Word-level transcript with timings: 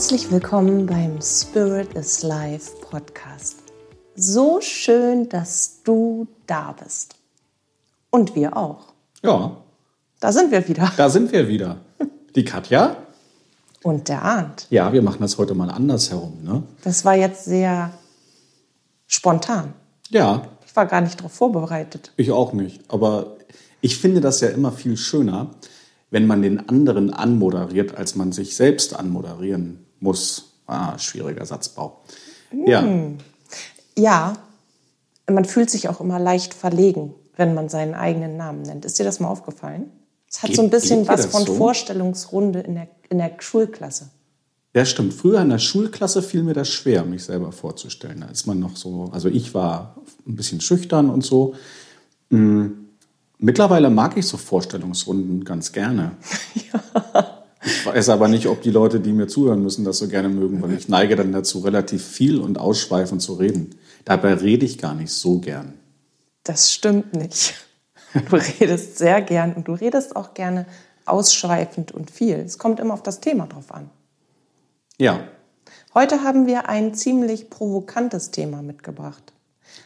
Herzlich 0.00 0.30
willkommen 0.30 0.86
beim 0.86 1.20
Spirit 1.20 1.92
is 1.92 2.22
Life 2.22 2.70
Podcast. 2.80 3.58
So 4.16 4.58
schön, 4.62 5.28
dass 5.28 5.82
du 5.84 6.26
da 6.46 6.72
bist. 6.82 7.16
Und 8.08 8.34
wir 8.34 8.56
auch. 8.56 8.94
Ja, 9.22 9.58
Da 10.18 10.32
sind 10.32 10.52
wir 10.52 10.66
wieder. 10.66 10.90
da 10.96 11.10
sind 11.10 11.30
wir 11.32 11.46
wieder. 11.48 11.82
Die 12.34 12.44
Katja? 12.46 12.96
Und 13.82 14.08
der 14.08 14.22
Arndt. 14.22 14.66
Ja, 14.70 14.90
wir 14.94 15.02
machen 15.02 15.20
das 15.20 15.36
heute 15.36 15.54
mal 15.54 15.68
andersherum, 15.68 16.38
ne? 16.44 16.62
Das 16.82 17.04
war 17.04 17.14
jetzt 17.14 17.44
sehr 17.44 17.92
spontan. 19.06 19.74
Ja, 20.08 20.48
Ich 20.66 20.74
war 20.74 20.86
gar 20.86 21.02
nicht 21.02 21.18
darauf 21.18 21.32
vorbereitet. 21.34 22.10
ich 22.16 22.30
auch 22.32 22.54
nicht. 22.54 22.80
Aber 22.88 23.36
ich 23.82 23.98
finde 23.98 24.22
das 24.22 24.40
ja 24.40 24.48
immer 24.48 24.72
viel 24.72 24.96
schöner, 24.96 25.50
wenn 26.08 26.26
man 26.26 26.40
den 26.40 26.70
anderen 26.70 27.12
anmoderiert, 27.12 27.94
als 27.98 28.16
man 28.16 28.32
sich 28.32 28.56
selbst 28.56 28.96
anmoderieren 28.98 29.84
muss. 30.00 30.52
Ah, 30.66 30.98
schwieriger 30.98 31.44
Satzbau. 31.44 32.00
Ja, 32.66 32.84
Ja, 33.96 34.34
man 35.28 35.44
fühlt 35.44 35.70
sich 35.70 35.88
auch 35.88 36.00
immer 36.00 36.18
leicht 36.18 36.54
verlegen, 36.54 37.14
wenn 37.36 37.54
man 37.54 37.68
seinen 37.68 37.94
eigenen 37.94 38.36
Namen 38.36 38.62
nennt. 38.62 38.84
Ist 38.84 38.98
dir 38.98 39.04
das 39.04 39.20
mal 39.20 39.28
aufgefallen? 39.28 39.90
Es 40.28 40.42
hat 40.42 40.48
Geht- 40.50 40.56
so 40.56 40.62
ein 40.62 40.70
bisschen 40.70 41.06
was 41.08 41.26
von 41.26 41.44
so? 41.44 41.54
Vorstellungsrunde 41.54 42.60
in 42.60 42.74
der, 42.76 42.88
in 43.08 43.18
der 43.18 43.32
Schulklasse. 43.40 44.10
ja, 44.74 44.84
stimmt. 44.84 45.12
Früher 45.14 45.40
in 45.40 45.48
der 45.50 45.58
Schulklasse 45.58 46.22
fiel 46.22 46.44
mir 46.44 46.54
das 46.54 46.68
schwer, 46.68 47.04
mich 47.04 47.24
selber 47.24 47.50
vorzustellen. 47.52 48.20
Da 48.20 48.26
ist 48.28 48.46
man 48.46 48.60
noch 48.60 48.76
so, 48.76 49.10
also 49.12 49.28
ich 49.28 49.54
war 49.54 49.96
ein 50.26 50.36
bisschen 50.36 50.60
schüchtern 50.60 51.10
und 51.10 51.24
so. 51.24 51.54
Mm, 52.30 52.66
Mittlerweile 53.42 53.88
mag 53.90 54.16
ich 54.18 54.26
so 54.26 54.36
Vorstellungsrunden 54.36 55.44
ganz 55.44 55.72
gerne. 55.72 56.12
Ich 57.64 57.84
weiß 57.84 58.08
aber 58.08 58.28
nicht, 58.28 58.46
ob 58.46 58.62
die 58.62 58.70
Leute, 58.70 59.00
die 59.00 59.12
mir 59.12 59.26
zuhören 59.26 59.62
müssen, 59.62 59.84
das 59.84 59.98
so 59.98 60.08
gerne 60.08 60.28
mögen, 60.28 60.62
weil 60.62 60.72
ich 60.72 60.88
neige 60.88 61.16
dann 61.16 61.32
dazu, 61.32 61.60
relativ 61.60 62.02
viel 62.04 62.40
und 62.40 62.58
ausschweifend 62.58 63.20
zu 63.20 63.34
reden. 63.34 63.74
Dabei 64.04 64.34
rede 64.34 64.64
ich 64.64 64.78
gar 64.78 64.94
nicht 64.94 65.12
so 65.12 65.38
gern. 65.38 65.74
Das 66.42 66.72
stimmt 66.72 67.14
nicht. 67.14 67.54
Du 68.28 68.36
redest 68.36 68.98
sehr 68.98 69.20
gern 69.22 69.52
und 69.52 69.68
du 69.68 69.72
redest 69.72 70.16
auch 70.16 70.34
gerne 70.34 70.66
ausschweifend 71.04 71.92
und 71.92 72.10
viel. 72.10 72.36
Es 72.36 72.58
kommt 72.58 72.80
immer 72.80 72.94
auf 72.94 73.02
das 73.02 73.20
Thema 73.20 73.46
drauf 73.46 73.72
an. 73.72 73.88
Ja, 74.98 75.28
Heute 75.92 76.22
haben 76.22 76.46
wir 76.46 76.68
ein 76.68 76.94
ziemlich 76.94 77.50
provokantes 77.50 78.30
Thema 78.30 78.62
mitgebracht. 78.62 79.32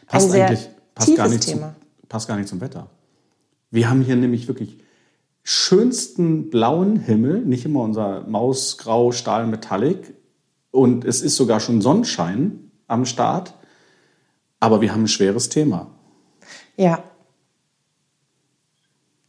passt 0.06 0.26
ein 0.26 0.32
sehr 0.32 0.46
eigentlich 0.48 0.68
passt 0.94 1.08
tiefes 1.08 1.18
gar, 1.18 1.28
nicht 1.28 1.46
Thema. 1.46 1.74
Zum, 2.00 2.08
passt 2.08 2.28
gar 2.28 2.36
nicht 2.36 2.48
zum 2.48 2.60
Wetter. 2.60 2.90
Wir 3.70 3.88
haben 3.88 4.02
hier 4.02 4.16
nämlich 4.16 4.46
wirklich 4.46 4.83
schönsten 5.44 6.50
blauen 6.50 6.96
Himmel, 6.96 7.42
nicht 7.42 7.64
immer 7.64 7.82
unser 7.82 8.26
Mausgrau 8.26 9.12
Stahl 9.12 9.46
Metallic. 9.46 10.14
Und 10.72 11.04
es 11.04 11.22
ist 11.22 11.36
sogar 11.36 11.60
schon 11.60 11.80
Sonnenschein 11.80 12.70
am 12.88 13.06
Start. 13.06 13.54
Aber 14.58 14.80
wir 14.80 14.92
haben 14.92 15.04
ein 15.04 15.08
schweres 15.08 15.48
Thema. 15.50 15.90
Ja. 16.76 17.04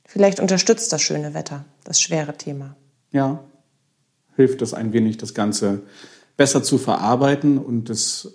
Vielleicht 0.06 0.40
unterstützt 0.40 0.92
das 0.92 1.02
schöne 1.02 1.34
Wetter 1.34 1.66
das 1.86 2.02
schwere 2.02 2.36
Thema. 2.36 2.76
ja, 3.12 3.42
hilft 4.36 4.62
es 4.62 4.74
ein 4.74 4.92
wenig, 4.92 5.16
das 5.16 5.34
Ganze 5.34 5.84
besser 6.36 6.62
zu 6.62 6.78
verarbeiten 6.78 7.58
und 7.58 7.90
es 7.90 8.34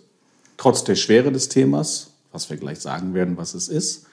trotz 0.57 0.83
der 0.85 0.95
Schwere 0.95 1.31
des 1.31 1.51
Themas, 1.51 2.13
was 2.33 2.49
wir 2.49 2.57
gleich 2.57 2.81
sagen 2.81 3.13
werden, 3.13 3.37
was 3.37 3.53
es 3.53 3.69
ist, 3.69 4.07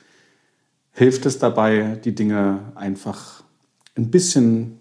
hilft 0.92 1.26
es 1.26 1.40
dabei, 1.40 1.98
die 2.04 2.14
Dinge 2.14 2.74
einfach 2.76 3.44
ein 3.98 4.12
bisschen 4.12 4.80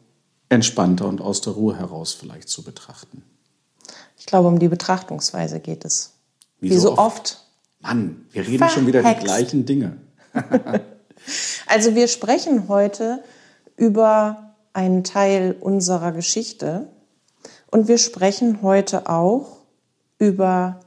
entspannter 0.49 1.07
und 1.09 1.21
aus 1.21 1.41
der 1.41 1.55
Ruhe 1.55 1.77
heraus 1.77 2.13
vielleicht 2.13 2.49
zu 2.49 2.63
betrachten. 2.63 3.23
Ich 4.19 4.27
glaube, 4.27 4.49
um 4.49 4.59
die 4.59 4.69
Betrachtungsweise 4.69 5.61
geht 5.61 5.85
es. 5.85 6.15
Wie 6.61 6.71
Wie, 6.71 6.75
so 6.75 6.91
so 6.91 6.99
oft. 6.99 7.45
Mann, 7.81 8.27
wir 8.33 8.47
reden 8.47 8.69
schon 8.69 8.87
wieder 8.87 9.01
die 9.01 9.05
Verhext. 9.05 9.25
gleichen 9.25 9.67
Dinge. 9.67 9.97
Also 11.67 11.95
wir 11.95 12.07
sprechen 12.07 12.69
heute 12.69 13.25
über 13.77 14.55
einen 14.73 15.03
Teil 15.03 15.57
unserer 15.59 16.13
Geschichte 16.13 16.89
und 17.71 17.89
wir 17.89 17.99
sprechen 17.99 18.63
heute 18.63 19.09
auch 19.09 19.63
über 20.19 20.81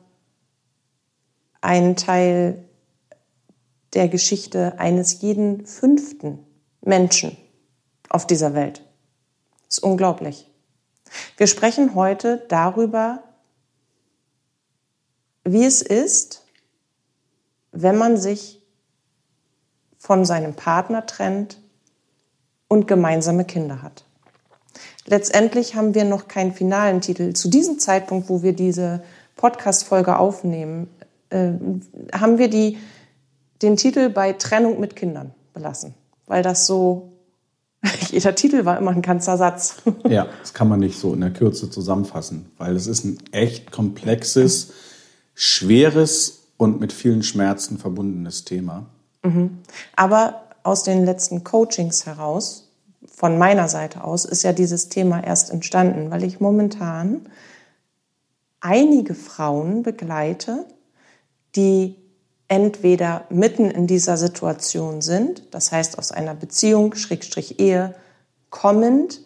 einen 1.62 1.96
Teil 1.96 2.64
der 3.94 4.08
Geschichte 4.08 4.80
eines 4.80 5.22
jeden 5.22 5.66
fünften 5.66 6.40
Menschen 6.82 7.36
auf 8.10 8.28
dieser 8.28 8.54
Welt. 8.54 8.82
Das 9.68 9.78
ist 9.78 9.84
unglaublich. 9.84 10.50
Wir 11.38 11.48
sprechen 11.48 11.96
heute 11.96 12.44
darüber, 12.50 13.24
wie 15.44 15.66
es 15.66 15.82
ist, 15.82 16.46
wenn 17.72 17.98
man 17.98 18.18
sich 18.18 18.62
von 19.98 20.26
seinem 20.26 20.54
Partner 20.54 21.06
trennt 21.06 21.60
und 22.68 22.88
gemeinsame 22.88 23.46
Kinder 23.46 23.82
hat. 23.82 24.06
Letztendlich 25.06 25.76
haben 25.76 25.96
wir 25.96 26.06
noch 26.06 26.28
keinen 26.28 26.54
finalen 26.54 27.02
Titel. 27.02 27.34
Zu 27.34 27.50
diesem 27.50 27.80
Zeitpunkt, 27.80 28.30
wo 28.30 28.44
wir 28.44 28.54
diese 28.54 29.04
Podcast-Folge 29.36 30.18
aufnehmen, 30.18 30.88
äh, 31.30 31.52
haben 32.14 32.38
wir 32.38 32.50
die, 32.50 32.78
den 33.62 33.76
Titel 33.76 34.10
bei 34.10 34.34
Trennung 34.34 34.80
mit 34.80 34.96
Kindern 34.96 35.34
belassen, 35.54 35.96
weil 36.28 36.44
das 36.44 36.66
so, 36.66 37.12
jeder 38.10 38.36
Titel 38.36 38.66
war 38.66 38.78
immer 38.78 38.92
ein 38.92 39.02
ganzer 39.02 39.38
Satz. 39.38 39.78
Ja, 40.10 40.28
das 40.40 40.54
kann 40.54 40.68
man 40.68 40.80
nicht 40.80 40.98
so 41.00 41.14
in 41.14 41.22
der 41.22 41.32
Kürze 41.32 41.70
zusammenfassen, 41.70 42.52
weil 42.58 42.76
es 42.76 42.88
ist 42.88 43.06
ein 43.06 43.18
echt 43.32 43.72
komplexes, 43.72 44.72
schweres 45.34 46.48
und 46.58 46.80
mit 46.80 46.92
vielen 46.92 47.24
Schmerzen 47.24 47.78
verbundenes 47.78 48.44
Thema. 48.44 48.88
Aber 49.96 50.44
aus 50.64 50.84
den 50.84 51.06
letzten 51.06 51.44
Coachings 51.44 52.06
heraus, 52.06 52.72
von 53.08 53.38
meiner 53.38 53.68
Seite 53.68 54.04
aus, 54.04 54.26
ist 54.26 54.44
ja 54.44 54.54
dieses 54.54 54.90
Thema 54.90 55.24
erst 55.24 55.52
entstanden, 55.52 56.12
weil 56.12 56.24
ich 56.24 56.40
momentan 56.40 57.28
einige 58.60 59.16
Frauen 59.16 59.84
begleite, 59.84 60.66
die 61.56 61.96
entweder 62.50 63.26
mitten 63.30 63.72
in 63.72 63.88
dieser 63.88 64.18
Situation 64.18 65.02
sind, 65.02 65.44
das 65.52 65.72
heißt 65.72 65.98
aus 65.98 66.12
einer 66.12 66.36
Beziehung, 66.36 66.96
Schrägstrich 66.96 67.60
Ehe, 67.60 67.96
kommend, 68.50 69.22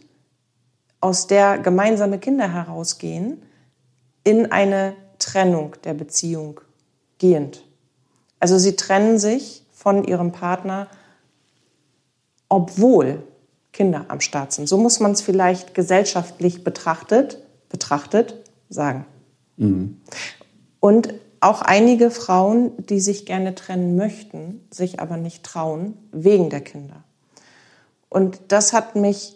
aus 1.00 1.28
der 1.28 1.58
gemeinsame 1.58 2.20
Kinder 2.20 2.54
herausgehen, 2.54 3.42
in 4.24 4.52
eine 4.52 4.96
Trennung 5.20 5.76
der 5.84 5.94
Beziehung 5.94 6.62
gehend. 7.18 7.66
Also 8.40 8.58
sie 8.58 8.76
trennen 8.76 9.18
sich 9.18 9.66
von 9.72 10.04
ihrem 10.04 10.32
Partner, 10.32 10.88
obwohl 12.50 13.24
Kinder 13.72 14.06
am 14.10 14.20
Start 14.22 14.54
sind. 14.54 14.68
So 14.68 14.78
muss 14.78 15.00
man 15.00 15.12
es 15.12 15.22
vielleicht 15.22 15.74
gesellschaftlich 15.74 16.64
betrachtet, 16.64 17.40
betrachtet 17.70 18.36
sagen. 18.70 19.06
Und 20.80 21.14
auch 21.44 21.62
einige 21.62 22.10
Frauen, 22.12 22.72
die 22.86 23.00
sich 23.00 23.26
gerne 23.26 23.56
trennen 23.56 23.96
möchten, 23.96 24.68
sich 24.72 25.00
aber 25.00 25.18
nicht 25.18 25.44
trauen, 25.44 25.98
wegen 26.12 26.50
der 26.50 26.62
Kinder. 26.62 27.04
Und 28.10 28.40
das 28.50 28.74
hat 28.74 28.96
mich 28.96 29.36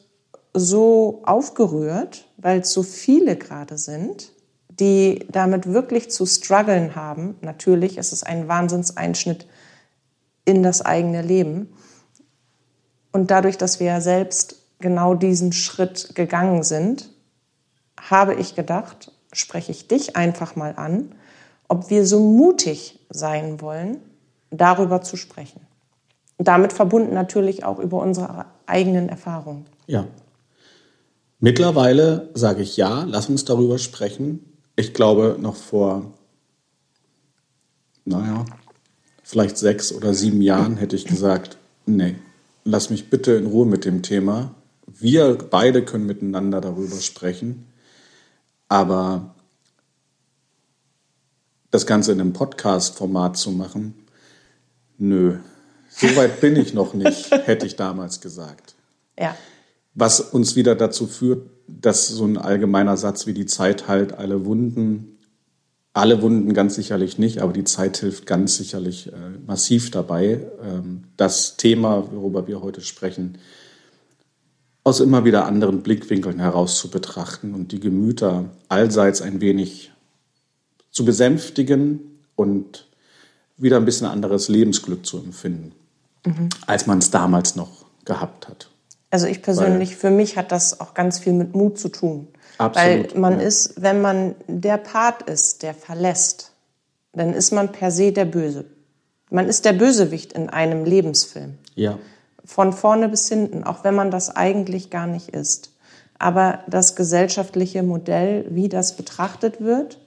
so 0.53 1.21
aufgerührt, 1.25 2.25
weil 2.37 2.61
es 2.61 2.71
so 2.71 2.83
viele 2.83 3.35
gerade 3.35 3.77
sind, 3.77 4.31
die 4.69 5.25
damit 5.31 5.67
wirklich 5.71 6.11
zu 6.11 6.25
strugglen 6.25 6.95
haben. 6.95 7.35
Natürlich 7.41 7.97
ist 7.97 8.13
es 8.13 8.23
ein 8.23 8.47
Wahnsinnseinschnitt 8.47 9.47
in 10.45 10.63
das 10.63 10.81
eigene 10.81 11.21
Leben. 11.21 11.73
Und 13.11 13.31
dadurch, 13.31 13.57
dass 13.57 13.79
wir 13.79 13.87
ja 13.87 14.01
selbst 14.01 14.57
genau 14.79 15.15
diesen 15.15 15.51
Schritt 15.51 16.13
gegangen 16.15 16.63
sind, 16.63 17.09
habe 17.99 18.35
ich 18.35 18.55
gedacht, 18.55 19.11
spreche 19.33 19.71
ich 19.71 19.87
dich 19.87 20.15
einfach 20.15 20.55
mal 20.55 20.75
an, 20.77 21.15
ob 21.67 21.89
wir 21.89 22.05
so 22.05 22.19
mutig 22.19 22.99
sein 23.09 23.61
wollen, 23.61 23.97
darüber 24.51 25.01
zu 25.01 25.17
sprechen. 25.17 25.61
Damit 26.37 26.73
verbunden 26.73 27.13
natürlich 27.13 27.63
auch 27.63 27.79
über 27.79 28.01
unsere 28.01 28.45
eigenen 28.65 29.09
Erfahrungen. 29.09 29.65
Ja. 29.87 30.07
Mittlerweile 31.39 32.29
sage 32.33 32.61
ich 32.63 32.77
ja, 32.77 33.03
lass 33.03 33.29
uns 33.29 33.45
darüber 33.45 33.77
sprechen. 33.77 34.53
Ich 34.75 34.93
glaube, 34.93 35.37
noch 35.39 35.55
vor, 35.55 36.13
naja, 38.05 38.45
vielleicht 39.23 39.57
sechs 39.57 39.91
oder 39.91 40.13
sieben 40.13 40.41
Jahren 40.41 40.77
hätte 40.77 40.95
ich 40.95 41.05
gesagt, 41.05 41.57
nee, 41.85 42.15
lass 42.63 42.89
mich 42.89 43.09
bitte 43.09 43.33
in 43.33 43.47
Ruhe 43.47 43.65
mit 43.65 43.85
dem 43.85 44.01
Thema. 44.01 44.55
Wir 44.85 45.37
beide 45.37 45.83
können 45.83 46.05
miteinander 46.05 46.61
darüber 46.61 46.97
sprechen. 46.97 47.67
Aber 48.69 49.35
das 51.71 51.85
Ganze 51.85 52.11
in 52.11 52.21
einem 52.21 52.33
Podcast-Format 52.33 53.37
zu 53.37 53.51
machen, 53.51 53.93
nö, 54.97 55.37
so 55.89 56.07
weit 56.15 56.41
bin 56.41 56.55
ich 56.55 56.73
noch 56.73 56.93
nicht, 56.93 57.31
hätte 57.45 57.65
ich 57.65 57.75
damals 57.75 58.21
gesagt. 58.21 58.75
Ja, 59.19 59.35
Was 59.93 60.19
uns 60.21 60.55
wieder 60.55 60.75
dazu 60.75 61.07
führt, 61.07 61.49
dass 61.67 62.07
so 62.07 62.25
ein 62.25 62.37
allgemeiner 62.37 62.97
Satz 62.97 63.27
wie 63.27 63.33
die 63.33 63.45
Zeit 63.45 63.87
heilt 63.87 64.13
alle 64.13 64.45
Wunden, 64.45 65.17
alle 65.93 66.21
Wunden 66.21 66.53
ganz 66.53 66.75
sicherlich 66.75 67.17
nicht, 67.17 67.39
aber 67.39 67.51
die 67.51 67.63
Zeit 67.63 67.97
hilft 67.97 68.27
ganz 68.27 68.55
sicherlich 68.57 69.07
äh, 69.07 69.15
massiv 69.45 69.89
dabei, 69.89 70.47
ähm, 70.63 71.05
das 71.17 71.57
Thema, 71.57 72.07
worüber 72.11 72.47
wir 72.47 72.61
heute 72.61 72.81
sprechen, 72.81 73.39
aus 74.83 74.99
immer 74.99 75.25
wieder 75.25 75.45
anderen 75.45 75.81
Blickwinkeln 75.81 76.39
heraus 76.39 76.77
zu 76.77 76.89
betrachten 76.89 77.53
und 77.53 77.71
die 77.71 77.79
Gemüter 77.79 78.51
allseits 78.69 79.21
ein 79.21 79.41
wenig 79.41 79.91
zu 80.97 81.05
besänftigen 81.05 82.19
und 82.35 82.87
wieder 83.55 83.77
ein 83.77 83.85
bisschen 83.85 84.07
anderes 84.07 84.49
Lebensglück 84.49 85.05
zu 85.05 85.19
empfinden, 85.19 85.73
mhm. 86.25 86.49
als 86.65 86.87
man 86.87 86.97
es 86.97 87.11
damals 87.11 87.55
noch 87.55 87.85
gehabt 88.03 88.47
hat. 88.47 88.71
Also 89.11 89.27
ich 89.27 89.43
persönlich, 89.43 89.91
Weil, 89.91 89.97
für 89.97 90.09
mich 90.09 90.37
hat 90.37 90.51
das 90.51 90.81
auch 90.81 90.95
ganz 90.95 91.19
viel 91.19 91.33
mit 91.33 91.53
Mut 91.53 91.77
zu 91.77 91.89
tun. 91.89 92.29
Absolut, 92.57 93.13
Weil 93.13 93.21
man 93.21 93.39
ja. 93.39 93.45
ist, 93.45 93.79
wenn 93.79 94.01
man 94.01 94.33
der 94.47 94.77
Part 94.77 95.21
ist, 95.29 95.61
der 95.61 95.75
verlässt, 95.75 96.51
dann 97.13 97.31
ist 97.35 97.53
man 97.53 97.71
per 97.71 97.91
se 97.91 98.11
der 98.11 98.25
Böse. 98.25 98.65
Man 99.29 99.47
ist 99.47 99.65
der 99.65 99.73
Bösewicht 99.73 100.33
in 100.33 100.49
einem 100.49 100.83
Lebensfilm. 100.83 101.59
Ja. 101.75 101.99
Von 102.43 102.73
vorne 102.73 103.07
bis 103.07 103.29
hinten, 103.29 103.63
auch 103.63 103.83
wenn 103.83 103.93
man 103.93 104.09
das 104.09 104.35
eigentlich 104.35 104.89
gar 104.89 105.05
nicht 105.05 105.29
ist. 105.29 105.75
Aber 106.17 106.63
das 106.65 106.95
gesellschaftliche 106.95 107.83
Modell, 107.83 108.45
wie 108.49 108.67
das 108.67 108.97
betrachtet 108.97 109.61
wird, 109.61 109.99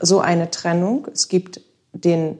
so 0.00 0.20
eine 0.20 0.50
Trennung. 0.50 1.06
Es 1.12 1.28
gibt 1.28 1.60
den 1.92 2.38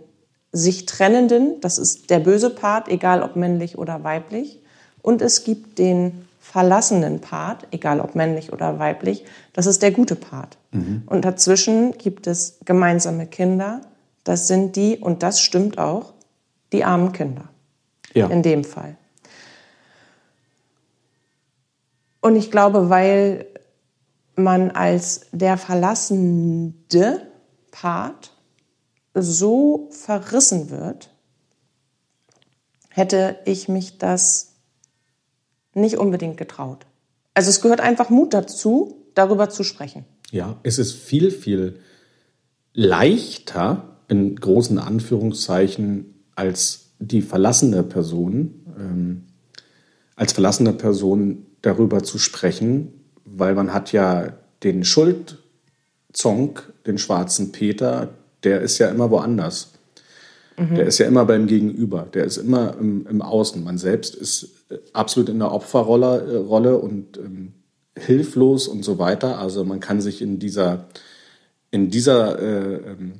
sich 0.52 0.86
Trennenden, 0.86 1.60
das 1.60 1.78
ist 1.78 2.10
der 2.10 2.18
böse 2.18 2.50
Part, 2.50 2.88
egal 2.88 3.22
ob 3.22 3.36
männlich 3.36 3.78
oder 3.78 4.04
weiblich. 4.04 4.60
Und 5.00 5.22
es 5.22 5.44
gibt 5.44 5.78
den 5.78 6.26
verlassenen 6.40 7.20
Part, 7.20 7.66
egal 7.70 8.00
ob 8.00 8.14
männlich 8.14 8.52
oder 8.52 8.78
weiblich, 8.78 9.24
das 9.54 9.66
ist 9.66 9.82
der 9.82 9.90
gute 9.90 10.16
Part. 10.16 10.58
Mhm. 10.72 11.02
Und 11.06 11.24
dazwischen 11.24 11.92
gibt 11.92 12.26
es 12.26 12.58
gemeinsame 12.64 13.26
Kinder, 13.26 13.80
das 14.24 14.48
sind 14.48 14.76
die, 14.76 14.98
und 14.98 15.22
das 15.22 15.40
stimmt 15.40 15.78
auch, 15.78 16.12
die 16.72 16.84
armen 16.84 17.12
Kinder. 17.12 17.48
Ja. 18.14 18.26
In 18.26 18.42
dem 18.42 18.64
Fall. 18.64 18.96
Und 22.20 22.36
ich 22.36 22.50
glaube, 22.50 22.90
weil 22.90 23.46
man 24.36 24.70
als 24.70 25.26
der 25.32 25.56
verlassende 25.56 27.22
Part 27.72 28.30
so 29.14 29.88
verrissen 29.90 30.70
wird, 30.70 31.10
hätte 32.88 33.38
ich 33.44 33.68
mich 33.68 33.98
das 33.98 34.52
nicht 35.74 35.98
unbedingt 35.98 36.36
getraut. 36.36 36.86
Also 37.34 37.50
es 37.50 37.60
gehört 37.60 37.80
einfach 37.80 38.10
Mut 38.10 38.32
dazu, 38.34 39.04
darüber 39.14 39.50
zu 39.50 39.64
sprechen. 39.64 40.04
Ja, 40.30 40.60
es 40.62 40.78
ist 40.78 40.92
viel, 40.92 41.30
viel 41.30 41.80
leichter, 42.72 43.88
in 44.08 44.36
großen 44.36 44.78
Anführungszeichen, 44.78 46.14
als 46.34 46.92
die 46.98 47.22
verlassene 47.22 47.82
Person, 47.82 48.66
ähm, 48.78 49.22
als 50.16 50.32
verlassene 50.32 50.72
Person 50.74 51.46
darüber 51.62 52.02
zu 52.02 52.18
sprechen, 52.18 52.92
weil 53.24 53.54
man 53.54 53.72
hat 53.72 53.92
ja 53.92 54.34
den 54.62 54.84
Schuldzonk, 56.12 56.72
den 56.86 56.98
schwarzen 56.98 57.52
Peter, 57.52 58.10
der 58.44 58.60
ist 58.60 58.78
ja 58.78 58.88
immer 58.88 59.10
woanders. 59.10 59.72
Mhm. 60.58 60.74
Der 60.74 60.86
ist 60.86 60.98
ja 60.98 61.06
immer 61.06 61.24
beim 61.24 61.46
Gegenüber, 61.46 62.06
der 62.12 62.24
ist 62.24 62.36
immer 62.36 62.76
im, 62.78 63.06
im 63.06 63.22
Außen. 63.22 63.64
Man 63.64 63.78
selbst 63.78 64.14
ist 64.14 64.50
äh, 64.70 64.76
absolut 64.92 65.28
in 65.30 65.38
der 65.38 65.52
Opferrolle 65.52 66.20
äh, 66.20 66.36
Rolle 66.36 66.76
und 66.78 67.16
ähm, 67.16 67.52
hilflos 67.96 68.68
und 68.68 68.84
so 68.84 68.98
weiter. 68.98 69.38
Also 69.38 69.64
man 69.64 69.80
kann 69.80 70.00
sich 70.00 70.20
in 70.20 70.38
dieser, 70.38 70.88
in 71.70 71.90
dieser 71.90 72.38
äh, 72.38 72.74
ähm, 72.90 73.12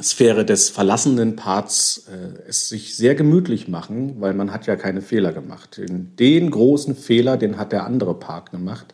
Sphäre 0.00 0.44
des 0.44 0.70
verlassenen 0.70 1.36
Parts 1.36 2.06
äh, 2.08 2.48
es 2.48 2.68
sich 2.68 2.96
sehr 2.96 3.14
gemütlich 3.14 3.68
machen, 3.68 4.20
weil 4.20 4.34
man 4.34 4.52
hat 4.52 4.66
ja 4.66 4.76
keine 4.76 5.02
Fehler 5.02 5.32
gemacht. 5.32 5.78
Den, 5.78 6.14
den 6.16 6.50
großen 6.50 6.94
Fehler, 6.94 7.36
den 7.36 7.58
hat 7.58 7.72
der 7.72 7.84
andere 7.84 8.14
Part 8.14 8.50
gemacht. 8.50 8.93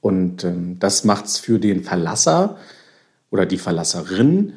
Und 0.00 0.44
ähm, 0.44 0.78
das 0.78 1.04
macht 1.04 1.26
es 1.26 1.38
für 1.38 1.58
den 1.58 1.84
Verlasser 1.84 2.56
oder 3.30 3.46
die 3.46 3.58
Verlasserin 3.58 4.54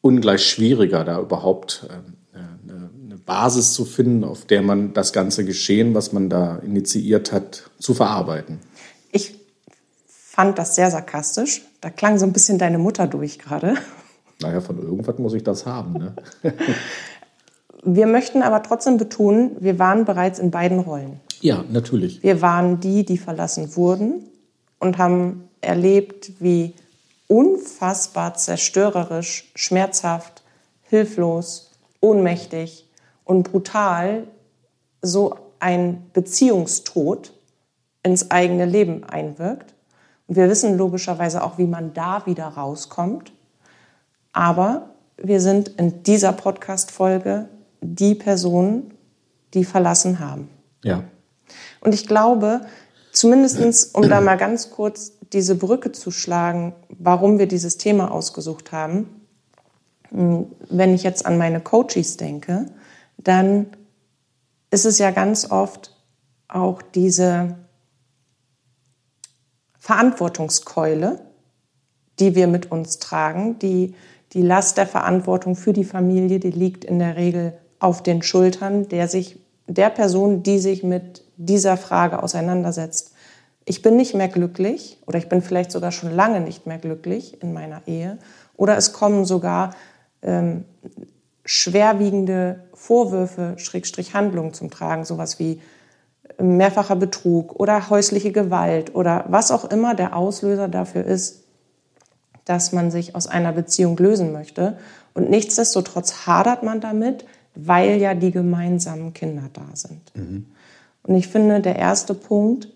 ungleich 0.00 0.44
schwieriger, 0.46 1.04
da 1.04 1.20
überhaupt 1.20 1.86
äh, 1.88 2.38
eine 2.38 3.16
Basis 3.18 3.72
zu 3.72 3.84
finden, 3.84 4.24
auf 4.24 4.44
der 4.44 4.62
man 4.62 4.92
das 4.92 5.12
ganze 5.12 5.44
Geschehen, 5.44 5.94
was 5.94 6.12
man 6.12 6.28
da 6.28 6.56
initiiert 6.56 7.32
hat, 7.32 7.70
zu 7.78 7.94
verarbeiten. 7.94 8.58
Ich 9.10 9.34
fand 10.06 10.58
das 10.58 10.74
sehr 10.74 10.90
sarkastisch. 10.90 11.62
Da 11.80 11.90
klang 11.90 12.18
so 12.18 12.26
ein 12.26 12.32
bisschen 12.32 12.58
deine 12.58 12.78
Mutter 12.78 13.06
durch 13.06 13.38
gerade. 13.38 13.74
Naja, 14.40 14.60
von 14.60 14.78
irgendwas 14.78 15.18
muss 15.18 15.34
ich 15.34 15.44
das 15.44 15.66
haben. 15.66 15.92
Ne? 15.92 16.14
wir 17.84 18.06
möchten 18.06 18.42
aber 18.42 18.62
trotzdem 18.62 18.96
betonen, 18.96 19.56
wir 19.60 19.78
waren 19.78 20.04
bereits 20.04 20.38
in 20.38 20.50
beiden 20.50 20.80
Rollen. 20.80 21.20
Ja, 21.40 21.64
natürlich. 21.70 22.22
Wir 22.22 22.42
waren 22.42 22.80
die, 22.80 23.04
die 23.04 23.18
verlassen 23.18 23.76
wurden 23.76 24.24
und 24.82 24.98
haben 24.98 25.48
erlebt, 25.60 26.32
wie 26.40 26.74
unfassbar 27.28 28.34
zerstörerisch, 28.34 29.52
schmerzhaft, 29.54 30.42
hilflos, 30.82 31.70
ohnmächtig 32.00 32.88
und 33.24 33.44
brutal 33.44 34.24
so 35.00 35.36
ein 35.60 36.10
Beziehungstod 36.12 37.32
ins 38.02 38.32
eigene 38.32 38.64
Leben 38.64 39.04
einwirkt. 39.04 39.72
Und 40.26 40.34
wir 40.34 40.48
wissen 40.48 40.76
logischerweise 40.76 41.44
auch, 41.44 41.58
wie 41.58 41.66
man 41.66 41.94
da 41.94 42.26
wieder 42.26 42.48
rauskommt. 42.48 43.30
Aber 44.32 44.90
wir 45.16 45.40
sind 45.40 45.68
in 45.68 46.02
dieser 46.02 46.32
Podcast-Folge 46.32 47.48
die 47.80 48.16
Personen, 48.16 48.92
die 49.54 49.64
verlassen 49.64 50.18
haben. 50.18 50.48
Ja. 50.82 51.04
Und 51.80 51.94
ich 51.94 52.08
glaube, 52.08 52.62
zumindestens, 53.12 53.84
um 53.86 54.08
da 54.08 54.20
mal 54.20 54.36
ganz 54.36 54.70
kurz 54.70 55.12
diese 55.32 55.54
Brücke 55.54 55.92
zu 55.92 56.10
schlagen, 56.10 56.74
warum 56.88 57.38
wir 57.38 57.46
dieses 57.46 57.78
Thema 57.78 58.10
ausgesucht 58.10 58.72
haben, 58.72 59.22
hm, 60.08 60.46
wenn 60.68 60.94
ich 60.94 61.02
jetzt 61.02 61.24
an 61.24 61.38
meine 61.38 61.60
Coaches 61.60 62.16
denke, 62.16 62.66
dann 63.18 63.68
ist 64.70 64.86
es 64.86 64.98
ja 64.98 65.10
ganz 65.10 65.50
oft 65.50 65.96
auch 66.48 66.82
diese 66.82 67.56
Verantwortungskeule, 69.78 71.20
die 72.18 72.34
wir 72.34 72.46
mit 72.46 72.70
uns 72.70 72.98
tragen. 72.98 73.58
Die, 73.58 73.94
die 74.32 74.42
Last 74.42 74.76
der 74.78 74.86
Verantwortung 74.86 75.56
für 75.56 75.72
die 75.72 75.84
Familie, 75.84 76.40
die 76.40 76.50
liegt 76.50 76.84
in 76.84 76.98
der 76.98 77.16
Regel 77.16 77.54
auf 77.78 78.02
den 78.02 78.22
Schultern 78.22 78.88
der, 78.88 79.08
sich, 79.08 79.40
der 79.66 79.90
Person, 79.90 80.42
die 80.42 80.58
sich 80.58 80.82
mit 80.82 81.24
dieser 81.36 81.76
Frage 81.76 82.22
auseinandersetzt 82.22 83.11
ich 83.64 83.82
bin 83.82 83.96
nicht 83.96 84.14
mehr 84.14 84.28
glücklich 84.28 84.98
oder 85.06 85.18
ich 85.18 85.28
bin 85.28 85.42
vielleicht 85.42 85.72
sogar 85.72 85.92
schon 85.92 86.10
lange 86.10 86.40
nicht 86.40 86.66
mehr 86.66 86.78
glücklich 86.78 87.42
in 87.42 87.52
meiner 87.52 87.82
Ehe 87.86 88.18
oder 88.56 88.76
es 88.76 88.92
kommen 88.92 89.24
sogar 89.24 89.74
ähm, 90.22 90.64
schwerwiegende 91.44 92.60
Vorwürfe, 92.74 93.54
Schrägstrich 93.56 94.14
Handlungen 94.14 94.54
zum 94.54 94.70
Tragen, 94.70 95.04
sowas 95.04 95.38
wie 95.38 95.60
mehrfacher 96.40 96.96
Betrug 96.96 97.58
oder 97.58 97.90
häusliche 97.90 98.32
Gewalt 98.32 98.94
oder 98.94 99.24
was 99.28 99.50
auch 99.50 99.64
immer 99.64 99.94
der 99.94 100.16
Auslöser 100.16 100.68
dafür 100.68 101.04
ist, 101.04 101.44
dass 102.44 102.72
man 102.72 102.90
sich 102.90 103.14
aus 103.14 103.26
einer 103.26 103.52
Beziehung 103.52 103.96
lösen 103.96 104.32
möchte. 104.32 104.78
Und 105.14 105.30
nichtsdestotrotz 105.30 106.26
hadert 106.26 106.62
man 106.62 106.80
damit, 106.80 107.24
weil 107.54 108.00
ja 108.00 108.14
die 108.14 108.30
gemeinsamen 108.30 109.12
Kinder 109.12 109.50
da 109.52 109.66
sind. 109.74 110.00
Mhm. 110.14 110.46
Und 111.02 111.14
ich 111.14 111.28
finde, 111.28 111.60
der 111.60 111.76
erste 111.76 112.14
Punkt 112.14 112.68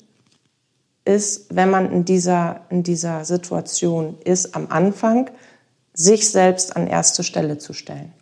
ist, 1.06 1.54
wenn 1.54 1.70
man 1.70 1.90
in 1.92 2.04
dieser, 2.04 2.62
in 2.68 2.82
dieser 2.82 3.24
Situation 3.24 4.18
ist, 4.24 4.54
am 4.54 4.66
Anfang, 4.68 5.30
sich 5.94 6.28
selbst 6.28 6.76
an 6.76 6.86
erste 6.86 7.22
Stelle 7.22 7.58
zu 7.58 7.72
stellen. 7.72 8.12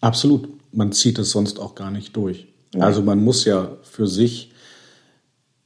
Absolut. 0.00 0.48
Man 0.72 0.92
zieht 0.92 1.18
es 1.18 1.30
sonst 1.30 1.58
auch 1.58 1.74
gar 1.74 1.90
nicht 1.90 2.14
durch. 2.16 2.46
Ja. 2.74 2.84
Also 2.84 3.02
man 3.02 3.24
muss 3.24 3.44
ja 3.44 3.70
für 3.82 4.06
sich, 4.06 4.52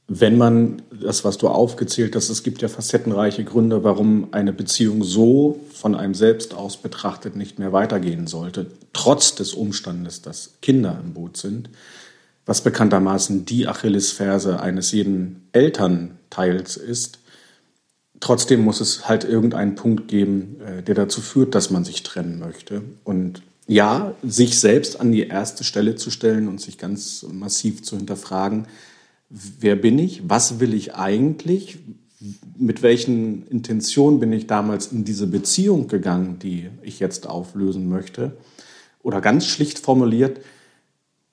wenn 0.07 0.37
man 0.37 0.81
das, 0.91 1.23
was 1.23 1.37
du 1.37 1.47
aufgezählt 1.49 2.15
hast, 2.15 2.29
es 2.29 2.43
gibt 2.43 2.61
ja 2.61 2.67
facettenreiche 2.69 3.43
Gründe, 3.43 3.83
warum 3.83 4.29
eine 4.31 4.53
Beziehung 4.53 5.03
so 5.03 5.59
von 5.73 5.95
einem 5.95 6.15
selbst 6.15 6.53
aus 6.53 6.77
betrachtet 6.77 7.35
nicht 7.35 7.59
mehr 7.59 7.73
weitergehen 7.73 8.25
sollte, 8.25 8.67
trotz 8.93 9.35
des 9.35 9.53
Umstandes, 9.53 10.21
dass 10.21 10.53
Kinder 10.61 10.99
im 11.03 11.13
Boot 11.13 11.37
sind 11.37 11.69
was 12.45 12.61
bekanntermaßen 12.61 13.45
die 13.45 13.67
Achillesferse 13.67 14.59
eines 14.59 14.91
jeden 14.91 15.47
Elternteils 15.53 16.77
ist. 16.77 17.19
Trotzdem 18.19 18.61
muss 18.61 18.81
es 18.81 19.07
halt 19.07 19.23
irgendeinen 19.23 19.75
Punkt 19.75 20.07
geben, 20.07 20.57
äh, 20.61 20.83
der 20.83 20.95
dazu 20.95 21.21
führt, 21.21 21.55
dass 21.55 21.71
man 21.71 21.85
sich 21.85 22.03
trennen 22.03 22.39
möchte. 22.39 22.83
Und 23.03 23.41
ja, 23.67 24.13
sich 24.23 24.59
selbst 24.59 24.99
an 24.99 25.11
die 25.11 25.27
erste 25.27 25.63
Stelle 25.63 25.95
zu 25.95 26.11
stellen 26.11 26.47
und 26.47 26.59
sich 26.59 26.77
ganz 26.77 27.25
massiv 27.31 27.81
zu 27.83 27.95
hinterfragen, 27.95 28.67
wer 29.29 29.75
bin 29.75 29.97
ich, 29.99 30.21
was 30.27 30.59
will 30.59 30.73
ich 30.73 30.95
eigentlich, 30.95 31.79
mit 32.57 32.81
welchen 32.83 33.47
Intentionen 33.47 34.19
bin 34.19 34.31
ich 34.31 34.47
damals 34.47 34.87
in 34.87 35.05
diese 35.05 35.27
Beziehung 35.27 35.87
gegangen, 35.87 36.39
die 36.39 36.69
ich 36.81 36.99
jetzt 36.99 37.27
auflösen 37.27 37.89
möchte. 37.89 38.37
Oder 39.01 39.19
ganz 39.19 39.45
schlicht 39.45 39.79
formuliert, 39.79 40.39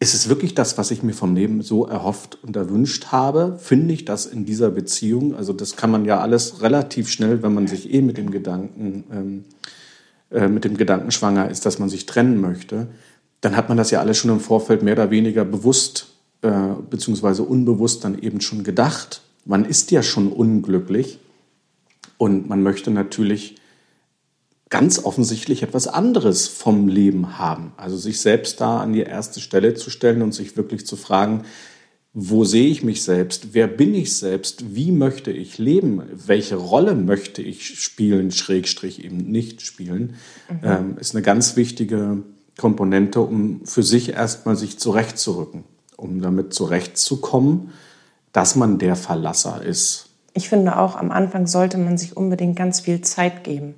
ist 0.02 0.14
es 0.14 0.30
wirklich 0.30 0.54
das, 0.54 0.78
was 0.78 0.90
ich 0.90 1.02
mir 1.02 1.12
vom 1.12 1.34
Leben 1.34 1.60
so 1.60 1.86
erhofft 1.86 2.38
und 2.42 2.56
erwünscht 2.56 3.08
habe? 3.12 3.58
Finde 3.60 3.92
ich 3.92 4.06
das 4.06 4.24
in 4.24 4.46
dieser 4.46 4.70
Beziehung? 4.70 5.34
Also 5.34 5.52
das 5.52 5.76
kann 5.76 5.90
man 5.90 6.06
ja 6.06 6.20
alles 6.20 6.62
relativ 6.62 7.10
schnell, 7.10 7.42
wenn 7.42 7.52
man 7.52 7.66
sich 7.66 7.92
eh 7.92 8.00
mit 8.00 8.16
dem 8.16 8.30
Gedanken, 8.30 9.04
ähm, 9.12 9.44
äh, 10.30 10.48
mit 10.48 10.64
dem 10.64 10.78
Gedanken 10.78 11.10
schwanger 11.10 11.50
ist, 11.50 11.66
dass 11.66 11.78
man 11.78 11.90
sich 11.90 12.06
trennen 12.06 12.40
möchte, 12.40 12.88
dann 13.42 13.56
hat 13.56 13.68
man 13.68 13.76
das 13.76 13.90
ja 13.90 14.00
alles 14.00 14.16
schon 14.16 14.30
im 14.30 14.40
Vorfeld 14.40 14.82
mehr 14.82 14.94
oder 14.94 15.10
weniger 15.10 15.44
bewusst 15.44 16.08
äh, 16.40 16.50
beziehungsweise 16.88 17.42
unbewusst 17.42 18.02
dann 18.02 18.18
eben 18.18 18.40
schon 18.40 18.64
gedacht. 18.64 19.20
Man 19.44 19.66
ist 19.66 19.90
ja 19.90 20.02
schon 20.02 20.32
unglücklich 20.32 21.18
und 22.16 22.48
man 22.48 22.62
möchte 22.62 22.90
natürlich 22.90 23.56
ganz 24.70 25.04
offensichtlich 25.04 25.64
etwas 25.64 25.88
anderes 25.88 26.46
vom 26.46 26.86
Leben 26.88 27.38
haben. 27.38 27.72
Also 27.76 27.96
sich 27.96 28.20
selbst 28.20 28.60
da 28.60 28.80
an 28.80 28.92
die 28.92 29.02
erste 29.02 29.40
Stelle 29.40 29.74
zu 29.74 29.90
stellen 29.90 30.22
und 30.22 30.32
sich 30.32 30.56
wirklich 30.56 30.86
zu 30.86 30.96
fragen, 30.96 31.42
wo 32.12 32.44
sehe 32.44 32.68
ich 32.68 32.82
mich 32.82 33.04
selbst? 33.04 33.52
Wer 33.52 33.68
bin 33.68 33.94
ich 33.94 34.16
selbst? 34.16 34.74
Wie 34.74 34.90
möchte 34.90 35.30
ich 35.30 35.58
leben? 35.58 36.02
Welche 36.12 36.56
Rolle 36.56 36.94
möchte 36.94 37.42
ich 37.42 37.80
spielen, 37.80 38.32
Schrägstrich 38.32 39.04
eben 39.04 39.18
nicht 39.18 39.62
spielen? 39.62 40.14
Mhm. 40.48 40.58
Ähm, 40.64 40.96
ist 40.98 41.14
eine 41.14 41.22
ganz 41.22 41.56
wichtige 41.56 42.22
Komponente, 42.56 43.20
um 43.20 43.64
für 43.64 43.84
sich 43.84 44.10
erstmal 44.10 44.56
sich 44.56 44.78
zurechtzurücken, 44.78 45.64
um 45.96 46.20
damit 46.20 46.52
zurechtzukommen, 46.52 47.70
dass 48.32 48.56
man 48.56 48.78
der 48.78 48.96
Verlasser 48.96 49.62
ist. 49.62 50.08
Ich 50.34 50.48
finde 50.48 50.78
auch, 50.78 50.96
am 50.96 51.10
Anfang 51.10 51.46
sollte 51.46 51.78
man 51.78 51.96
sich 51.96 52.16
unbedingt 52.16 52.56
ganz 52.56 52.80
viel 52.80 53.00
Zeit 53.02 53.44
geben. 53.44 53.74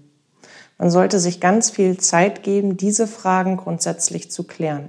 Man 0.78 0.90
sollte 0.90 1.20
sich 1.20 1.40
ganz 1.40 1.70
viel 1.70 1.98
Zeit 1.98 2.42
geben, 2.42 2.76
diese 2.76 3.06
Fragen 3.06 3.56
grundsätzlich 3.56 4.30
zu 4.30 4.44
klären. 4.44 4.88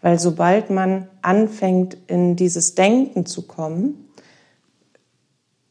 Weil 0.00 0.18
sobald 0.18 0.70
man 0.70 1.08
anfängt, 1.22 1.96
in 2.06 2.36
dieses 2.36 2.74
Denken 2.74 3.26
zu 3.26 3.46
kommen, 3.46 4.08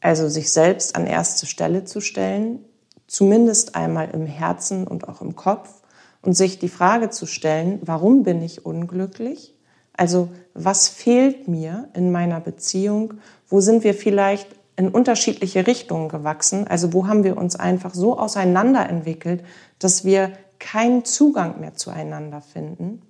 also 0.00 0.28
sich 0.28 0.52
selbst 0.52 0.96
an 0.96 1.06
erste 1.06 1.46
Stelle 1.46 1.84
zu 1.84 2.00
stellen, 2.00 2.64
zumindest 3.06 3.74
einmal 3.74 4.10
im 4.10 4.26
Herzen 4.26 4.86
und 4.86 5.08
auch 5.08 5.22
im 5.22 5.34
Kopf, 5.34 5.78
und 6.22 6.34
sich 6.34 6.58
die 6.58 6.68
Frage 6.68 7.10
zu 7.10 7.26
stellen, 7.26 7.78
warum 7.82 8.22
bin 8.22 8.42
ich 8.42 8.66
unglücklich? 8.66 9.54
Also 9.92 10.28
was 10.54 10.88
fehlt 10.88 11.48
mir 11.48 11.88
in 11.94 12.12
meiner 12.12 12.40
Beziehung? 12.40 13.14
Wo 13.48 13.60
sind 13.60 13.84
wir 13.84 13.94
vielleicht 13.94 14.48
in 14.78 14.88
unterschiedliche 14.88 15.66
Richtungen 15.66 16.08
gewachsen. 16.08 16.68
Also 16.68 16.92
wo 16.92 17.08
haben 17.08 17.24
wir 17.24 17.36
uns 17.36 17.56
einfach 17.56 17.94
so 17.94 18.16
auseinanderentwickelt, 18.16 19.44
dass 19.80 20.04
wir 20.04 20.32
keinen 20.60 21.04
Zugang 21.04 21.60
mehr 21.60 21.74
zueinander 21.74 22.40
finden. 22.40 23.02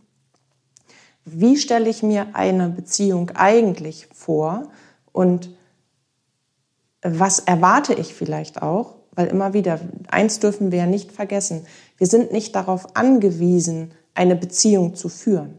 Wie 1.26 1.58
stelle 1.58 1.90
ich 1.90 2.02
mir 2.02 2.28
eine 2.32 2.70
Beziehung 2.70 3.30
eigentlich 3.34 4.08
vor 4.14 4.70
und 5.12 5.50
was 7.02 7.38
erwarte 7.38 7.92
ich 7.92 8.14
vielleicht 8.14 8.62
auch? 8.62 8.96
Weil 9.12 9.26
immer 9.26 9.52
wieder, 9.52 9.78
eins 10.10 10.40
dürfen 10.40 10.72
wir 10.72 10.78
ja 10.78 10.86
nicht 10.86 11.12
vergessen, 11.12 11.66
wir 11.98 12.06
sind 12.06 12.32
nicht 12.32 12.54
darauf 12.54 12.96
angewiesen, 12.96 13.92
eine 14.14 14.36
Beziehung 14.36 14.94
zu 14.94 15.10
führen. 15.10 15.58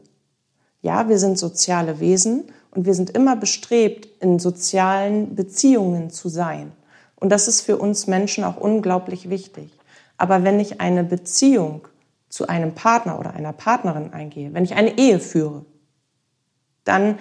Ja, 0.82 1.08
wir 1.08 1.20
sind 1.20 1.38
soziale 1.38 2.00
Wesen 2.00 2.46
und 2.72 2.86
wir 2.86 2.94
sind 2.94 3.10
immer 3.12 3.36
bestrebt, 3.36 4.08
in 4.22 4.40
sozialen 4.40 5.36
Beziehungen 5.36 6.10
zu 6.10 6.30
sein. 6.30 6.72
Und 7.16 7.30
das 7.30 7.48
ist 7.48 7.62
für 7.62 7.78
uns 7.78 8.08
Menschen 8.08 8.44
auch 8.44 8.58
unglaublich 8.58 9.30
wichtig. 9.30 9.72
Aber 10.18 10.44
wenn 10.44 10.60
ich 10.60 10.80
eine 10.82 11.04
Beziehung 11.04 11.88
zu 12.30 12.48
einem 12.48 12.76
Partner 12.76 13.20
oder 13.20 13.34
einer 13.34 13.54
Partnerin 13.54 14.14
eingehe, 14.14 14.54
wenn 14.54 14.64
ich 14.64 14.76
eine 14.76 14.98
Ehe 14.98 15.20
führe, 15.20 15.66
dann 16.84 17.18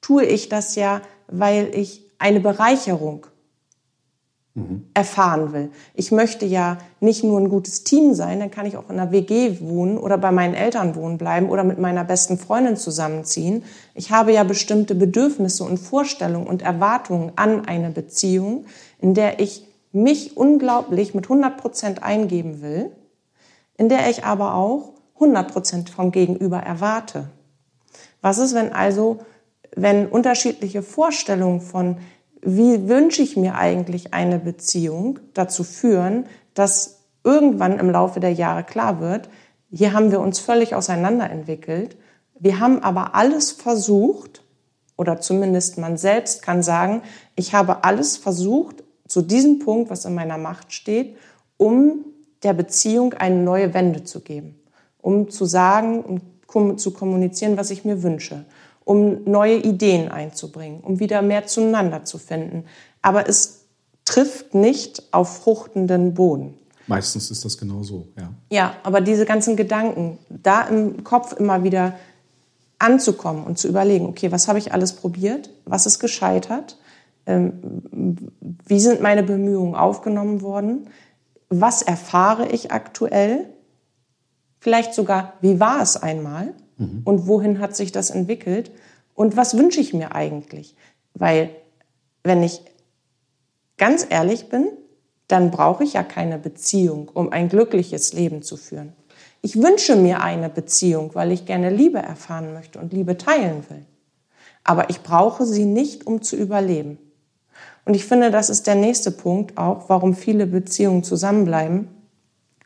tue 0.00 0.24
ich 0.24 0.48
das 0.48 0.74
ja, 0.76 1.00
weil 1.28 1.74
ich 1.74 2.04
eine 2.18 2.40
Bereicherung 2.40 3.26
mhm. 4.54 4.86
erfahren 4.94 5.52
will. 5.52 5.70
Ich 5.94 6.12
möchte 6.12 6.46
ja 6.46 6.78
nicht 7.00 7.24
nur 7.24 7.38
ein 7.38 7.48
gutes 7.48 7.84
Team 7.84 8.14
sein, 8.14 8.40
dann 8.40 8.50
kann 8.50 8.66
ich 8.66 8.76
auch 8.76 8.88
in 8.88 8.98
einer 8.98 9.12
WG 9.12 9.60
wohnen 9.60 9.98
oder 9.98 10.18
bei 10.18 10.32
meinen 10.32 10.54
Eltern 10.54 10.94
wohnen 10.94 11.18
bleiben 11.18 11.50
oder 11.50 11.64
mit 11.64 11.78
meiner 11.78 12.04
besten 12.04 12.38
Freundin 12.38 12.76
zusammenziehen. 12.76 13.64
Ich 13.94 14.10
habe 14.10 14.32
ja 14.32 14.44
bestimmte 14.44 14.94
Bedürfnisse 14.94 15.64
und 15.64 15.78
Vorstellungen 15.78 16.46
und 16.46 16.62
Erwartungen 16.62 17.32
an 17.36 17.66
eine 17.66 17.90
Beziehung, 17.90 18.66
in 18.98 19.14
der 19.14 19.40
ich 19.40 19.66
mich 19.92 20.36
unglaublich 20.36 21.14
mit 21.14 21.26
100 21.26 21.56
Prozent 21.56 22.02
eingeben 22.02 22.62
will, 22.62 22.90
in 23.76 23.88
der 23.88 24.10
ich 24.10 24.24
aber 24.24 24.54
auch 24.54 24.94
100 25.14 25.52
Prozent 25.52 25.90
vom 25.90 26.10
Gegenüber 26.10 26.58
erwarte. 26.58 27.28
Was 28.20 28.38
ist, 28.38 28.54
wenn 28.54 28.72
also, 28.72 29.18
wenn 29.76 30.06
unterschiedliche 30.06 30.82
Vorstellungen 30.82 31.60
von 31.60 31.98
wie 32.44 32.88
wünsche 32.88 33.22
ich 33.22 33.36
mir 33.36 33.54
eigentlich 33.54 34.12
eine 34.12 34.38
Beziehung, 34.38 35.18
dazu 35.32 35.64
führen, 35.64 36.26
dass 36.52 37.00
irgendwann 37.24 37.78
im 37.78 37.90
Laufe 37.90 38.20
der 38.20 38.32
Jahre 38.32 38.64
klar 38.64 39.00
wird, 39.00 39.28
hier 39.70 39.92
haben 39.92 40.12
wir 40.12 40.20
uns 40.20 40.38
völlig 40.38 40.74
auseinanderentwickelt. 40.74 41.96
Wir 42.38 42.60
haben 42.60 42.82
aber 42.82 43.14
alles 43.14 43.50
versucht, 43.50 44.44
oder 44.96 45.20
zumindest 45.20 45.78
man 45.78 45.96
selbst 45.96 46.42
kann 46.42 46.62
sagen, 46.62 47.02
ich 47.34 47.54
habe 47.54 47.82
alles 47.82 48.16
versucht, 48.16 48.84
zu 49.08 49.22
diesem 49.22 49.58
Punkt, 49.58 49.90
was 49.90 50.04
in 50.04 50.14
meiner 50.14 50.38
Macht 50.38 50.72
steht, 50.72 51.16
um 51.56 52.04
der 52.42 52.52
Beziehung 52.52 53.14
eine 53.14 53.42
neue 53.42 53.74
Wende 53.74 54.04
zu 54.04 54.20
geben, 54.20 54.60
um 55.00 55.30
zu 55.30 55.44
sagen 55.44 56.02
und 56.04 56.78
zu 56.78 56.92
kommunizieren, 56.92 57.56
was 57.56 57.70
ich 57.70 57.84
mir 57.84 58.04
wünsche 58.04 58.44
um 58.84 59.24
neue 59.24 59.56
Ideen 59.56 60.10
einzubringen, 60.10 60.80
um 60.80 61.00
wieder 61.00 61.22
mehr 61.22 61.46
zueinander 61.46 62.04
zu 62.04 62.18
finden. 62.18 62.64
Aber 63.02 63.28
es 63.28 63.64
trifft 64.04 64.54
nicht 64.54 65.02
auf 65.12 65.38
fruchtenden 65.38 66.14
Boden. 66.14 66.54
Meistens 66.86 67.30
ist 67.30 67.44
das 67.44 67.56
genau 67.56 67.82
so, 67.82 68.08
ja. 68.18 68.30
Ja, 68.50 68.76
aber 68.82 69.00
diese 69.00 69.24
ganzen 69.24 69.56
Gedanken, 69.56 70.18
da 70.28 70.62
im 70.62 71.02
Kopf 71.02 71.32
immer 71.32 71.64
wieder 71.64 71.94
anzukommen 72.78 73.44
und 73.44 73.58
zu 73.58 73.68
überlegen, 73.68 74.06
okay, 74.06 74.30
was 74.30 74.48
habe 74.48 74.58
ich 74.58 74.72
alles 74.72 74.92
probiert? 74.92 75.48
Was 75.64 75.86
ist 75.86 75.98
gescheitert? 75.98 76.78
Ähm, 77.24 78.20
wie 78.66 78.80
sind 78.80 79.00
meine 79.00 79.22
Bemühungen 79.22 79.74
aufgenommen 79.74 80.42
worden? 80.42 80.88
Was 81.48 81.80
erfahre 81.80 82.48
ich 82.48 82.72
aktuell? 82.72 83.46
Vielleicht 84.60 84.92
sogar, 84.92 85.34
wie 85.40 85.60
war 85.60 85.80
es 85.80 85.96
einmal? 85.96 86.54
Mhm. 86.76 87.02
Und 87.04 87.26
wohin 87.26 87.58
hat 87.58 87.76
sich 87.76 87.92
das 87.92 88.10
entwickelt? 88.10 88.70
Und 89.14 89.36
was 89.36 89.56
wünsche 89.56 89.80
ich 89.80 89.94
mir 89.94 90.14
eigentlich? 90.14 90.74
Weil, 91.14 91.50
wenn 92.22 92.42
ich 92.42 92.62
ganz 93.76 94.06
ehrlich 94.08 94.48
bin, 94.48 94.68
dann 95.28 95.50
brauche 95.50 95.84
ich 95.84 95.94
ja 95.94 96.02
keine 96.02 96.38
Beziehung, 96.38 97.10
um 97.12 97.32
ein 97.32 97.48
glückliches 97.48 98.12
Leben 98.12 98.42
zu 98.42 98.56
führen. 98.56 98.92
Ich 99.40 99.60
wünsche 99.60 99.96
mir 99.96 100.22
eine 100.22 100.48
Beziehung, 100.48 101.10
weil 101.14 101.32
ich 101.32 101.46
gerne 101.46 101.70
Liebe 101.70 101.98
erfahren 101.98 102.52
möchte 102.52 102.78
und 102.78 102.92
Liebe 102.92 103.16
teilen 103.16 103.64
will. 103.68 103.84
Aber 104.64 104.90
ich 104.90 105.02
brauche 105.02 105.44
sie 105.44 105.66
nicht, 105.66 106.06
um 106.06 106.22
zu 106.22 106.36
überleben. 106.36 106.98
Und 107.84 107.94
ich 107.94 108.06
finde, 108.06 108.30
das 108.30 108.48
ist 108.48 108.66
der 108.66 108.74
nächste 108.74 109.10
Punkt 109.10 109.58
auch, 109.58 109.88
warum 109.88 110.14
viele 110.14 110.46
Beziehungen 110.46 111.04
zusammenbleiben, 111.04 111.88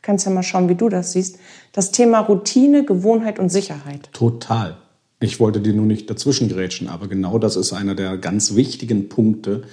kannst 0.01 0.25
ja 0.25 0.31
mal 0.31 0.43
schauen, 0.43 0.69
wie 0.69 0.75
du 0.75 0.89
das 0.89 1.13
siehst. 1.13 1.39
Das 1.71 1.91
Thema 1.91 2.19
Routine, 2.19 2.85
Gewohnheit 2.85 3.39
und 3.39 3.49
Sicherheit. 3.49 4.09
Total. 4.13 4.77
Ich 5.19 5.39
wollte 5.39 5.59
dir 5.59 5.73
nur 5.73 5.85
nicht 5.85 6.09
dazwischen 6.09 6.47
grätschen, 6.47 6.87
aber 6.87 7.07
genau 7.07 7.39
das 7.39 7.55
ist 7.55 7.73
einer 7.73 7.95
der 7.95 8.17
ganz 8.17 8.55
wichtigen 8.55 9.09
Punkte, 9.09 9.63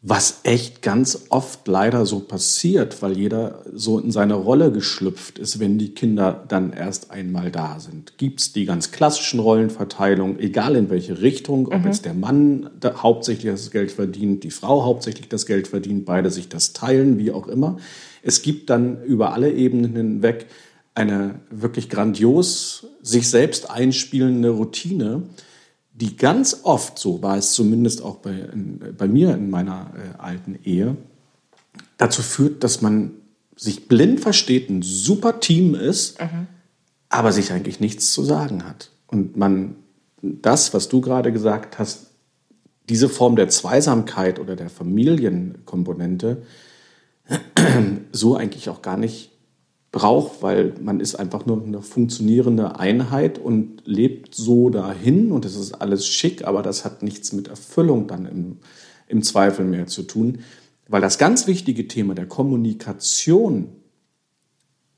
was 0.00 0.40
echt 0.44 0.80
ganz 0.80 1.26
oft 1.28 1.66
leider 1.66 2.06
so 2.06 2.20
passiert, 2.20 3.02
weil 3.02 3.18
jeder 3.18 3.62
so 3.72 3.98
in 3.98 4.12
seine 4.12 4.34
Rolle 4.34 4.70
geschlüpft 4.70 5.40
ist, 5.40 5.58
wenn 5.58 5.76
die 5.76 5.92
Kinder 5.92 6.44
dann 6.46 6.72
erst 6.72 7.10
einmal 7.10 7.50
da 7.50 7.80
sind. 7.80 8.16
Gibt 8.16 8.40
es 8.40 8.52
die 8.52 8.64
ganz 8.64 8.92
klassischen 8.92 9.40
Rollenverteilungen, 9.40 10.38
egal 10.38 10.76
in 10.76 10.88
welche 10.88 11.20
Richtung, 11.20 11.66
ob 11.66 11.80
mhm. 11.80 11.86
jetzt 11.86 12.04
der 12.04 12.14
Mann 12.14 12.70
hauptsächlich 12.84 13.52
das 13.52 13.72
Geld 13.72 13.90
verdient, 13.90 14.44
die 14.44 14.52
Frau 14.52 14.84
hauptsächlich 14.84 15.28
das 15.28 15.46
Geld 15.46 15.66
verdient, 15.66 16.04
beide 16.04 16.30
sich 16.30 16.48
das 16.48 16.72
teilen, 16.72 17.18
wie 17.18 17.32
auch 17.32 17.48
immer. 17.48 17.78
Es 18.22 18.42
gibt 18.42 18.70
dann 18.70 19.02
über 19.04 19.32
alle 19.32 19.52
Ebenen 19.52 19.94
hinweg 19.94 20.46
eine 20.94 21.40
wirklich 21.50 21.88
grandios 21.88 22.86
sich 23.02 23.28
selbst 23.30 23.70
einspielende 23.70 24.50
Routine, 24.50 25.22
die 25.92 26.16
ganz 26.16 26.60
oft, 26.62 26.98
so 26.98 27.22
war 27.22 27.36
es 27.36 27.52
zumindest 27.52 28.02
auch 28.02 28.16
bei, 28.16 28.32
in, 28.32 28.80
bei 28.96 29.08
mir 29.08 29.34
in 29.34 29.50
meiner 29.50 29.92
äh, 29.96 30.20
alten 30.20 30.58
Ehe, 30.64 30.96
dazu 31.96 32.22
führt, 32.22 32.64
dass 32.64 32.82
man 32.82 33.12
sich 33.56 33.88
blind 33.88 34.20
versteht, 34.20 34.70
ein 34.70 34.82
super 34.82 35.40
Team 35.40 35.74
ist, 35.74 36.20
mhm. 36.20 36.46
aber 37.08 37.32
sich 37.32 37.52
eigentlich 37.52 37.80
nichts 37.80 38.12
zu 38.12 38.22
sagen 38.22 38.64
hat. 38.64 38.90
Und 39.06 39.36
man 39.36 39.76
das, 40.22 40.74
was 40.74 40.88
du 40.88 41.00
gerade 41.00 41.32
gesagt 41.32 41.78
hast, 41.78 42.06
diese 42.88 43.08
Form 43.08 43.36
der 43.36 43.48
Zweisamkeit 43.48 44.38
oder 44.38 44.56
der 44.56 44.70
Familienkomponente 44.70 46.42
so 48.12 48.36
eigentlich 48.36 48.68
auch 48.68 48.82
gar 48.82 48.96
nicht 48.96 49.30
braucht, 49.90 50.42
weil 50.42 50.74
man 50.80 51.00
ist 51.00 51.14
einfach 51.14 51.46
nur 51.46 51.62
eine 51.62 51.82
funktionierende 51.82 52.78
Einheit 52.78 53.38
und 53.38 53.82
lebt 53.84 54.34
so 54.34 54.68
dahin 54.68 55.32
und 55.32 55.44
es 55.44 55.56
ist 55.56 55.72
alles 55.74 56.06
schick, 56.06 56.46
aber 56.46 56.62
das 56.62 56.84
hat 56.84 57.02
nichts 57.02 57.32
mit 57.32 57.48
Erfüllung 57.48 58.06
dann 58.06 58.26
im, 58.26 58.56
im 59.06 59.22
Zweifel 59.22 59.64
mehr 59.64 59.86
zu 59.86 60.02
tun, 60.02 60.40
weil 60.88 61.00
das 61.00 61.18
ganz 61.18 61.46
wichtige 61.46 61.88
Thema 61.88 62.14
der 62.14 62.26
Kommunikation, 62.26 63.70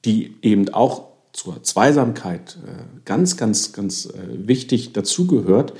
die 0.05 0.35
eben 0.43 0.69
auch 0.71 1.11
zur 1.33 1.63
Zweisamkeit 1.63 2.59
äh, 2.67 3.01
ganz, 3.05 3.37
ganz, 3.37 3.73
ganz 3.73 4.07
äh, 4.07 4.49
wichtig 4.49 4.93
dazugehört, 4.93 5.75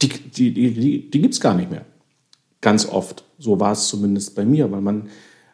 die, 0.00 0.08
die, 0.08 0.52
die, 0.52 1.10
die 1.10 1.20
gibt 1.20 1.34
es 1.34 1.40
gar 1.40 1.54
nicht 1.54 1.70
mehr. 1.70 1.84
Ganz 2.60 2.86
oft. 2.86 3.24
So 3.38 3.60
war 3.60 3.72
es 3.72 3.88
zumindest 3.88 4.34
bei 4.34 4.44
mir, 4.44 4.70
weil 4.72 4.80
man 4.80 5.08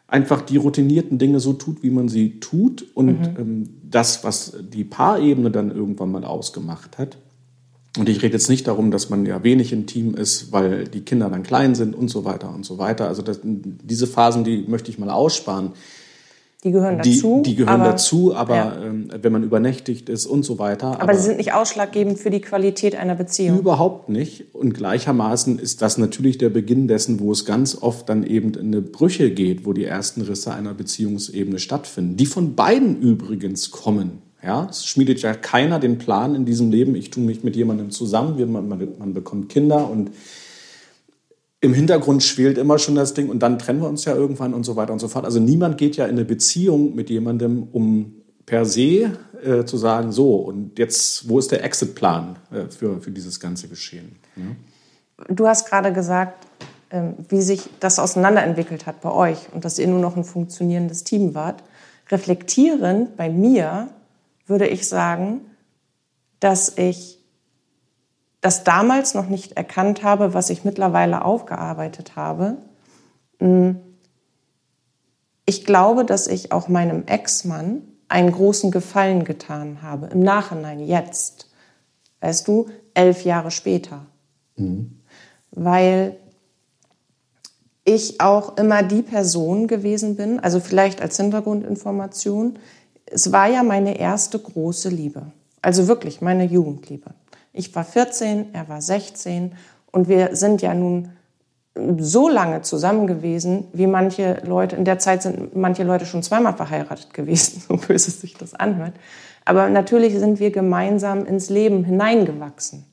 einfach 0.09 0.41
die 0.41 0.57
routinierten 0.57 1.17
Dinge 1.17 1.39
so 1.39 1.53
tut, 1.53 1.83
wie 1.83 1.89
man 1.89 2.09
sie 2.09 2.39
tut 2.39 2.85
und 2.93 3.19
mhm. 3.19 3.35
ähm, 3.37 3.69
das, 3.89 4.23
was 4.23 4.53
die 4.61 4.83
Paarebene 4.83 5.51
dann 5.51 5.71
irgendwann 5.71 6.11
mal 6.11 6.23
ausgemacht 6.23 6.97
hat. 6.97 7.17
Und 7.97 8.07
ich 8.07 8.21
rede 8.21 8.33
jetzt 8.33 8.49
nicht 8.49 8.67
darum, 8.67 8.91
dass 8.91 9.09
man 9.09 9.25
ja 9.25 9.43
wenig 9.43 9.73
im 9.73 9.87
Team 9.87 10.13
ist, 10.13 10.51
weil 10.51 10.87
die 10.87 11.01
Kinder 11.01 11.29
dann 11.29 11.43
klein 11.43 11.73
sind 11.73 11.95
und 11.95 12.07
so 12.09 12.23
weiter 12.23 12.53
und 12.53 12.65
so 12.65 12.77
weiter. 12.77 13.07
Also 13.07 13.23
das, 13.23 13.39
diese 13.43 14.05
Phasen, 14.05 14.43
die 14.43 14.65
möchte 14.67 14.91
ich 14.91 14.99
mal 14.99 15.09
aussparen. 15.09 15.71
Die 16.65 16.71
gehören 16.71 16.97
dazu. 16.97 17.41
Die, 17.45 17.51
die 17.51 17.55
gehören 17.55 17.79
aber, 17.79 17.91
dazu, 17.91 18.35
aber 18.35 18.55
ja. 18.55 18.83
ähm, 18.83 19.09
wenn 19.21 19.31
man 19.31 19.43
übernächtigt 19.43 20.09
ist 20.09 20.25
und 20.25 20.43
so 20.43 20.59
weiter. 20.59 20.87
Aber, 20.87 21.03
aber, 21.03 21.15
sie 21.15 21.23
sind 21.23 21.37
nicht 21.37 21.53
ausschlaggebend 21.53 22.19
für 22.19 22.31
die 22.31 22.41
Qualität 22.41 22.97
einer 22.97 23.15
Beziehung. 23.15 23.59
Überhaupt 23.59 24.09
nicht. 24.09 24.53
Und 24.53 24.73
gleichermaßen 24.73 25.57
ist 25.57 25.81
das 25.81 25.97
natürlich 25.97 26.37
der 26.37 26.49
Beginn 26.49 26.89
dessen, 26.89 27.21
wo 27.21 27.31
es 27.31 27.45
ganz 27.45 27.77
oft 27.81 28.09
dann 28.09 28.25
eben 28.25 28.53
in 28.55 28.67
eine 28.67 28.81
Brüche 28.81 29.31
geht, 29.31 29.65
wo 29.65 29.71
die 29.71 29.85
ersten 29.85 30.21
Risse 30.21 30.53
einer 30.53 30.73
Beziehungsebene 30.73 31.59
stattfinden. 31.59 32.17
Die 32.17 32.25
von 32.25 32.55
beiden 32.55 32.99
übrigens 32.99 33.71
kommen. 33.71 34.21
Ja, 34.43 34.67
es 34.69 34.85
schmiedet 34.85 35.21
ja 35.21 35.33
keiner 35.33 35.79
den 35.79 35.97
Plan 35.97 36.35
in 36.35 36.45
diesem 36.45 36.71
Leben, 36.71 36.95
ich 36.95 37.09
tue 37.09 37.23
mich 37.23 37.43
mit 37.43 37.57
jemandem 37.57 37.91
zusammen, 37.91 38.51
man, 38.51 38.69
man, 38.69 38.87
man 38.97 39.13
bekommt 39.13 39.49
Kinder 39.49 39.89
und 39.89 40.11
im 41.61 41.73
Hintergrund 41.73 42.23
schwelt 42.23 42.57
immer 42.57 42.79
schon 42.79 42.95
das 42.95 43.13
Ding 43.13 43.29
und 43.29 43.39
dann 43.39 43.59
trennen 43.59 43.81
wir 43.81 43.89
uns 43.89 44.05
ja 44.05 44.15
irgendwann 44.15 44.53
und 44.53 44.63
so 44.63 44.75
weiter 44.75 44.93
und 44.93 44.99
so 44.99 45.07
fort. 45.07 45.25
Also 45.25 45.39
niemand 45.39 45.77
geht 45.77 45.97
ja 45.97 46.05
in 46.05 46.11
eine 46.11 46.25
Beziehung 46.25 46.95
mit 46.95 47.09
jemandem, 47.09 47.67
um 47.71 48.13
per 48.45 48.65
se 48.65 49.17
äh, 49.43 49.65
zu 49.65 49.77
sagen, 49.77 50.11
so 50.11 50.35
und 50.35 50.79
jetzt, 50.79 51.27
wo 51.27 51.37
ist 51.37 51.51
der 51.51 51.63
Exitplan 51.63 52.37
äh, 52.51 52.65
für, 52.69 53.01
für 53.01 53.11
dieses 53.11 53.39
ganze 53.39 53.67
Geschehen? 53.67 54.15
Ja? 54.35 54.43
Du 55.27 55.47
hast 55.47 55.69
gerade 55.69 55.91
gesagt, 55.91 56.47
äh, 56.89 57.01
wie 57.27 57.41
sich 57.41 57.69
das 57.79 57.99
auseinanderentwickelt 57.99 58.85
hat 58.85 59.01
bei 59.01 59.11
euch 59.11 59.37
und 59.53 59.65
dass 59.65 59.79
ihr 59.79 59.87
nur 59.87 59.99
noch 59.99 60.15
ein 60.15 60.23
funktionierendes 60.23 61.03
Team 61.03 61.35
wart. 61.35 61.61
Reflektierend 62.09 63.17
bei 63.17 63.29
mir 63.29 63.89
würde 64.47 64.67
ich 64.67 64.87
sagen, 64.87 65.41
dass 66.39 66.77
ich 66.77 67.18
das 68.41 68.63
damals 68.63 69.13
noch 69.13 69.27
nicht 69.27 69.53
erkannt 69.53 70.03
habe, 70.03 70.33
was 70.33 70.49
ich 70.49 70.63
mittlerweile 70.63 71.25
aufgearbeitet 71.25 72.15
habe. 72.15 72.57
Hm. 73.39 73.79
Ich 75.45 75.65
glaube, 75.65 76.05
dass 76.05 76.27
ich 76.27 76.51
auch 76.51 76.67
meinem 76.67 77.05
Ex-Mann 77.05 77.81
einen 78.07 78.31
großen 78.31 78.71
Gefallen 78.71 79.23
getan 79.23 79.81
habe. 79.81 80.07
Im 80.07 80.19
Nachhinein, 80.19 80.79
jetzt. 80.79 81.49
Weißt 82.21 82.47
du, 82.47 82.67
elf 82.93 83.23
Jahre 83.23 83.51
später. 83.51 84.05
Mhm. 84.57 84.99
Weil 85.51 86.17
ich 87.85 88.19
auch 88.21 88.57
immer 88.57 88.83
die 88.83 89.01
Person 89.01 89.67
gewesen 89.67 90.15
bin, 90.15 90.39
also 90.39 90.59
vielleicht 90.59 91.01
als 91.01 91.17
Hintergrundinformation, 91.17 92.59
es 93.05 93.31
war 93.31 93.47
ja 93.47 93.63
meine 93.63 93.97
erste 93.97 94.37
große 94.37 94.89
Liebe. 94.89 95.31
Also 95.61 95.87
wirklich 95.87 96.21
meine 96.21 96.45
Jugendliebe. 96.45 97.15
Ich 97.53 97.73
war 97.75 97.83
14, 97.83 98.53
er 98.53 98.69
war 98.69 98.81
16 98.81 99.55
und 99.91 100.07
wir 100.07 100.35
sind 100.35 100.61
ja 100.61 100.73
nun 100.73 101.09
so 101.97 102.29
lange 102.29 102.61
zusammen 102.61 103.07
gewesen, 103.07 103.67
wie 103.73 103.87
manche 103.87 104.41
Leute, 104.45 104.75
in 104.75 104.85
der 104.85 104.99
Zeit 104.99 105.23
sind 105.23 105.55
manche 105.55 105.83
Leute 105.83 106.05
schon 106.05 106.23
zweimal 106.23 106.55
verheiratet 106.55 107.13
gewesen, 107.13 107.63
so 107.67 107.77
böse 107.77 108.11
sich 108.11 108.35
das 108.35 108.53
anhört. 108.53 108.93
Aber 109.45 109.69
natürlich 109.69 110.17
sind 110.17 110.39
wir 110.39 110.51
gemeinsam 110.51 111.25
ins 111.25 111.49
Leben 111.49 111.83
hineingewachsen. 111.83 112.85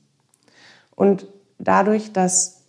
Und 0.95 1.27
dadurch, 1.59 2.13
dass 2.13 2.63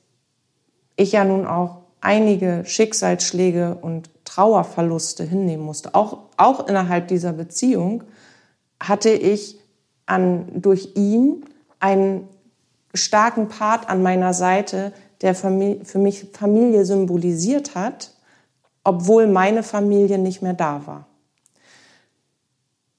ich 0.97 1.13
ja 1.13 1.25
nun 1.25 1.47
auch 1.47 1.79
einige 2.01 2.65
Schicksalsschläge 2.67 3.79
und 3.81 4.11
Trauerverluste 4.25 5.25
hinnehmen 5.25 5.65
musste, 5.65 5.95
auch, 5.95 6.19
auch 6.37 6.69
innerhalb 6.69 7.09
dieser 7.09 7.33
Beziehung, 7.33 8.05
hatte 8.81 9.11
ich 9.11 9.59
an, 10.07 10.47
durch 10.55 10.97
ihn 10.97 11.45
einen 11.81 12.29
starken 12.95 13.49
Part 13.49 13.89
an 13.89 14.03
meiner 14.03 14.35
Seite, 14.35 14.93
der 15.21 15.35
für 15.35 15.51
mich 15.51 16.27
Familie 16.33 16.85
symbolisiert 16.85 17.75
hat, 17.75 18.15
obwohl 18.85 19.27
meine 19.27 19.63
Familie 19.63 20.19
nicht 20.19 20.43
mehr 20.43 20.55
da 20.55 20.87
war. 20.87 21.07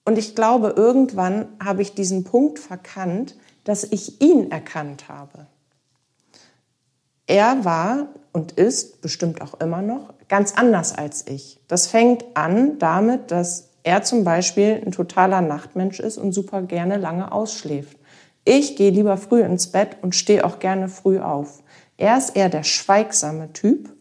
Und 0.05 0.17
ich 0.17 0.35
glaube, 0.35 0.73
irgendwann 0.75 1.47
habe 1.63 1.81
ich 1.81 1.93
diesen 1.93 2.23
Punkt 2.23 2.59
verkannt, 2.59 3.37
dass 3.63 3.83
ich 3.83 4.21
ihn 4.21 4.49
erkannt 4.49 5.07
habe. 5.07 5.45
Er 7.27 7.63
war 7.63 8.07
und 8.33 8.53
ist 8.53 9.01
bestimmt 9.01 9.41
auch 9.41 9.59
immer 9.59 9.83
noch 9.83 10.13
ganz 10.27 10.53
anders 10.55 10.97
als 10.97 11.27
ich. 11.27 11.59
Das 11.67 11.85
fängt 11.85 12.25
an 12.33 12.79
damit, 12.79 13.29
dass 13.29 13.69
er 13.83 14.01
zum 14.01 14.23
Beispiel 14.23 14.81
ein 14.83 14.91
totaler 14.91 15.41
Nachtmensch 15.41 15.99
ist 15.99 16.17
und 16.17 16.31
super 16.31 16.63
gerne 16.63 16.97
lange 16.97 17.31
ausschläft. 17.31 17.98
Ich 18.51 18.75
gehe 18.75 18.89
lieber 18.89 19.15
früh 19.17 19.43
ins 19.43 19.67
Bett 19.67 19.97
und 20.01 20.15
stehe 20.15 20.43
auch 20.43 20.57
gerne 20.57 20.89
früh 20.89 21.19
auf. 21.19 21.61
Er 21.97 22.17
ist 22.17 22.35
eher 22.35 22.49
der 22.49 22.63
schweigsame 22.63 23.53
Typ, 23.53 23.95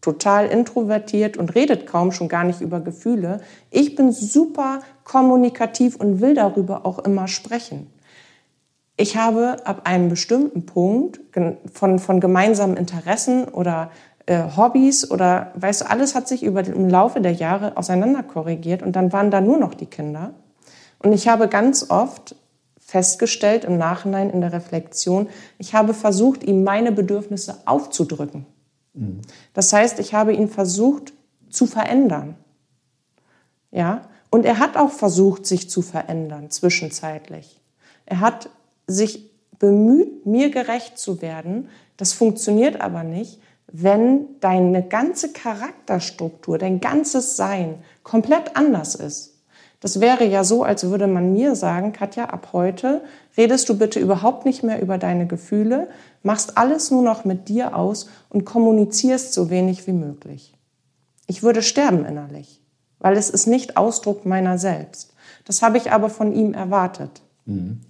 total 0.00 0.46
introvertiert 0.46 1.36
und 1.36 1.54
redet 1.54 1.86
kaum 1.86 2.10
schon 2.10 2.28
gar 2.28 2.42
nicht 2.42 2.60
über 2.60 2.80
Gefühle. 2.80 3.40
Ich 3.70 3.94
bin 3.94 4.10
super 4.10 4.80
kommunikativ 5.04 5.94
und 5.94 6.20
will 6.20 6.34
darüber 6.34 6.84
auch 6.84 6.98
immer 6.98 7.28
sprechen. 7.28 7.86
Ich 8.96 9.16
habe 9.16 9.58
ab 9.64 9.82
einem 9.84 10.08
bestimmten 10.08 10.66
Punkt 10.66 11.20
von, 11.72 12.00
von 12.00 12.18
gemeinsamen 12.18 12.76
Interessen 12.76 13.44
oder 13.44 13.92
äh, 14.26 14.42
Hobbys 14.56 15.08
oder 15.08 15.52
weißt 15.54 15.82
du, 15.82 15.88
alles 15.88 16.16
hat 16.16 16.26
sich 16.26 16.42
über 16.42 16.66
im 16.66 16.88
Laufe 16.88 17.20
der 17.20 17.34
Jahre 17.34 17.76
auseinander 17.76 18.24
korrigiert 18.24 18.82
und 18.82 18.96
dann 18.96 19.12
waren 19.12 19.30
da 19.30 19.40
nur 19.40 19.58
noch 19.58 19.74
die 19.74 19.86
Kinder. 19.86 20.34
Und 20.98 21.12
ich 21.12 21.28
habe 21.28 21.46
ganz 21.46 21.90
oft 21.90 22.34
festgestellt 22.86 23.64
im 23.64 23.78
Nachhinein 23.78 24.30
in 24.30 24.40
der 24.40 24.52
Reflexion, 24.52 25.28
ich 25.58 25.74
habe 25.74 25.92
versucht, 25.92 26.44
ihm 26.44 26.62
meine 26.62 26.92
Bedürfnisse 26.92 27.58
aufzudrücken. 27.66 28.46
Das 29.52 29.72
heißt, 29.72 29.98
ich 29.98 30.14
habe 30.14 30.32
ihn 30.32 30.48
versucht 30.48 31.12
zu 31.50 31.66
verändern. 31.66 32.36
Ja, 33.72 34.02
und 34.30 34.46
er 34.46 34.58
hat 34.58 34.76
auch 34.76 34.90
versucht, 34.90 35.46
sich 35.46 35.68
zu 35.68 35.82
verändern 35.82 36.50
zwischenzeitlich. 36.50 37.60
Er 38.06 38.20
hat 38.20 38.48
sich 38.86 39.30
bemüht, 39.58 40.24
mir 40.24 40.50
gerecht 40.50 40.98
zu 40.98 41.20
werden. 41.20 41.68
Das 41.96 42.12
funktioniert 42.12 42.80
aber 42.80 43.02
nicht, 43.02 43.40
wenn 43.66 44.38
deine 44.40 44.86
ganze 44.86 45.32
Charakterstruktur, 45.32 46.56
dein 46.56 46.80
ganzes 46.80 47.36
Sein 47.36 47.82
komplett 48.04 48.56
anders 48.56 48.94
ist. 48.94 49.35
Das 49.80 50.00
wäre 50.00 50.24
ja 50.24 50.42
so, 50.42 50.62
als 50.62 50.84
würde 50.84 51.06
man 51.06 51.32
mir 51.32 51.54
sagen, 51.54 51.92
Katja, 51.92 52.26
ab 52.26 52.48
heute 52.52 53.02
redest 53.36 53.68
du 53.68 53.76
bitte 53.76 54.00
überhaupt 54.00 54.46
nicht 54.46 54.62
mehr 54.62 54.80
über 54.80 54.98
deine 54.98 55.26
Gefühle, 55.26 55.88
machst 56.22 56.56
alles 56.56 56.90
nur 56.90 57.02
noch 57.02 57.24
mit 57.24 57.48
dir 57.48 57.76
aus 57.76 58.08
und 58.30 58.44
kommunizierst 58.44 59.32
so 59.32 59.50
wenig 59.50 59.86
wie 59.86 59.92
möglich. 59.92 60.54
Ich 61.26 61.42
würde 61.42 61.62
sterben 61.62 62.04
innerlich, 62.04 62.60
weil 62.98 63.16
es 63.16 63.30
ist 63.30 63.46
nicht 63.46 63.76
Ausdruck 63.76 64.24
meiner 64.24 64.58
selbst. 64.58 65.12
Das 65.44 65.62
habe 65.62 65.76
ich 65.76 65.92
aber 65.92 66.08
von 66.08 66.32
ihm 66.32 66.54
erwartet. 66.54 67.22
Mhm. 67.44 67.82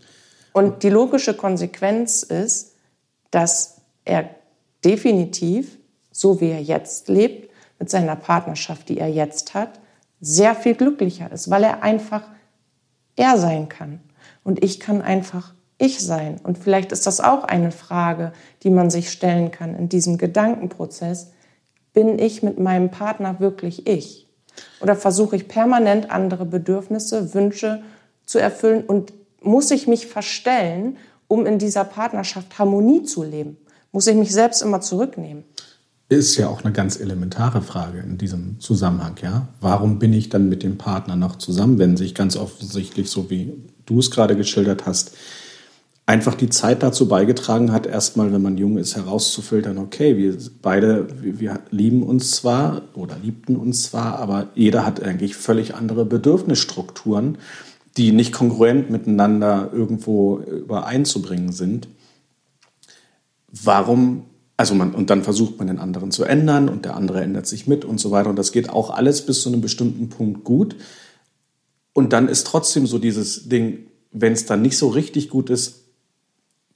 Und 0.52 0.82
die 0.82 0.90
logische 0.90 1.34
Konsequenz 1.34 2.22
ist, 2.22 2.74
dass 3.30 3.82
er 4.04 4.30
definitiv, 4.84 5.78
so 6.10 6.40
wie 6.40 6.50
er 6.50 6.62
jetzt 6.62 7.08
lebt, 7.08 7.50
mit 7.78 7.90
seiner 7.90 8.16
Partnerschaft, 8.16 8.88
die 8.88 8.98
er 8.98 9.08
jetzt 9.08 9.54
hat, 9.54 9.80
sehr 10.26 10.56
viel 10.56 10.74
glücklicher 10.74 11.30
ist, 11.30 11.50
weil 11.50 11.62
er 11.62 11.84
einfach 11.84 12.22
er 13.14 13.38
sein 13.38 13.68
kann. 13.68 14.00
Und 14.42 14.64
ich 14.64 14.80
kann 14.80 15.00
einfach 15.00 15.54
ich 15.78 16.00
sein. 16.00 16.40
Und 16.42 16.58
vielleicht 16.58 16.90
ist 16.90 17.06
das 17.06 17.20
auch 17.20 17.44
eine 17.44 17.70
Frage, 17.70 18.32
die 18.62 18.70
man 18.70 18.90
sich 18.90 19.10
stellen 19.10 19.52
kann 19.52 19.76
in 19.76 19.88
diesem 19.88 20.18
Gedankenprozess. 20.18 21.32
Bin 21.92 22.18
ich 22.18 22.42
mit 22.42 22.58
meinem 22.58 22.90
Partner 22.90 23.38
wirklich 23.38 23.86
ich? 23.86 24.26
Oder 24.80 24.96
versuche 24.96 25.36
ich 25.36 25.48
permanent 25.48 26.10
andere 26.10 26.44
Bedürfnisse, 26.44 27.32
Wünsche 27.34 27.82
zu 28.24 28.38
erfüllen 28.38 28.84
und 28.84 29.12
muss 29.42 29.70
ich 29.70 29.86
mich 29.86 30.06
verstellen, 30.06 30.96
um 31.28 31.46
in 31.46 31.58
dieser 31.58 31.84
Partnerschaft 31.84 32.58
Harmonie 32.58 33.04
zu 33.04 33.22
leben? 33.22 33.58
Muss 33.92 34.08
ich 34.08 34.16
mich 34.16 34.32
selbst 34.32 34.60
immer 34.62 34.80
zurücknehmen? 34.80 35.44
Ist 36.08 36.36
ja 36.36 36.48
auch 36.48 36.62
eine 36.62 36.72
ganz 36.72 37.00
elementare 37.00 37.62
Frage 37.62 37.98
in 37.98 38.16
diesem 38.16 38.60
Zusammenhang, 38.60 39.16
ja. 39.22 39.48
Warum 39.60 39.98
bin 39.98 40.12
ich 40.12 40.28
dann 40.28 40.48
mit 40.48 40.62
dem 40.62 40.78
Partner 40.78 41.16
noch 41.16 41.36
zusammen, 41.36 41.78
wenn 41.78 41.96
sich 41.96 42.14
ganz 42.14 42.36
offensichtlich, 42.36 43.10
so 43.10 43.28
wie 43.28 43.54
du 43.86 43.98
es 43.98 44.12
gerade 44.12 44.36
geschildert 44.36 44.86
hast, 44.86 45.16
einfach 46.06 46.36
die 46.36 46.48
Zeit 46.48 46.84
dazu 46.84 47.08
beigetragen 47.08 47.72
hat, 47.72 47.86
erstmal, 47.86 48.32
wenn 48.32 48.40
man 48.40 48.56
jung 48.56 48.78
ist, 48.78 48.94
herauszufiltern, 48.94 49.78
okay, 49.78 50.16
wir 50.16 50.38
beide, 50.62 51.08
wir 51.20 51.58
lieben 51.70 52.04
uns 52.04 52.30
zwar 52.30 52.82
oder 52.94 53.16
liebten 53.20 53.56
uns 53.56 53.82
zwar, 53.82 54.20
aber 54.20 54.48
jeder 54.54 54.86
hat 54.86 55.02
eigentlich 55.02 55.34
völlig 55.34 55.74
andere 55.74 56.04
Bedürfnisstrukturen, 56.04 57.38
die 57.96 58.12
nicht 58.12 58.32
kongruent 58.32 58.90
miteinander 58.90 59.70
irgendwo 59.72 60.38
übereinzubringen 60.38 61.50
sind. 61.50 61.88
Warum, 63.50 64.26
also 64.56 64.74
man, 64.74 64.94
und 64.94 65.10
dann 65.10 65.22
versucht 65.22 65.58
man 65.58 65.66
den 65.66 65.78
anderen 65.78 66.10
zu 66.10 66.24
ändern 66.24 66.68
und 66.68 66.84
der 66.84 66.96
andere 66.96 67.20
ändert 67.22 67.46
sich 67.46 67.66
mit 67.66 67.84
und 67.84 68.00
so 68.00 68.10
weiter. 68.10 68.30
Und 68.30 68.36
das 68.36 68.52
geht 68.52 68.70
auch 68.70 68.90
alles 68.90 69.24
bis 69.24 69.42
zu 69.42 69.50
einem 69.50 69.60
bestimmten 69.60 70.08
Punkt 70.08 70.44
gut. 70.44 70.76
Und 71.92 72.12
dann 72.12 72.28
ist 72.28 72.46
trotzdem 72.46 72.86
so 72.86 72.98
dieses 72.98 73.48
Ding, 73.48 73.86
wenn 74.12 74.32
es 74.32 74.46
dann 74.46 74.62
nicht 74.62 74.78
so 74.78 74.88
richtig 74.88 75.28
gut 75.28 75.50
ist, 75.50 75.86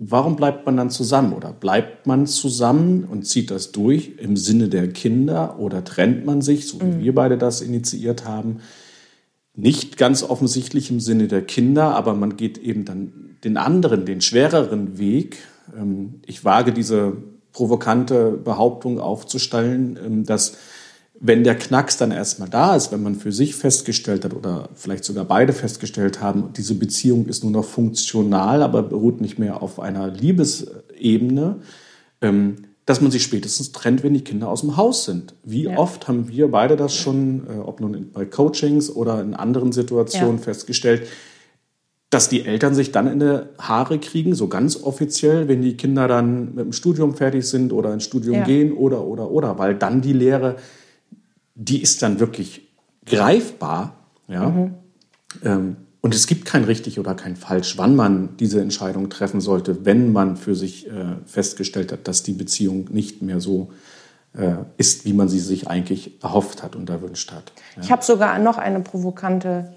Warum 0.02 0.34
bleibt 0.34 0.64
man 0.64 0.78
dann 0.78 0.88
zusammen? 0.88 1.34
Oder 1.34 1.52
bleibt 1.52 2.06
man 2.06 2.26
zusammen 2.26 3.04
und 3.04 3.26
zieht 3.26 3.50
das 3.50 3.70
durch 3.70 4.12
im 4.16 4.34
Sinne 4.34 4.70
der 4.70 4.88
Kinder? 4.88 5.58
Oder 5.58 5.84
trennt 5.84 6.24
man 6.24 6.40
sich, 6.40 6.66
so 6.66 6.80
wie 6.80 6.86
mhm. 6.86 7.00
wir 7.00 7.14
beide 7.14 7.36
das 7.36 7.60
initiiert 7.60 8.24
haben? 8.24 8.60
Nicht 9.54 9.98
ganz 9.98 10.22
offensichtlich 10.22 10.90
im 10.90 11.00
Sinne 11.00 11.28
der 11.28 11.42
Kinder, 11.42 11.94
aber 11.94 12.14
man 12.14 12.38
geht 12.38 12.56
eben 12.56 12.86
dann 12.86 13.36
den 13.44 13.58
anderen, 13.58 14.06
den 14.06 14.22
schwereren 14.22 14.96
Weg. 14.96 15.36
Ähm, 15.76 16.20
ich 16.24 16.46
wage 16.46 16.72
diese 16.72 17.18
provokante 17.52 18.32
Behauptung 18.32 19.00
aufzustellen, 19.00 19.98
ähm, 20.04 20.24
dass 20.24 20.56
wenn 21.22 21.44
der 21.44 21.54
Knacks 21.54 21.98
dann 21.98 22.12
erstmal 22.12 22.48
da 22.48 22.74
ist, 22.74 22.92
wenn 22.92 23.02
man 23.02 23.14
für 23.14 23.30
sich 23.30 23.54
festgestellt 23.54 24.24
hat 24.24 24.32
oder 24.32 24.70
vielleicht 24.74 25.04
sogar 25.04 25.26
beide 25.26 25.52
festgestellt 25.52 26.22
haben, 26.22 26.54
diese 26.56 26.74
Beziehung 26.74 27.26
ist 27.26 27.44
nur 27.44 27.52
noch 27.52 27.66
funktional, 27.66 28.62
aber 28.62 28.82
beruht 28.82 29.20
nicht 29.20 29.38
mehr 29.38 29.62
auf 29.62 29.80
einer 29.80 30.08
Liebesebene, 30.08 31.56
ähm, 32.22 32.56
dass 32.86 33.02
man 33.02 33.10
sich 33.10 33.22
spätestens 33.22 33.72
trennt, 33.72 34.02
wenn 34.02 34.14
die 34.14 34.24
Kinder 34.24 34.48
aus 34.48 34.62
dem 34.62 34.78
Haus 34.78 35.04
sind. 35.04 35.34
Wie 35.44 35.64
ja. 35.64 35.76
oft 35.76 36.08
haben 36.08 36.28
wir 36.28 36.50
beide 36.50 36.76
das 36.76 36.96
schon, 36.96 37.46
äh, 37.46 37.58
ob 37.58 37.80
nun 37.80 38.10
bei 38.12 38.24
Coachings 38.24 38.88
oder 38.90 39.20
in 39.20 39.34
anderen 39.34 39.72
Situationen 39.72 40.38
ja. 40.38 40.42
festgestellt, 40.42 41.06
dass 42.10 42.28
die 42.28 42.44
Eltern 42.44 42.74
sich 42.74 42.92
dann 42.92 43.06
in 43.06 43.20
die 43.20 43.42
Haare 43.58 43.98
kriegen, 43.98 44.34
so 44.34 44.48
ganz 44.48 44.82
offiziell, 44.82 45.46
wenn 45.48 45.62
die 45.62 45.76
Kinder 45.76 46.08
dann 46.08 46.54
mit 46.54 46.64
dem 46.64 46.72
Studium 46.72 47.14
fertig 47.14 47.46
sind 47.46 47.72
oder 47.72 47.92
ins 47.94 48.04
Studium 48.04 48.36
ja. 48.36 48.44
gehen 48.44 48.72
oder, 48.72 49.04
oder, 49.04 49.30
oder, 49.30 49.58
weil 49.58 49.76
dann 49.76 50.00
die 50.00 50.12
Lehre 50.12 50.56
die 51.60 51.82
ist 51.82 52.02
dann 52.02 52.20
wirklich 52.20 52.68
greifbar. 53.04 53.94
Ja? 54.28 54.48
Mhm. 54.48 54.74
Ähm, 55.44 55.76
und 56.00 56.14
es 56.14 56.26
gibt 56.26 56.46
kein 56.46 56.64
richtig 56.64 56.98
oder 56.98 57.14
kein 57.14 57.36
falsch, 57.36 57.76
wann 57.76 57.94
man 57.94 58.36
diese 58.38 58.62
Entscheidung 58.62 59.10
treffen 59.10 59.42
sollte, 59.42 59.84
wenn 59.84 60.12
man 60.12 60.36
für 60.36 60.54
sich 60.54 60.86
äh, 60.86 61.16
festgestellt 61.26 61.92
hat, 61.92 62.08
dass 62.08 62.22
die 62.22 62.32
Beziehung 62.32 62.88
nicht 62.90 63.20
mehr 63.20 63.40
so 63.40 63.70
äh, 64.32 64.54
ist, 64.78 65.04
wie 65.04 65.12
man 65.12 65.28
sie 65.28 65.40
sich 65.40 65.68
eigentlich 65.68 66.22
erhofft 66.22 66.62
hat 66.62 66.74
und 66.74 66.88
erwünscht 66.88 67.30
hat. 67.32 67.52
Ja? 67.76 67.82
Ich 67.82 67.92
habe 67.92 68.02
sogar 68.02 68.38
noch 68.38 68.56
eine 68.56 68.80
provokante 68.80 69.74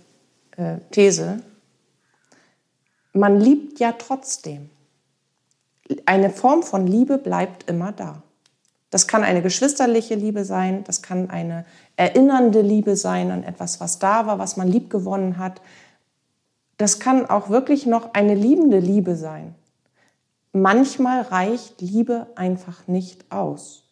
äh, 0.56 0.78
These. 0.92 1.42
Man 3.14 3.40
liebt 3.40 3.80
ja 3.80 3.94
trotzdem. 3.94 4.70
Eine 6.06 6.32
Form 6.32 6.64
von 6.64 6.88
Liebe 6.88 7.18
bleibt 7.18 7.70
immer 7.70 7.92
da. 7.92 8.24
Das 8.90 9.08
kann 9.08 9.24
eine 9.24 9.42
geschwisterliche 9.42 10.16
Liebe 10.16 10.46
sein, 10.46 10.84
das 10.84 11.02
kann 11.02 11.30
eine 11.30 11.66
erinnernde 11.96 12.62
Liebe 12.62 12.96
sein 12.96 13.32
an 13.32 13.44
etwas, 13.44 13.80
was 13.80 14.00
da 14.00 14.28
war, 14.28 14.38
was 14.38 14.58
man 14.58 14.68
lieb 14.68 14.90
gewonnen 14.90 15.38
hat. 15.38 15.62
Das 16.78 17.00
kann 17.00 17.28
auch 17.28 17.50
wirklich 17.50 17.86
noch 17.86 18.14
eine 18.14 18.36
liebende 18.36 18.80
Liebe 18.80 19.16
sein. 19.16 19.56
Manchmal 20.52 21.22
reicht 21.22 21.82
Liebe 21.82 22.28
einfach 22.36 22.88
nicht 22.88 23.32
aus. 23.32 23.84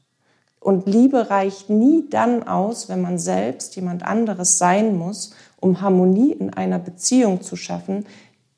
Und 0.59 0.85
Liebe 0.85 1.31
reicht 1.31 1.71
nie 1.71 2.05
dann 2.07 2.47
aus, 2.47 2.87
wenn 2.87 3.01
man 3.01 3.17
selbst 3.17 3.75
jemand 3.75 4.03
anderes 4.03 4.59
sein 4.59 4.95
muss, 4.95 5.33
um 5.59 5.81
Harmonie 5.81 6.31
in 6.31 6.53
einer 6.53 6.77
Beziehung 6.77 7.41
zu 7.41 7.55
schaffen, 7.55 8.05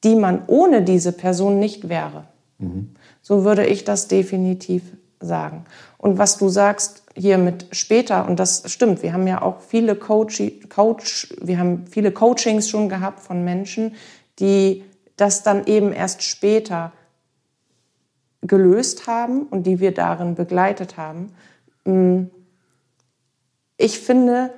die 0.04 0.16
man 0.16 0.44
ohne 0.48 0.82
diese 0.82 1.12
Person 1.12 1.60
nicht 1.60 1.90
wäre. 1.90 2.26
Mhm. 2.58 2.96
So 3.22 3.44
würde 3.44 3.66
ich 3.66 3.84
das 3.84 4.08
definitiv 4.08 4.84
sagen. 5.20 5.66
Und 5.98 6.18
was 6.18 6.38
du 6.38 6.50
sagst 6.50 7.04
hier 7.16 7.38
mit 7.38 7.68
später, 7.72 8.28
und 8.28 8.40
das 8.40 8.64
stimmt, 8.72 9.04
wir 9.04 9.14
haben 9.14 9.28
ja 9.28 9.42
auch 9.42 9.62
viele 9.62 9.96
Coach, 9.96 10.42
Coach, 10.70 11.34
wir 11.42 11.60
haben 11.60 11.86
viele 11.88 12.12
Coachings 12.12 12.70
schon 12.70 12.90
gehabt 12.90 13.20
von 13.22 13.44
Menschen, 13.44 13.96
die 14.40 14.84
das 15.16 15.44
dann 15.44 15.66
eben 15.68 15.94
erst 15.94 16.24
später 16.24 16.92
gelöst 18.42 19.08
haben 19.08 19.44
und 19.44 19.64
die 19.64 19.80
wir 19.80 19.94
darin 19.94 20.36
begleitet 20.36 20.98
haben. 20.98 21.34
Mm, 21.86 22.24
ich 23.78 24.00
finde, 24.00 24.54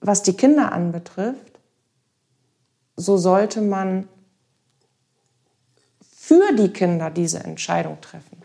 was 0.00 0.22
die 0.22 0.34
Kinder 0.34 0.72
anbetrifft, 0.72 1.58
so 2.96 3.16
sollte 3.16 3.60
man 3.60 4.08
für 6.28 6.52
die 6.52 6.68
Kinder 6.68 7.08
diese 7.08 7.38
Entscheidung 7.38 8.02
treffen. 8.02 8.36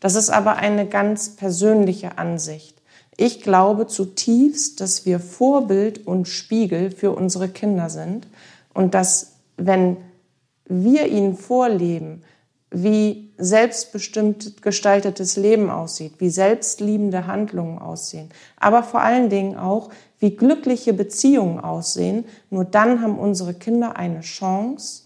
Das 0.00 0.16
ist 0.16 0.28
aber 0.28 0.56
eine 0.56 0.86
ganz 0.86 1.30
persönliche 1.30 2.18
Ansicht. 2.18 2.76
Ich 3.16 3.40
glaube 3.40 3.86
zutiefst, 3.86 4.82
dass 4.82 5.06
wir 5.06 5.18
Vorbild 5.18 6.06
und 6.06 6.28
Spiegel 6.28 6.90
für 6.90 7.12
unsere 7.12 7.48
Kinder 7.48 7.88
sind 7.88 8.26
und 8.74 8.92
dass 8.92 9.36
wenn 9.56 9.96
wir 10.66 11.06
ihnen 11.06 11.34
vorleben, 11.34 12.22
wie 12.70 13.32
selbstbestimmt 13.38 14.60
gestaltetes 14.60 15.36
Leben 15.36 15.70
aussieht, 15.70 16.12
wie 16.18 16.28
selbstliebende 16.28 17.26
Handlungen 17.26 17.78
aussehen, 17.78 18.28
aber 18.60 18.82
vor 18.82 19.00
allen 19.00 19.30
Dingen 19.30 19.56
auch, 19.56 19.88
wie 20.18 20.36
glückliche 20.36 20.92
Beziehungen 20.92 21.60
aussehen, 21.60 22.26
nur 22.50 22.66
dann 22.66 23.00
haben 23.00 23.18
unsere 23.18 23.54
Kinder 23.54 23.96
eine 23.96 24.20
Chance, 24.20 25.01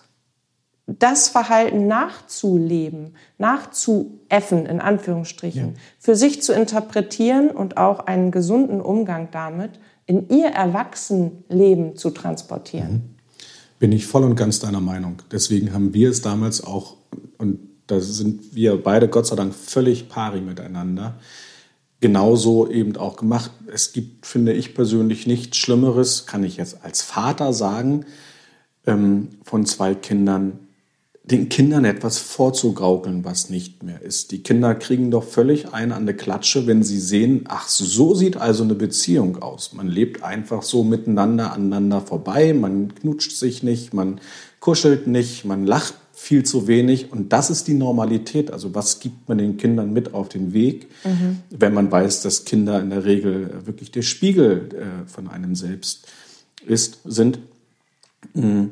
das 0.87 1.29
Verhalten 1.29 1.88
nachzuleben, 1.88 3.16
nachzuäffen, 3.38 4.66
in 4.66 4.81
Anführungsstrichen, 4.81 5.75
ja. 5.75 5.81
für 5.99 6.14
sich 6.14 6.42
zu 6.42 6.53
interpretieren 6.53 7.51
und 7.51 7.77
auch 7.77 8.01
einen 8.01 8.31
gesunden 8.31 8.81
Umgang 8.81 9.29
damit 9.33 9.72
in 10.07 10.29
ihr 10.29 10.46
Erwachsenenleben 10.46 11.96
zu 11.96 12.11
transportieren. 12.11 12.92
Mhm. 12.92 13.03
Bin 13.79 13.92
ich 13.92 14.07
voll 14.07 14.25
und 14.25 14.37
ganz 14.37 14.61
deiner 14.61 14.81
Meinung. 14.81 15.16
Deswegen 15.31 15.75
haben 15.75 15.92
wir 15.92 16.09
es 16.09 16.22
damals 16.22 16.64
auch, 16.64 16.96
und 17.37 17.59
da 17.88 18.01
sind 18.01 18.55
wir 18.55 18.83
beide 18.83 19.09
Gott 19.09 19.27
sei 19.27 19.37
Dank 19.37 19.55
völlig 19.55 20.09
pari 20.09 20.40
miteinander, 20.40 21.16
genauso 22.01 22.70
eben 22.70 22.96
auch 22.96 23.16
gemacht. 23.16 23.51
Es 23.72 23.92
gibt, 23.92 24.25
finde 24.25 24.53
ich 24.53 24.75
persönlich, 24.75 25.27
nichts 25.27 25.59
Schlimmeres, 25.59 26.27
kann 26.27 26.44
ich 26.44 26.57
jetzt 26.57 26.85
als 26.85 27.03
Vater 27.03 27.53
sagen, 27.53 28.07
ähm, 28.87 29.29
von 29.42 29.66
zwei 29.66 29.94
Kindern, 29.94 30.66
den 31.31 31.49
Kindern 31.49 31.85
etwas 31.85 32.19
vorzugaukeln, 32.19 33.25
was 33.25 33.51
nicht 33.51 33.83
mehr 33.83 34.01
ist. 34.01 34.31
Die 34.31 34.45
Kinder 34.45 34.77
kriegen 34.77 35.11
doch 35.11 35.25
völlig 35.25 35.73
eine 35.73 35.97
an 35.97 36.07
der 36.07 36.17
Klatsche, 36.17 36.69
wenn 36.69 36.85
sie 36.85 37.01
sehen, 37.01 37.45
ach, 37.49 37.69
so 37.69 38.15
sieht 38.15 38.37
also 38.37 38.62
eine 38.62 38.77
Beziehung 38.77 39.43
aus. 39.43 39.73
Man 39.73 39.89
lebt 39.89 40.23
einfach 40.23 40.62
so 40.62 40.85
miteinander 40.85 41.53
aneinander 41.53 42.01
vorbei, 42.01 42.55
man 42.55 42.95
knutscht 42.95 43.33
sich 43.33 43.65
nicht, 43.65 43.93
man 43.93 44.21
kuschelt 44.61 45.09
nicht, 45.09 45.45
man 45.45 45.67
lacht 45.67 45.95
viel 46.12 46.45
zu 46.45 46.69
wenig 46.69 47.11
und 47.11 47.33
das 47.33 47.51
ist 47.51 47.67
die 47.67 47.75
Normalität. 47.75 48.53
Also 48.53 48.77
was 48.77 49.01
gibt 49.01 49.29
man 49.29 49.39
den 49.39 49.57
Kindern 49.57 49.93
mit 49.93 50.15
auf 50.15 50.29
den 50.29 50.53
Weg, 50.53 50.87
mhm. 51.05 51.41
wenn 51.51 51.75
man 51.75 51.91
weiß, 51.91 52.23
dass 52.23 52.45
Kinder 52.45 52.81
in 52.81 52.91
der 52.91 53.05
Regel 53.05 53.62
wirklich 53.65 53.91
der 53.91 54.03
Spiegel 54.03 54.69
äh, 54.75 55.09
von 55.09 55.27
einem 55.27 55.57
selbst 55.57 56.07
ist, 56.65 57.01
sind. 57.05 57.41
Mhm 58.33 58.71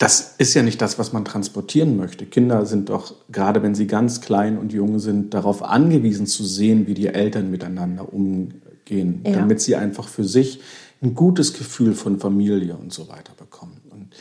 das 0.00 0.36
ist 0.38 0.54
ja 0.54 0.62
nicht 0.62 0.80
das, 0.80 0.98
was 0.98 1.12
man 1.12 1.26
transportieren 1.26 1.98
möchte. 1.98 2.24
Kinder 2.24 2.64
sind 2.64 2.88
doch, 2.88 3.14
gerade 3.30 3.62
wenn 3.62 3.74
sie 3.74 3.86
ganz 3.86 4.22
klein 4.22 4.56
und 4.56 4.72
jung 4.72 4.98
sind, 4.98 5.34
darauf 5.34 5.62
angewiesen 5.62 6.26
zu 6.26 6.42
sehen, 6.42 6.86
wie 6.86 6.94
die 6.94 7.08
Eltern 7.08 7.50
miteinander 7.50 8.10
umgehen, 8.10 9.20
ja. 9.26 9.32
damit 9.32 9.60
sie 9.60 9.76
einfach 9.76 10.08
für 10.08 10.24
sich 10.24 10.60
ein 11.02 11.14
gutes 11.14 11.52
Gefühl 11.52 11.92
von 11.92 12.18
Familie 12.18 12.76
und 12.76 12.94
so 12.94 13.08
weiter 13.08 13.34
bekommen. 13.36 13.78
Und 13.90 14.14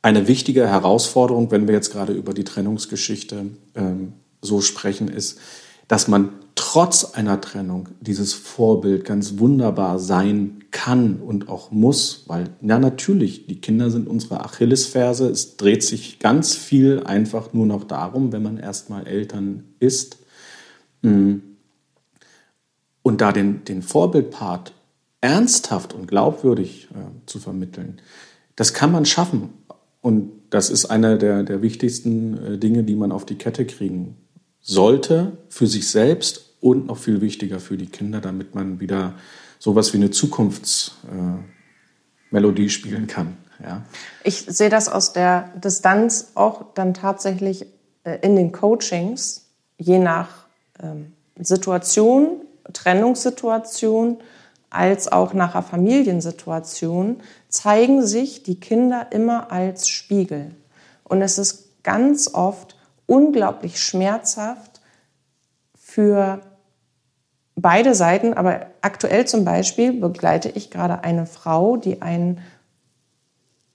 eine 0.00 0.26
wichtige 0.26 0.68
Herausforderung, 0.68 1.50
wenn 1.50 1.68
wir 1.68 1.74
jetzt 1.74 1.92
gerade 1.92 2.14
über 2.14 2.32
die 2.32 2.44
Trennungsgeschichte 2.44 3.44
ähm, 3.74 4.14
so 4.40 4.62
sprechen, 4.62 5.08
ist, 5.08 5.38
dass 5.88 6.08
man 6.08 6.30
trotz 6.56 7.04
einer 7.14 7.40
Trennung 7.40 7.90
dieses 8.00 8.32
Vorbild 8.32 9.04
ganz 9.04 9.38
wunderbar 9.38 9.98
sein 9.98 10.64
kann 10.70 11.20
und 11.20 11.48
auch 11.48 11.70
muss, 11.70 12.24
weil 12.26 12.48
ja 12.62 12.78
natürlich, 12.78 13.46
die 13.46 13.60
Kinder 13.60 13.90
sind 13.90 14.08
unsere 14.08 14.44
Achillesferse. 14.44 15.28
Es 15.28 15.56
dreht 15.56 15.82
sich 15.82 16.18
ganz 16.18 16.54
viel 16.54 17.02
einfach 17.04 17.52
nur 17.52 17.66
noch 17.66 17.84
darum, 17.84 18.32
wenn 18.32 18.42
man 18.42 18.56
erstmal 18.56 19.06
Eltern 19.06 19.64
ist, 19.78 20.18
Und 23.02 23.20
da 23.20 23.32
den, 23.32 23.64
den 23.64 23.82
Vorbildpart 23.82 24.72
ernsthaft 25.20 25.92
und 25.92 26.08
glaubwürdig 26.08 26.88
äh, 26.92 27.26
zu 27.26 27.38
vermitteln, 27.38 28.00
das 28.56 28.74
kann 28.74 28.90
man 28.90 29.04
schaffen. 29.04 29.50
Und 30.00 30.32
das 30.50 30.70
ist 30.70 30.86
einer 30.86 31.16
der, 31.16 31.42
der 31.42 31.62
wichtigsten 31.62 32.36
äh, 32.36 32.58
Dinge, 32.58 32.82
die 32.82 32.96
man 32.96 33.12
auf 33.12 33.24
die 33.24 33.36
Kette 33.36 33.64
kriegen 33.66 34.16
sollte 34.66 35.38
für 35.48 35.66
sich 35.66 35.88
selbst 35.88 36.52
und 36.60 36.84
noch 36.86 36.98
viel 36.98 37.22
wichtiger 37.22 37.60
für 37.60 37.76
die 37.76 37.86
Kinder, 37.86 38.20
damit 38.20 38.54
man 38.54 38.80
wieder 38.80 39.14
sowas 39.58 39.92
wie 39.92 39.98
eine 39.98 40.10
Zukunftsmelodie 40.10 42.68
spielen 42.68 43.06
kann. 43.06 43.36
Ja. 43.62 43.82
Ich 44.24 44.46
sehe 44.48 44.68
das 44.68 44.88
aus 44.88 45.12
der 45.12 45.52
Distanz 45.56 46.32
auch 46.34 46.74
dann 46.74 46.92
tatsächlich 46.92 47.66
äh, 48.04 48.18
in 48.20 48.34
den 48.36 48.52
Coachings, 48.52 49.46
je 49.78 49.98
nach 49.98 50.28
ähm, 50.82 51.12
Situation, 51.38 52.42
Trennungssituation, 52.72 54.18
als 54.68 55.10
auch 55.10 55.32
nach 55.32 55.54
einer 55.54 55.62
Familiensituation, 55.62 57.22
zeigen 57.48 58.04
sich 58.04 58.42
die 58.42 58.58
Kinder 58.58 59.06
immer 59.12 59.52
als 59.52 59.88
Spiegel. 59.88 60.50
Und 61.04 61.22
es 61.22 61.38
ist 61.38 61.84
ganz 61.84 62.34
oft 62.34 62.75
unglaublich 63.06 63.80
schmerzhaft 63.80 64.80
für 65.74 66.40
beide 67.54 67.94
Seiten. 67.94 68.34
Aber 68.34 68.66
aktuell 68.82 69.26
zum 69.26 69.44
Beispiel 69.44 69.92
begleite 69.92 70.48
ich 70.48 70.70
gerade 70.70 71.02
eine 71.04 71.26
Frau, 71.26 71.76
die 71.76 72.02
ein 72.02 72.40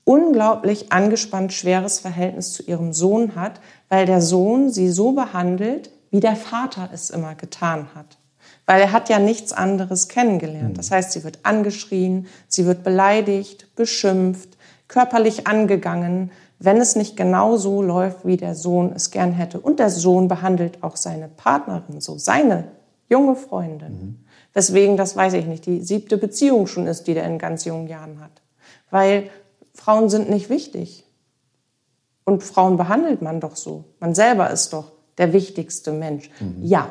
unglaublich 0.04 0.92
angespannt 0.92 1.54
schweres 1.54 2.00
Verhältnis 2.00 2.54
zu 2.54 2.64
ihrem 2.64 2.94
Sohn 2.94 3.36
hat, 3.36 3.62
weil 3.90 4.06
der 4.06 4.22
Sohn 4.22 4.70
sie 4.70 4.90
so 4.90 5.14
behandelt, 5.14 5.92
wie 6.10 6.20
der 6.20 6.36
Vater 6.36 6.90
es 6.94 7.10
immer 7.10 7.36
getan 7.36 7.88
hat. 7.96 8.18
Weil 8.66 8.82
er 8.82 8.92
hat 8.92 9.10
ja 9.10 9.20
nichts 9.20 9.54
anderes 9.54 10.08
kennengelernt. 10.08 10.78
Das 10.78 10.92
heißt, 10.92 11.12
sie 11.12 11.24
wird 11.24 11.40
angeschrien, 11.44 12.28
sie 12.48 12.66
wird 12.66 12.84
beleidigt, 12.84 13.76
beschimpft, 13.76 14.58
körperlich 14.88 15.48
angegangen, 15.48 16.32
wenn 16.64 16.78
es 16.78 16.96
nicht 16.96 17.18
genau 17.18 17.58
so 17.58 17.82
läuft, 17.82 18.26
wie 18.26 18.38
der 18.38 18.54
Sohn 18.54 18.94
es 18.96 19.10
gern 19.10 19.32
hätte. 19.32 19.60
Und 19.60 19.80
der 19.80 19.90
Sohn 19.90 20.28
behandelt 20.28 20.84
auch 20.84 20.96
seine 20.96 21.28
Partnerin 21.28 22.02
so, 22.02 22.20
seine 22.20 22.66
junge 23.10 23.36
Freundin. 23.36 23.92
Mhm. 23.92 24.20
Weswegen, 24.54 24.96
das 24.96 25.16
weiß 25.16 25.34
ich 25.34 25.48
nicht, 25.48 25.66
die 25.66 25.82
siebte 25.82 26.18
Beziehung 26.18 26.68
schon 26.68 26.86
ist, 26.86 27.08
die 27.08 27.16
der 27.16 27.26
in 27.26 27.40
ganz 27.40 27.66
jungen 27.66 27.88
Jahren 27.88 28.20
hat. 28.20 28.44
Weil 28.92 29.30
Frauen 29.74 30.10
sind 30.10 30.30
nicht 30.30 30.50
wichtig. 30.50 31.06
Und 32.26 32.44
Frauen 32.44 32.78
behandelt 32.78 33.24
man 33.24 33.40
doch 33.40 33.56
so. 33.56 33.86
Man 34.00 34.14
selber 34.14 34.52
ist 34.52 34.72
doch 34.74 34.92
der 35.18 35.34
wichtigste 35.34 35.92
Mensch. 35.92 36.30
Mhm. 36.40 36.64
Ja, 36.64 36.90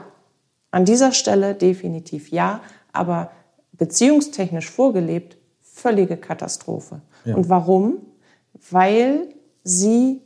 an 0.73 0.85
dieser 0.85 1.13
Stelle 1.13 1.55
definitiv 1.55 2.31
ja, 2.31 2.61
aber 2.93 3.31
beziehungstechnisch 3.73 4.69
vorgelebt, 4.69 5.37
völlige 5.61 6.17
Katastrophe. 6.17 7.03
Ja. 7.25 7.37
Und 7.37 7.49
warum? 7.49 7.99
Weil 8.71 9.29
sie 9.65 10.21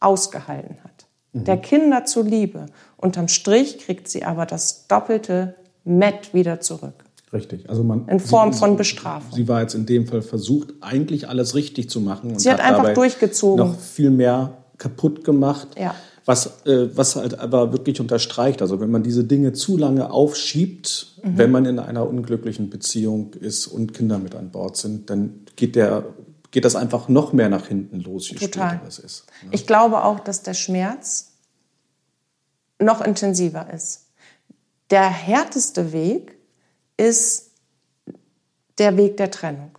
ausgehalten 0.00 0.76
hat. 0.84 1.06
Mhm. 1.32 1.44
Der 1.44 1.56
Kinder 1.56 2.04
zuliebe. 2.04 2.66
Unterm 2.96 3.28
Strich 3.28 3.78
kriegt 3.78 4.08
sie 4.08 4.24
aber 4.24 4.46
das 4.46 4.86
doppelte 4.88 5.54
Met 5.84 6.34
wieder 6.34 6.60
zurück. 6.60 7.04
Richtig. 7.32 7.68
Also 7.68 7.84
man, 7.84 8.08
in 8.08 8.20
Form 8.20 8.52
sie, 8.52 8.58
von 8.58 8.76
Bestrafung. 8.76 9.32
Sie 9.32 9.48
war 9.48 9.60
jetzt 9.60 9.74
in 9.74 9.86
dem 9.86 10.06
Fall 10.06 10.22
versucht, 10.22 10.74
eigentlich 10.80 11.28
alles 11.28 11.54
richtig 11.54 11.90
zu 11.90 12.00
machen. 12.00 12.30
Und 12.30 12.40
sie 12.40 12.50
hat, 12.50 12.62
hat 12.62 12.74
einfach 12.76 12.94
durchgezogen. 12.94 13.66
Noch 13.66 13.78
viel 13.78 14.10
mehr 14.10 14.56
kaputt 14.78 15.24
gemacht. 15.24 15.68
Ja. 15.78 15.94
Was, 16.24 16.66
äh, 16.66 16.88
was 16.96 17.14
halt 17.14 17.38
aber 17.38 17.72
wirklich 17.72 18.00
unterstreicht, 18.00 18.60
also 18.60 18.80
wenn 18.80 18.90
man 18.90 19.04
diese 19.04 19.22
Dinge 19.22 19.52
zu 19.52 19.76
lange 19.76 20.10
aufschiebt, 20.10 21.18
mhm. 21.22 21.38
wenn 21.38 21.50
man 21.52 21.66
in 21.66 21.78
einer 21.78 22.08
unglücklichen 22.08 22.68
Beziehung 22.68 23.32
ist 23.34 23.68
und 23.68 23.94
Kinder 23.94 24.18
mit 24.18 24.34
an 24.34 24.50
Bord 24.50 24.76
sind, 24.76 25.08
dann 25.08 25.40
geht 25.54 25.76
der 25.76 26.04
geht 26.56 26.64
das 26.64 26.74
einfach 26.74 27.10
noch 27.10 27.34
mehr 27.34 27.50
nach 27.50 27.66
hinten 27.66 28.00
los, 28.00 28.30
je 28.30 28.38
Total. 28.38 28.70
später 28.70 28.84
das 28.86 28.98
ist. 28.98 29.26
Ne? 29.42 29.50
Ich 29.52 29.66
glaube 29.66 30.02
auch, 30.02 30.20
dass 30.20 30.42
der 30.42 30.54
Schmerz 30.54 31.32
noch 32.78 33.02
intensiver 33.02 33.70
ist. 33.74 34.06
Der 34.88 35.06
härteste 35.06 35.92
Weg 35.92 36.34
ist 36.96 37.50
der 38.78 38.96
Weg 38.96 39.18
der 39.18 39.30
Trennung, 39.30 39.72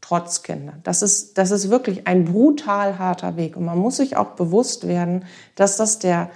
trotz 0.00 0.42
Kinder. 0.42 0.72
Das 0.84 1.02
ist, 1.02 1.36
das 1.36 1.50
ist 1.50 1.68
wirklich 1.68 2.06
ein 2.06 2.24
brutal 2.24 2.98
harter 2.98 3.36
Weg. 3.36 3.54
Und 3.54 3.66
man 3.66 3.76
muss 3.76 3.98
sich 3.98 4.16
auch 4.16 4.30
bewusst 4.30 4.88
werden, 4.88 5.26
dass 5.54 5.76
das 5.76 5.98
der, 5.98 6.30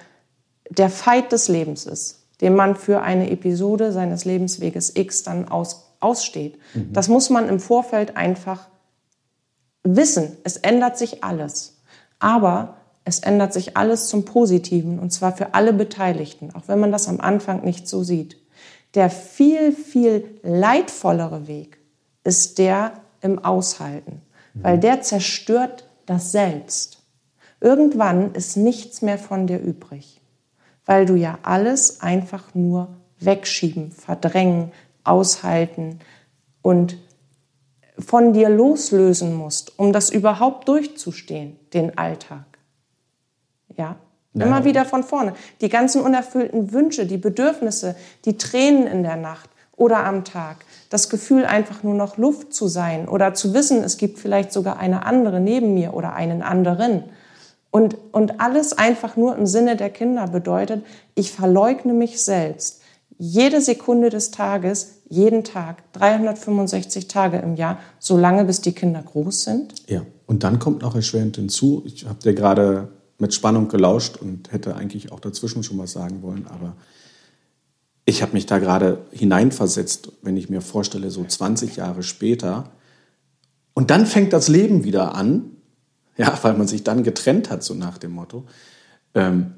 der 0.68 0.90
Fight 0.90 1.32
des 1.32 1.48
Lebens 1.48 1.86
ist, 1.86 2.26
den 2.42 2.54
man 2.54 2.76
für 2.76 3.00
eine 3.00 3.30
Episode 3.30 3.92
seines 3.92 4.26
Lebensweges 4.26 4.94
X 4.94 5.22
dann 5.22 5.48
aus, 5.48 5.94
aussteht. 6.00 6.58
Mhm. 6.74 6.92
Das 6.92 7.08
muss 7.08 7.30
man 7.30 7.48
im 7.48 7.60
Vorfeld 7.60 8.18
einfach 8.18 8.68
wissen. 9.94 10.36
Es 10.42 10.56
ändert 10.56 10.98
sich 10.98 11.22
alles. 11.22 11.76
Aber 12.18 12.76
es 13.04 13.20
ändert 13.20 13.52
sich 13.52 13.76
alles 13.76 14.08
zum 14.08 14.24
Positiven 14.24 14.98
und 14.98 15.12
zwar 15.12 15.36
für 15.36 15.54
alle 15.54 15.72
Beteiligten, 15.72 16.52
auch 16.54 16.66
wenn 16.66 16.80
man 16.80 16.90
das 16.90 17.08
am 17.08 17.20
Anfang 17.20 17.62
nicht 17.62 17.86
so 17.86 18.02
sieht. 18.02 18.36
Der 18.94 19.10
viel, 19.10 19.72
viel 19.72 20.24
leidvollere 20.42 21.46
Weg 21.46 21.78
ist 22.24 22.58
der 22.58 22.94
im 23.20 23.38
Aushalten, 23.38 24.22
weil 24.54 24.78
der 24.78 25.02
zerstört 25.02 25.88
das 26.06 26.32
Selbst. 26.32 27.02
Irgendwann 27.60 28.32
ist 28.34 28.56
nichts 28.56 29.02
mehr 29.02 29.18
von 29.18 29.46
dir 29.46 29.60
übrig, 29.60 30.20
weil 30.84 31.06
du 31.06 31.14
ja 31.14 31.38
alles 31.42 32.00
einfach 32.00 32.54
nur 32.54 32.88
wegschieben, 33.20 33.92
verdrängen, 33.92 34.72
aushalten 35.04 36.00
und 36.62 36.98
von 37.98 38.32
dir 38.32 38.48
loslösen 38.48 39.34
musst, 39.34 39.78
um 39.78 39.92
das 39.92 40.10
überhaupt 40.10 40.68
durchzustehen, 40.68 41.58
den 41.72 41.96
Alltag. 41.96 42.44
Ja, 43.76 43.96
Nein. 44.32 44.48
immer 44.48 44.64
wieder 44.64 44.84
von 44.84 45.02
vorne. 45.02 45.34
Die 45.60 45.68
ganzen 45.68 46.02
unerfüllten 46.02 46.72
Wünsche, 46.72 47.06
die 47.06 47.16
Bedürfnisse, 47.16 47.96
die 48.24 48.36
Tränen 48.36 48.86
in 48.86 49.02
der 49.02 49.16
Nacht 49.16 49.50
oder 49.76 50.04
am 50.04 50.24
Tag, 50.24 50.58
das 50.90 51.08
Gefühl 51.08 51.44
einfach 51.44 51.82
nur 51.82 51.94
noch 51.94 52.16
Luft 52.16 52.52
zu 52.54 52.68
sein 52.68 53.08
oder 53.08 53.34
zu 53.34 53.54
wissen, 53.54 53.82
es 53.82 53.98
gibt 53.98 54.18
vielleicht 54.18 54.52
sogar 54.52 54.78
eine 54.78 55.04
andere 55.04 55.40
neben 55.40 55.74
mir 55.74 55.94
oder 55.94 56.14
einen 56.14 56.42
anderen. 56.42 57.04
Und, 57.70 57.96
und 58.12 58.40
alles 58.40 58.72
einfach 58.72 59.16
nur 59.16 59.36
im 59.36 59.46
Sinne 59.46 59.76
der 59.76 59.90
Kinder 59.90 60.28
bedeutet, 60.28 60.84
ich 61.14 61.32
verleugne 61.32 61.92
mich 61.92 62.24
selbst. 62.24 62.80
Jede 63.18 63.60
Sekunde 63.60 64.10
des 64.10 64.30
Tages, 64.30 65.02
jeden 65.08 65.44
Tag, 65.44 65.92
365 65.94 67.08
Tage 67.08 67.38
im 67.38 67.54
Jahr, 67.54 67.78
solange 67.98 68.44
bis 68.44 68.60
die 68.60 68.72
Kinder 68.72 69.02
groß 69.02 69.44
sind. 69.44 69.74
Ja, 69.88 70.02
und 70.26 70.44
dann 70.44 70.58
kommt 70.58 70.82
noch 70.82 70.94
erschwerend 70.94 71.36
hinzu, 71.36 71.82
ich 71.86 72.06
habe 72.06 72.20
dir 72.22 72.34
gerade 72.34 72.88
mit 73.18 73.32
Spannung 73.32 73.68
gelauscht 73.68 74.16
und 74.16 74.52
hätte 74.52 74.76
eigentlich 74.76 75.12
auch 75.12 75.20
dazwischen 75.20 75.62
schon 75.62 75.78
was 75.78 75.92
sagen 75.92 76.22
wollen, 76.22 76.46
aber 76.48 76.76
ich 78.04 78.22
habe 78.22 78.32
mich 78.32 78.46
da 78.46 78.58
gerade 78.58 79.04
hineinversetzt, 79.10 80.12
wenn 80.22 80.36
ich 80.36 80.48
mir 80.48 80.60
vorstelle, 80.60 81.10
so 81.10 81.24
20 81.24 81.76
Jahre 81.76 82.02
später. 82.04 82.70
Und 83.74 83.90
dann 83.90 84.06
fängt 84.06 84.32
das 84.32 84.48
Leben 84.48 84.84
wieder 84.84 85.14
an, 85.14 85.50
ja, 86.16 86.38
weil 86.42 86.54
man 86.54 86.68
sich 86.68 86.84
dann 86.84 87.02
getrennt 87.02 87.50
hat, 87.50 87.62
so 87.62 87.74
nach 87.74 87.98
dem 87.98 88.12
Motto. 88.12 88.46
Ähm, 89.14 89.54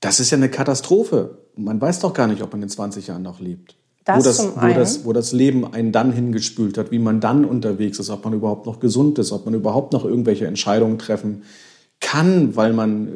das 0.00 0.20
ist 0.20 0.30
ja 0.30 0.36
eine 0.36 0.50
Katastrophe. 0.50 1.38
Man 1.58 1.80
weiß 1.80 2.00
doch 2.00 2.14
gar 2.14 2.26
nicht, 2.28 2.42
ob 2.42 2.52
man 2.52 2.62
in 2.62 2.68
20 2.68 3.08
Jahren 3.08 3.22
noch 3.22 3.40
lebt. 3.40 3.74
Das 4.04 4.20
wo, 4.20 4.22
das, 4.22 4.56
wo, 4.56 4.74
das, 4.74 5.04
wo 5.04 5.12
das 5.12 5.32
Leben 5.32 5.70
einen 5.74 5.92
dann 5.92 6.12
hingespült 6.12 6.78
hat, 6.78 6.90
wie 6.90 6.98
man 6.98 7.20
dann 7.20 7.44
unterwegs 7.44 7.98
ist, 7.98 8.08
ob 8.08 8.24
man 8.24 8.32
überhaupt 8.32 8.64
noch 8.64 8.80
gesund 8.80 9.18
ist, 9.18 9.32
ob 9.32 9.44
man 9.44 9.54
überhaupt 9.54 9.92
noch 9.92 10.04
irgendwelche 10.04 10.46
Entscheidungen 10.46 10.98
treffen 10.98 11.42
kann, 12.00 12.56
weil 12.56 12.72
man 12.72 13.08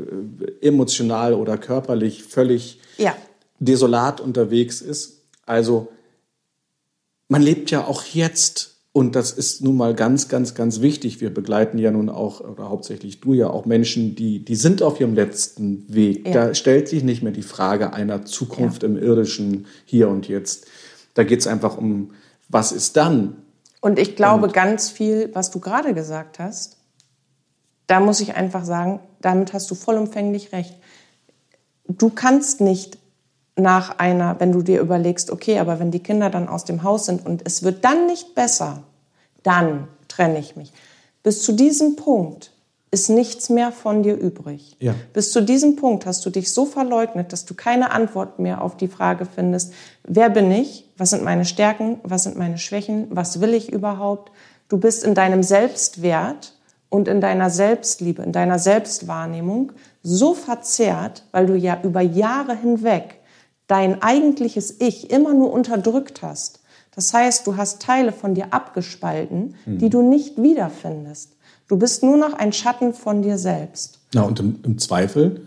äh, 0.61 0.67
emotional 0.67 1.35
oder 1.35 1.57
körperlich 1.57 2.25
völlig 2.25 2.81
ja. 2.99 3.17
desolat 3.59 4.21
unterwegs 4.21 4.83
ist. 4.83 5.23
Also 5.47 5.89
man 7.29 7.43
lebt 7.43 7.71
ja 7.71 7.87
auch 7.87 8.05
jetzt 8.05 8.72
und 8.95 9.17
das 9.17 9.33
ist 9.33 9.63
nun 9.63 9.79
mal 9.79 9.95
ganz, 9.95 10.29
ganz, 10.29 10.55
ganz 10.55 10.83
wichtig. 10.83 11.23
Wir 11.23 11.33
begleiten 11.33 11.79
ja 11.79 11.91
nun 11.91 12.11
auch, 12.11 12.41
oder 12.41 12.69
hauptsächlich 12.69 13.21
du 13.21 13.33
ja 13.33 13.49
auch 13.49 13.65
Menschen, 13.65 14.15
die, 14.15 14.45
die 14.45 14.55
sind 14.55 14.83
auf 14.83 15.01
ihrem 15.01 15.15
letzten 15.15 15.87
Weg. 15.89 16.27
Ja. 16.27 16.33
Da 16.49 16.55
stellt 16.55 16.89
sich 16.89 17.03
nicht 17.03 17.23
mehr 17.23 17.33
die 17.33 17.43
Frage 17.43 17.95
einer 17.95 18.27
Zukunft 18.27 18.83
ja. 18.83 18.91
im 18.91 18.99
irdischen 18.99 19.67
Hier 19.87 20.09
und 20.09 20.29
Jetzt. 20.29 20.67
Da 21.15 21.25
geht 21.25 21.41
es 21.41 21.47
einfach 21.47 21.79
um, 21.79 22.11
was 22.51 22.71
ist 22.71 22.99
dann? 22.99 23.37
Und 23.81 23.99
ich 23.99 24.15
glaube, 24.15 24.45
und 24.45 24.53
ganz 24.53 24.91
viel, 24.91 25.31
was 25.33 25.51
du 25.51 25.59
gerade 25.59 25.95
gesagt 25.95 26.39
hast, 26.39 26.77
da 27.87 27.99
muss 27.99 28.21
ich 28.21 28.35
einfach 28.35 28.65
sagen, 28.65 29.01
damit 29.23 29.55
hast 29.55 29.71
du 29.71 29.75
vollumfänglich 29.75 30.53
recht. 30.53 30.75
Du 31.89 32.11
kannst 32.11 32.61
nicht 32.61 32.99
nach 33.57 33.99
einer, 33.99 34.41
wenn 34.41 34.53
du 34.53 34.63
dir 34.63 34.81
überlegst, 34.81 35.31
okay, 35.31 35.59
aber 35.59 35.79
wenn 35.79 35.91
die 35.91 36.03
Kinder 36.03 36.31
dann 36.31 36.49
aus 36.49 36.65
dem 36.65 36.83
Haus 36.83 37.07
sind 37.07 37.25
und 37.25 37.43
es 37.45 37.63
wird 37.63 37.85
dann 37.85 38.07
nicht 38.07 38.35
besser, 38.35 38.83
dann 39.43 39.89
trenne 40.09 40.39
ich 40.39 40.57
mich. 40.57 40.73
Bis 41.23 41.43
zu 41.43 41.53
diesem 41.53 41.97
Punkt 41.97 42.53
ist 42.91 43.09
nichts 43.09 43.49
mehr 43.49 43.73
von 43.73 44.03
dir 44.03 44.17
übrig. 44.17 44.77
Ja. 44.79 44.95
Bis 45.15 45.33
zu 45.33 45.41
diesem 45.41 45.77
Punkt 45.77 46.05
hast 46.05 46.25
du 46.27 46.31
dich 46.31 46.53
so 46.53 46.67
verleugnet, 46.67 47.33
dass 47.33 47.47
du 47.47 47.55
keine 47.55 47.91
Antwort 47.91 48.39
mehr 48.39 48.63
auf 48.63 48.77
die 48.77 48.89
Frage 48.89 49.27
findest, 49.27 49.73
wer 50.05 50.29
bin 50.29 50.51
ich, 50.51 50.91
was 50.99 51.11
sind 51.11 51.25
meine 51.25 51.47
Stärken, 51.47 52.01
was 52.03 52.25
sind 52.25 52.37
meine 52.37 52.59
Schwächen, 52.59 53.07
was 53.11 53.41
will 53.41 53.55
ich 53.55 53.73
überhaupt. 53.73 54.31
Du 54.69 54.77
bist 54.79 55.05
in 55.05 55.15
deinem 55.15 55.43
Selbstwert 55.43 56.55
und 56.91 57.09
in 57.09 57.23
deiner 57.23 57.49
Selbstliebe, 57.49 58.23
in 58.23 58.33
deiner 58.33 58.59
Selbstwahrnehmung 58.59 59.73
so 60.03 60.35
verzerrt, 60.35 61.25
weil 61.33 61.47
du 61.47 61.57
ja 61.57 61.79
über 61.83 62.03
Jahre 62.03 62.55
hinweg 62.55 63.22
dein 63.73 64.03
eigentliches 64.03 64.81
Ich 64.81 65.11
immer 65.11 65.33
nur 65.33 65.51
unterdrückt 65.51 66.21
hast. 66.21 66.61
Das 66.95 67.15
heißt, 67.15 67.47
du 67.47 67.57
hast 67.57 67.81
Teile 67.81 68.13
von 68.13 68.35
dir 68.35 68.53
abgespalten, 68.53 69.55
die 69.65 69.89
du 69.89 70.03
nicht 70.03 70.37
wiederfindest. 70.37 71.31
Du 71.69 71.79
bist 71.79 72.03
nur 72.03 72.19
noch 72.19 72.35
ein 72.35 72.53
Schatten 72.53 72.93
von 72.93 73.23
dir 73.23 73.39
selbst. 73.39 73.99
Na, 74.13 74.23
und 74.25 74.39
im, 74.41 74.59
im 74.63 74.77
Zweifel 74.79 75.47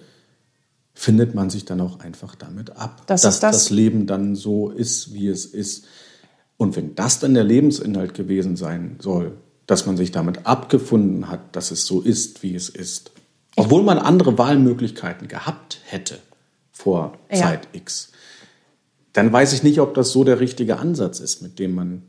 findet 0.96 1.36
man 1.36 1.52
sich 1.52 1.66
dann 1.66 1.82
auch 1.82 2.00
einfach 2.00 2.34
damit 2.34 2.76
ab, 2.78 3.04
Das 3.06 3.22
dass 3.22 3.40
das- 3.40 3.56
das 3.56 3.70
Leben 3.70 4.08
dann 4.08 4.36
so 4.36 4.72
ist, 4.72 5.14
wie 5.14 5.28
es 5.28 5.46
ist. 5.46 5.86
Und 6.58 6.76
wenn 6.76 6.96
das 6.96 7.20
dann 7.20 7.36
der 7.36 7.44
Lebensinhalt 7.44 8.16
gewesen 8.16 8.56
sein 8.56 8.96
soll, 9.00 9.34
dass 9.68 9.86
man 9.86 9.98
sich 9.98 10.12
damit 10.12 10.48
abgefunden 10.48 11.28
hat, 11.30 11.56
dass 11.56 11.70
es 11.70 11.86
so 11.86 12.02
ist, 12.02 12.42
wie 12.42 12.56
es 12.56 12.70
ist, 12.70 13.12
obwohl 13.56 13.84
man 13.84 14.00
andere 14.00 14.36
Wahlmöglichkeiten 14.40 15.28
gehabt 15.28 15.80
hätte 15.86 16.18
vor 16.72 17.14
Ja. 17.32 17.38
Zeit 17.38 17.68
X, 17.74 18.10
dann 19.16 19.32
weiß 19.32 19.54
ich 19.54 19.64
nicht, 19.64 19.80
ob 19.80 19.94
das 19.94 20.12
so 20.12 20.26
der 20.26 20.42
richtige 20.42 20.78
Ansatz 20.78 21.22
ist, 21.22 21.42
mit 21.42 21.58
dem 21.58 21.74
man 21.74 22.04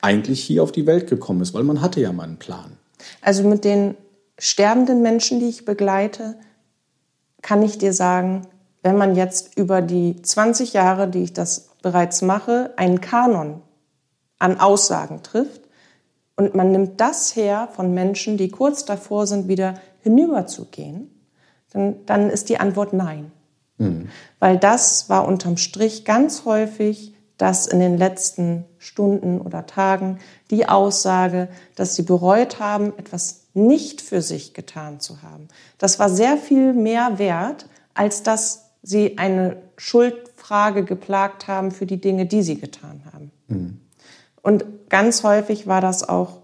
eigentlich 0.00 0.42
hier 0.42 0.64
auf 0.64 0.72
die 0.72 0.86
Welt 0.86 1.08
gekommen 1.08 1.40
ist, 1.40 1.54
weil 1.54 1.62
man 1.62 1.80
hatte 1.80 2.00
ja 2.00 2.12
mal 2.12 2.24
einen 2.24 2.38
Plan. 2.38 2.76
Also 3.20 3.44
mit 3.44 3.64
den 3.64 3.94
sterbenden 4.38 5.02
Menschen, 5.02 5.38
die 5.38 5.48
ich 5.48 5.64
begleite, 5.64 6.34
kann 7.42 7.62
ich 7.62 7.78
dir 7.78 7.92
sagen, 7.92 8.42
wenn 8.82 8.96
man 8.96 9.14
jetzt 9.14 9.56
über 9.56 9.82
die 9.82 10.20
20 10.20 10.72
Jahre, 10.72 11.06
die 11.06 11.22
ich 11.22 11.32
das 11.32 11.70
bereits 11.80 12.22
mache, 12.22 12.72
einen 12.76 13.00
Kanon 13.00 13.62
an 14.40 14.58
Aussagen 14.58 15.22
trifft 15.22 15.62
und 16.34 16.56
man 16.56 16.72
nimmt 16.72 17.00
das 17.00 17.36
her 17.36 17.68
von 17.72 17.94
Menschen, 17.94 18.36
die 18.36 18.48
kurz 18.48 18.84
davor 18.84 19.28
sind, 19.28 19.46
wieder 19.46 19.74
hinüberzugehen, 20.00 21.08
dann, 21.72 22.04
dann 22.06 22.30
ist 22.30 22.48
die 22.48 22.58
Antwort 22.58 22.92
nein. 22.92 23.30
Weil 24.38 24.58
das 24.58 25.08
war 25.08 25.26
unterm 25.26 25.56
Strich 25.56 26.04
ganz 26.04 26.44
häufig 26.44 27.14
das 27.38 27.66
in 27.66 27.80
den 27.80 27.98
letzten 27.98 28.64
Stunden 28.78 29.40
oder 29.40 29.66
Tagen 29.66 30.18
die 30.50 30.68
Aussage, 30.68 31.48
dass 31.74 31.96
sie 31.96 32.02
bereut 32.02 32.60
haben, 32.60 32.92
etwas 32.98 33.46
nicht 33.54 34.00
für 34.00 34.22
sich 34.22 34.54
getan 34.54 35.00
zu 35.00 35.22
haben. 35.22 35.48
Das 35.78 35.98
war 35.98 36.08
sehr 36.08 36.36
viel 36.36 36.72
mehr 36.72 37.18
wert, 37.18 37.66
als 37.94 38.22
dass 38.22 38.70
sie 38.82 39.18
eine 39.18 39.56
Schuldfrage 39.76 40.84
geplagt 40.84 41.48
haben 41.48 41.70
für 41.70 41.86
die 41.86 42.00
Dinge, 42.00 42.26
die 42.26 42.42
sie 42.42 42.58
getan 42.58 43.02
haben. 43.12 43.30
Und 44.42 44.64
ganz 44.88 45.22
häufig 45.22 45.66
war 45.66 45.80
das 45.80 46.08
auch 46.08 46.38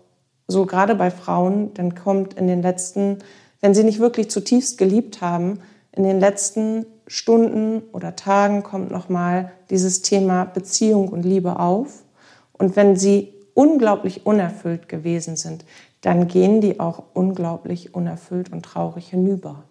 so, 0.46 0.66
gerade 0.66 0.94
bei 0.94 1.10
Frauen, 1.10 1.74
dann 1.74 1.94
kommt 1.94 2.34
in 2.34 2.46
den 2.46 2.62
letzten, 2.62 3.18
wenn 3.60 3.74
sie 3.74 3.84
nicht 3.84 3.98
wirklich 3.98 4.30
zutiefst 4.30 4.78
geliebt 4.78 5.20
haben, 5.20 5.60
in 5.92 6.04
den 6.04 6.20
letzten 6.20 6.86
Stunden 7.08 7.82
oder 7.92 8.16
Tagen 8.16 8.62
kommt 8.62 8.90
nochmal 8.90 9.50
dieses 9.70 10.02
Thema 10.02 10.44
Beziehung 10.44 11.08
und 11.08 11.24
Liebe 11.24 11.58
auf. 11.58 12.04
Und 12.52 12.76
wenn 12.76 12.96
sie 12.96 13.32
unglaublich 13.54 14.26
unerfüllt 14.26 14.88
gewesen 14.88 15.36
sind, 15.36 15.64
dann 16.02 16.28
gehen 16.28 16.60
die 16.60 16.78
auch 16.78 17.02
unglaublich 17.14 17.94
unerfüllt 17.94 18.52
und 18.52 18.62
traurig 18.62 19.08
hinüber. 19.08 19.64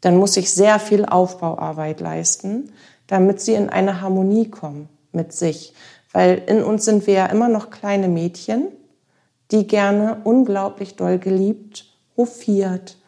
Dann 0.00 0.16
muss 0.16 0.36
ich 0.36 0.52
sehr 0.52 0.78
viel 0.78 1.04
Aufbauarbeit 1.04 2.00
leisten, 2.00 2.72
damit 3.06 3.40
sie 3.40 3.54
in 3.54 3.68
eine 3.68 4.00
Harmonie 4.00 4.48
kommen 4.48 4.88
mit 5.12 5.32
sich. 5.32 5.74
Weil 6.12 6.42
in 6.46 6.62
uns 6.62 6.84
sind 6.84 7.06
wir 7.06 7.14
ja 7.14 7.26
immer 7.26 7.48
noch 7.48 7.70
kleine 7.70 8.08
Mädchen, 8.08 8.68
die 9.50 9.66
gerne 9.66 10.20
unglaublich 10.24 10.96
doll 10.96 11.18
geliebt, 11.18 11.86
hofiert, 12.16 12.98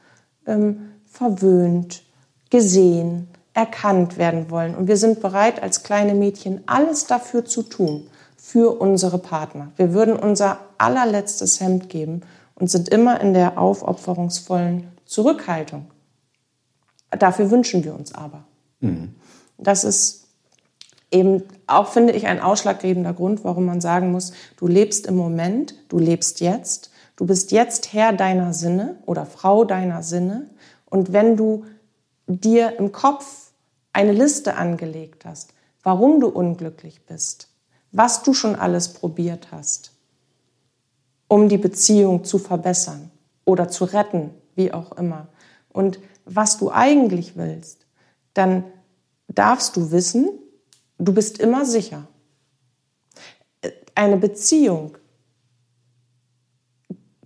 ähm, 0.47 0.93
verwöhnt, 1.07 2.03
gesehen, 2.51 3.29
erkannt 3.55 4.19
werden 4.19 4.51
wollen. 4.51 4.75
Und 4.75 4.89
wir 4.89 4.97
sind 4.97 5.21
bereit, 5.21 5.63
als 5.63 5.83
kleine 5.83 6.15
Mädchen 6.15 6.63
alles 6.67 7.07
dafür 7.07 7.45
zu 7.45 7.63
tun, 7.63 8.09
für 8.37 8.81
unsere 8.81 9.19
Partner. 9.19 9.71
Wir 9.77 9.95
würden 9.95 10.17
unser 10.17 10.59
allerletztes 10.77 11.61
Hemd 11.61 11.89
geben 11.89 12.23
und 12.55 12.71
sind 12.71 12.89
immer 12.89 13.21
in 13.21 13.35
der 13.35 13.59
aufopferungsvollen 13.59 14.89
Zurückhaltung. 15.05 15.87
Dafür 17.11 17.51
wünschen 17.51 17.85
wir 17.85 17.95
uns 17.95 18.15
aber. 18.15 18.45
Das 19.59 19.85
ist 19.85 20.27
eben 21.13 21.45
auch, 21.67 21.89
finde 21.89 22.15
ich, 22.15 22.27
ein 22.27 22.41
ausschlaggebender 22.41 23.13
Grund, 23.13 23.45
warum 23.45 23.67
man 23.67 23.81
sagen 23.81 24.11
muss, 24.11 24.33
du 24.57 24.67
lebst 24.67 25.07
im 25.07 25.15
Moment, 25.15 25.75
du 25.89 25.99
lebst 25.99 26.41
jetzt, 26.41 26.91
du 27.17 27.27
bist 27.27 27.53
jetzt 27.53 27.93
Herr 27.93 28.13
deiner 28.13 28.55
Sinne 28.55 28.97
oder 29.07 29.27
Frau 29.27 29.65
deiner 29.65 30.03
Sinne. 30.03 30.51
Und 30.87 31.13
wenn 31.13 31.37
du 31.37 31.65
dir 32.27 32.79
im 32.79 32.93
Kopf 32.93 33.53
eine 33.93 34.13
Liste 34.13 34.57
angelegt 34.57 35.25
hast, 35.25 35.55
warum 35.83 36.21
du 36.21 36.29
unglücklich 36.29 37.05
bist, 37.05 37.49
was 37.91 38.23
du 38.23 38.33
schon 38.35 38.57
alles 38.57 38.93
probiert 38.93 39.49
hast, 39.51 39.93
um 41.29 41.49
die 41.49 41.59
Beziehung 41.59 42.25
zu 42.25 42.39
verbessern 42.39 43.11
oder 43.45 43.69
zu 43.69 43.85
retten, 43.85 44.31
wie 44.55 44.73
auch 44.73 44.93
immer, 44.93 45.29
und 45.71 45.99
was 46.25 46.59
du 46.59 46.71
eigentlich 46.71 47.37
willst, 47.37 47.87
dann 48.35 48.65
darfst 49.29 49.77
du 49.77 49.91
wissen, 49.91 50.29
du 50.99 51.13
bist 51.13 51.39
immer 51.39 51.65
sicher. 51.65 52.07
Eine 53.95 54.17
Beziehung 54.17 54.97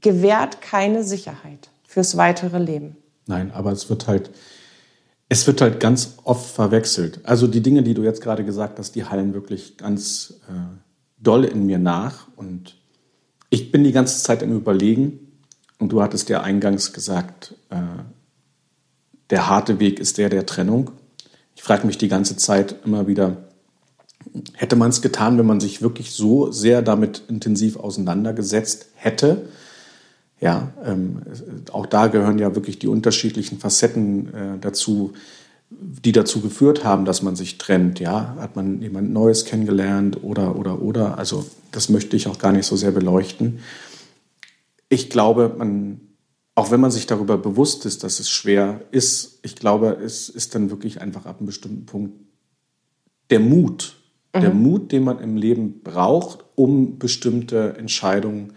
gewährt 0.01 0.61
keine 0.61 1.05
Sicherheit 1.05 1.71
fürs 1.85 2.17
weitere 2.17 2.59
Leben. 2.59 2.97
Nein, 3.27 3.51
aber 3.51 3.73
es 3.73 3.89
wird 3.91 4.07
halt, 4.07 4.31
es 5.29 5.47
wird 5.47 5.61
halt 5.61 5.81
ganz 5.81 6.17
oft 6.25 6.55
verwechselt. 6.55 7.21
Also 7.25 7.47
die 7.47 7.63
Dinge, 7.63 7.83
die 7.83 7.95
du 7.95 8.03
jetzt 8.03 8.23
gerade 8.23 8.45
gesagt 8.45 8.79
hast, 8.79 8.93
die 8.95 9.05
hallen 9.05 9.35
wirklich 9.35 9.77
ganz 9.77 10.41
äh, 10.49 10.53
doll 11.19 11.45
in 11.45 11.67
mir 11.67 11.79
nach. 11.79 12.29
Und 12.37 12.77
ich 13.51 13.73
bin 13.73 13.83
die 13.85 13.93
ganze 13.93 14.23
Zeit 14.23 14.43
im 14.43 14.57
Überlegen. 14.57 15.21
Und 15.79 15.91
du 15.91 16.01
hattest 16.01 16.29
ja 16.29 16.43
eingangs 16.43 16.93
gesagt, 16.93 17.55
äh, 17.71 17.77
der 19.31 19.49
harte 19.49 19.81
Weg 19.81 19.99
ist 19.99 20.19
der 20.19 20.29
der 20.29 20.47
Trennung. 20.47 20.93
Ich 21.57 21.63
frage 21.63 21.87
mich 21.87 21.99
die 21.99 22.09
ganze 22.09 22.37
Zeit 22.37 22.77
immer 22.85 23.07
wieder, 23.09 23.49
hätte 24.55 24.77
man 24.77 24.91
es 24.91 25.03
getan, 25.03 25.39
wenn 25.39 25.47
man 25.47 25.61
sich 25.61 25.83
wirklich 25.83 26.13
so 26.13 26.53
sehr 26.53 26.83
damit 26.83 27.23
intensiv 27.29 27.77
auseinandergesetzt 27.77 28.87
hätte? 28.95 29.49
Ja, 30.41 30.73
ähm, 30.85 31.23
auch 31.73 31.87
da 31.87 32.09
gehören 32.09 32.39
ja 32.39 32.55
wirklich 32.55 32.79
die 32.79 32.89
unterschiedlichen 32.89 33.59
Facetten 33.59 34.35
äh, 34.35 34.59
dazu, 34.61 35.15
die 35.71 36.13
dazu 36.13 36.41
geführt 36.43 36.85
haben, 36.85 37.07
dass 37.07 37.23
man 37.23 37.37
sich 37.37 37.57
trennt. 37.57 38.01
Ja, 38.01 38.37
hat 38.39 38.55
man 38.55 38.83
jemand 38.83 39.11
Neues 39.13 39.47
kennengelernt 39.47 40.23
oder 40.23 40.57
oder 40.57 40.83
oder. 40.83 41.19
Also 41.19 41.47
das 41.73 41.89
möchte 41.89 42.17
ich 42.17 42.29
auch 42.29 42.39
gar 42.39 42.53
nicht 42.53 42.67
so 42.67 42.77
sehr 42.77 42.93
beleuchten. 42.93 43.61
Ich 44.91 45.09
glaube, 45.09 45.55
man, 45.57 46.01
auch 46.55 46.71
wenn 46.71 46.81
man 46.81 46.91
sich 46.91 47.07
darüber 47.07 47.39
bewusst 47.39 47.87
ist, 47.87 48.05
dass 48.05 48.21
es 48.21 48.29
schwer 48.29 48.83
ist, 48.91 49.41
ich 49.43 49.57
glaube, 49.57 49.99
es 50.05 50.29
ist 50.29 50.55
dann 50.55 50.71
wirklich 50.71 51.01
einfach 51.01 51.25
ab 51.25 51.39
einem 51.39 51.47
bestimmten 51.47 51.87
Punkt 51.87 52.13
der 53.31 53.41
Mut, 53.41 53.97
der 54.35 54.53
Mut, 54.53 54.93
den 54.93 55.03
man 55.03 55.19
im 55.19 55.37
Leben 55.39 55.81
braucht, 55.83 56.45
um 56.57 56.99
bestimmte 56.99 57.75
Entscheidungen 57.79 58.51
zu 58.51 58.55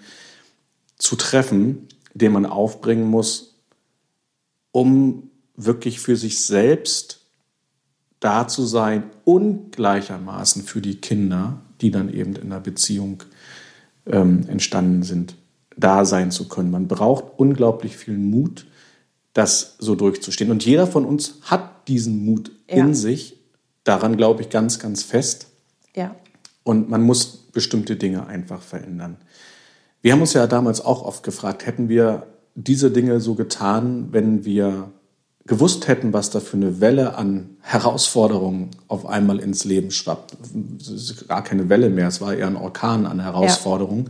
treffen, 1.15 1.87
den 2.13 2.31
man 2.31 2.45
aufbringen 2.45 3.07
muss, 3.07 3.55
um 4.71 5.31
wirklich 5.55 5.99
für 5.99 6.15
sich 6.15 6.45
selbst 6.45 7.21
da 8.19 8.47
zu 8.47 8.65
sein 8.65 9.03
und 9.23 9.71
gleichermaßen 9.71 10.63
für 10.63 10.81
die 10.81 10.95
Kinder, 10.97 11.61
die 11.81 11.91
dann 11.91 12.13
eben 12.13 12.35
in 12.35 12.43
einer 12.43 12.59
Beziehung 12.59 13.23
ähm, 14.05 14.45
entstanden 14.47 15.03
sind, 15.03 15.35
da 15.77 16.03
sein 16.05 16.31
zu 16.31 16.49
können. 16.49 16.71
Man 16.71 16.87
braucht 16.87 17.25
unglaublich 17.37 17.95
viel 17.95 18.17
Mut, 18.17 18.65
das 19.33 19.75
so 19.79 19.95
durchzustehen. 19.95 20.51
Und 20.51 20.65
jeder 20.65 20.87
von 20.87 21.05
uns 21.05 21.35
hat 21.43 21.87
diesen 21.87 22.25
Mut 22.25 22.51
Ja. 22.69 22.77
in 22.77 22.93
sich. 22.93 23.37
Daran 23.85 24.17
glaube 24.17 24.41
ich 24.41 24.49
ganz, 24.49 24.79
ganz 24.79 25.03
fest. 25.03 25.47
Ja. 25.95 26.15
Und 26.63 26.89
man 26.89 27.01
muss 27.01 27.27
bestimmte 27.27 27.95
Dinge 27.95 28.27
einfach 28.27 28.61
verändern. 28.61 29.17
Wir 30.01 30.13
haben 30.13 30.21
uns 30.21 30.33
ja 30.33 30.47
damals 30.47 30.83
auch 30.83 31.03
oft 31.03 31.23
gefragt, 31.23 31.65
hätten 31.65 31.89
wir 31.89 32.27
diese 32.55 32.91
Dinge 32.91 33.19
so 33.19 33.35
getan, 33.35 34.09
wenn 34.11 34.45
wir 34.45 34.91
gewusst 35.45 35.87
hätten, 35.87 36.13
was 36.13 36.29
da 36.29 36.39
für 36.39 36.57
eine 36.57 36.79
Welle 36.79 37.15
an 37.15 37.57
Herausforderungen 37.61 38.69
auf 38.87 39.05
einmal 39.05 39.39
ins 39.39 39.65
Leben 39.65 39.91
schwappt. 39.91 40.37
Es 40.79 40.89
ist 40.89 41.27
gar 41.27 41.43
keine 41.43 41.69
Welle 41.69 41.89
mehr, 41.89 42.07
es 42.07 42.21
war 42.21 42.33
eher 42.33 42.47
ein 42.47 42.55
Orkan 42.55 43.05
an 43.05 43.19
Herausforderungen, 43.19 44.09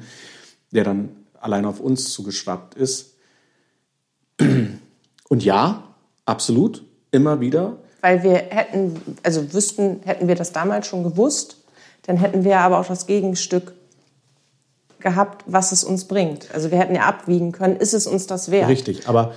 der 0.71 0.83
dann 0.83 1.09
allein 1.39 1.65
auf 1.65 1.79
uns 1.79 2.11
zugeschwappt 2.11 2.75
ist. 2.75 3.13
Und 4.37 5.43
ja, 5.43 5.83
absolut, 6.25 6.83
immer 7.11 7.39
wieder. 7.39 7.77
Weil 8.01 8.23
wir 8.23 8.35
hätten, 8.35 8.99
also 9.23 9.53
wüssten, 9.53 10.01
hätten 10.03 10.27
wir 10.27 10.35
das 10.35 10.51
damals 10.51 10.87
schon 10.87 11.03
gewusst, 11.03 11.57
dann 12.03 12.17
hätten 12.17 12.43
wir 12.43 12.59
aber 12.59 12.79
auch 12.79 12.87
das 12.87 13.07
Gegenstück 13.07 13.73
gehabt, 14.99 15.43
was 15.47 15.71
es 15.71 15.83
uns 15.83 16.05
bringt. 16.05 16.53
Also 16.53 16.71
wir 16.71 16.79
hätten 16.79 16.95
ja 16.95 17.01
abwiegen 17.03 17.51
können, 17.51 17.77
ist 17.77 17.93
es 17.93 18.07
uns 18.07 18.27
das 18.27 18.51
wert? 18.51 18.69
Richtig, 18.69 19.07
aber 19.07 19.33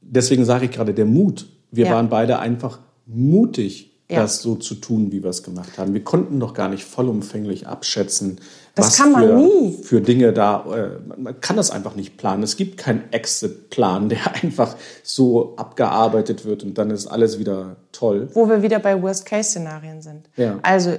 deswegen 0.00 0.44
sage 0.44 0.66
ich 0.66 0.70
gerade 0.70 0.94
der 0.94 1.06
Mut. 1.06 1.48
Wir 1.70 1.86
ja. 1.86 1.92
waren 1.92 2.08
beide 2.08 2.38
einfach 2.38 2.80
mutig, 3.06 3.92
ja. 4.10 4.20
das 4.20 4.40
so 4.40 4.54
zu 4.54 4.76
tun, 4.76 5.12
wie 5.12 5.22
wir 5.22 5.30
es 5.30 5.42
gemacht 5.42 5.78
haben. 5.78 5.94
Wir 5.94 6.04
konnten 6.04 6.38
doch 6.40 6.54
gar 6.54 6.68
nicht 6.68 6.84
vollumfänglich 6.84 7.66
abschätzen, 7.66 8.38
das 8.76 8.88
was 8.88 8.96
kann 8.98 9.12
man 9.12 9.26
für, 9.26 9.34
nie. 9.34 9.82
für 9.82 10.00
Dinge 10.02 10.34
da, 10.34 10.64
äh, 10.70 11.18
man 11.18 11.40
kann 11.40 11.56
das 11.56 11.70
einfach 11.70 11.96
nicht 11.96 12.18
planen. 12.18 12.42
Es 12.42 12.56
gibt 12.56 12.76
keinen 12.76 13.10
Exit-Plan, 13.10 14.08
der 14.10 14.34
einfach 14.34 14.76
so 15.02 15.56
abgearbeitet 15.56 16.44
wird 16.44 16.62
und 16.62 16.76
dann 16.76 16.90
ist 16.90 17.06
alles 17.06 17.38
wieder 17.38 17.76
toll. 17.92 18.28
Wo 18.34 18.48
wir 18.48 18.62
wieder 18.62 18.78
bei 18.78 19.00
Worst-Case-Szenarien 19.00 20.02
sind. 20.02 20.28
Ja. 20.36 20.58
Also 20.62 20.96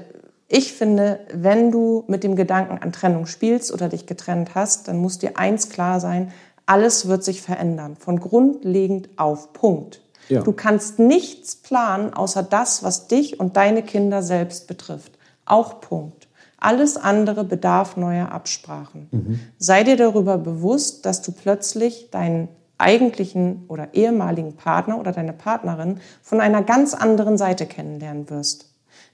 ich 0.48 0.74
finde, 0.74 1.20
wenn 1.34 1.72
du 1.72 2.06
mit 2.08 2.24
dem 2.24 2.36
Gedanken 2.36 2.78
an 2.78 2.94
Trennung 2.94 3.26
spielst 3.26 3.74
oder 3.74 3.90
dich 3.90 4.06
getrennt 4.06 4.56
hast, 4.56 4.88
dann 4.88 4.98
muss 4.98 5.20
dir 5.20 5.38
eins 5.38 5.70
klar 5.70 6.00
sein, 6.00 6.32
alles 6.66 7.08
wird 7.08 7.24
sich 7.24 7.42
verändern, 7.42 7.96
von 7.96 8.20
grundlegend 8.20 9.10
auf 9.18 9.54
Punkt. 9.54 10.02
Ja. 10.30 10.42
Du 10.42 10.52
kannst 10.52 11.00
nichts 11.00 11.56
planen, 11.56 12.14
außer 12.14 12.44
das, 12.44 12.84
was 12.84 13.08
dich 13.08 13.40
und 13.40 13.56
deine 13.58 13.84
Kinder 13.84 14.22
selbst 14.22 14.68
betrifft. 14.68 15.14
Auch 15.46 15.80
Punkt. 15.80 16.28
Alles 16.60 16.98
andere 16.98 17.44
bedarf 17.44 17.98
neuer 17.98 18.32
Absprachen. 18.32 19.08
Mhm. 19.12 19.40
Sei 19.58 19.84
dir 19.84 19.96
darüber 19.96 20.38
bewusst, 20.38 21.06
dass 21.06 21.22
du 21.22 21.32
plötzlich 21.32 22.10
deinen 22.10 22.50
eigentlichen 22.78 23.66
oder 23.68 23.94
ehemaligen 23.94 24.56
Partner 24.56 25.00
oder 25.00 25.12
deine 25.12 25.34
Partnerin 25.34 26.00
von 26.22 26.42
einer 26.42 26.64
ganz 26.64 26.94
anderen 26.94 27.38
Seite 27.38 27.66
kennenlernen 27.66 28.30
wirst. 28.30 28.67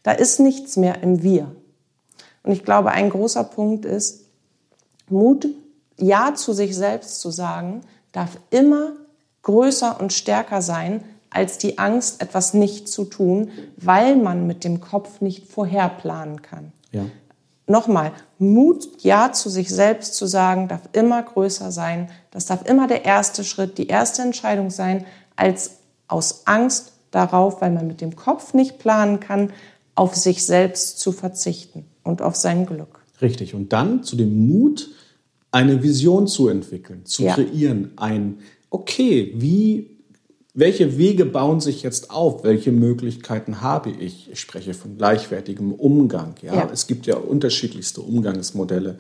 Da 0.04 0.12
ist 0.12 0.40
nichts 0.40 0.78
mehr 0.78 1.02
im 1.02 1.24
Wir. 1.24 1.56
Und 2.44 2.52
ich 2.52 2.64
glaube, 2.64 2.92
ein 2.92 3.10
großer 3.10 3.44
Punkt 3.44 3.86
ist, 3.86 4.26
Mut, 5.10 5.48
Ja 5.98 6.36
zu 6.36 6.54
sich 6.54 6.76
selbst 6.76 7.22
zu 7.22 7.32
sagen, 7.32 7.82
darf 8.12 8.38
immer 8.50 8.94
größer 9.44 10.00
und 10.00 10.14
stärker 10.14 10.62
sein 10.62 11.04
als 11.30 11.58
die 11.58 11.80
Angst, 11.80 12.22
etwas 12.22 12.54
nicht 12.54 12.88
zu 12.88 13.06
tun, 13.06 13.50
weil 13.78 14.16
man 14.16 14.46
mit 14.46 14.64
dem 14.64 14.82
Kopf 14.82 15.20
nicht 15.20 15.48
vorherplanen 15.48 16.42
kann. 16.42 16.72
Ja. 16.92 17.06
Nochmal, 17.66 18.12
Mut, 18.38 18.88
Ja 19.02 19.32
zu 19.32 19.50
sich 19.50 19.70
selbst 19.70 20.16
zu 20.16 20.28
sagen, 20.28 20.68
darf 20.68 20.82
immer 20.92 21.24
größer 21.24 21.72
sein. 21.72 22.10
Das 22.30 22.46
darf 22.46 22.68
immer 22.70 22.88
der 22.88 23.06
erste 23.06 23.44
Schritt, 23.44 23.78
die 23.78 23.88
erste 23.88 24.22
Entscheidung 24.22 24.70
sein, 24.70 25.06
als 25.36 25.78
aus 26.08 26.46
Angst 26.46 26.92
darauf, 27.12 27.62
weil 27.62 27.72
man 27.72 27.88
mit 27.88 28.02
dem 28.02 28.16
Kopf 28.16 28.54
nicht 28.54 28.80
planen 28.80 29.20
kann, 29.20 29.54
auf 29.96 30.16
sich 30.16 30.44
selbst 30.44 31.00
zu 31.00 31.12
verzichten 31.12 31.86
und 32.04 32.22
auf 32.22 32.36
sein 32.36 32.66
Glück. 32.66 33.00
Richtig. 33.22 33.54
Und 33.54 33.74
dann 33.74 34.04
zu 34.04 34.16
dem 34.16 34.48
Mut, 34.48 34.90
eine 35.52 35.84
Vision 35.84 36.28
zu 36.28 36.48
entwickeln, 36.48 37.06
zu 37.06 37.24
ja. 37.24 37.36
kreieren, 37.36 37.92
ein 37.96 38.40
okay, 38.70 39.34
wie, 39.36 39.98
welche 40.56 40.98
Wege 40.98 41.26
bauen 41.26 41.62
sich 41.62 41.84
jetzt 41.84 42.10
auf? 42.10 42.44
Welche 42.44 42.72
Möglichkeiten 42.72 43.62
habe 43.62 43.92
ich? 43.92 44.30
Ich 44.32 44.40
spreche 44.40 44.74
von 44.74 44.98
gleichwertigem 44.98 45.72
Umgang. 45.72 46.36
Ja? 46.42 46.56
ja. 46.56 46.70
Es 46.74 46.88
gibt 46.88 47.06
ja 47.06 47.18
unterschiedlichste 47.18 48.02
Umgangsmodelle, 48.02 48.98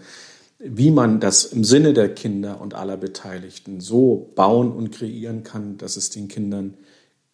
wie 0.60 0.92
man 0.92 1.20
das 1.20 1.46
im 1.46 1.64
Sinne 1.64 1.94
der 1.94 2.14
Kinder 2.14 2.62
und 2.62 2.76
aller 2.76 2.98
Beteiligten 2.98 3.82
so 3.82 4.32
bauen 4.36 4.72
und 4.72 4.92
kreieren 4.92 5.44
kann, 5.44 5.78
dass 5.78 5.98
es 5.98 6.12
den 6.12 6.28
Kindern 6.28 6.76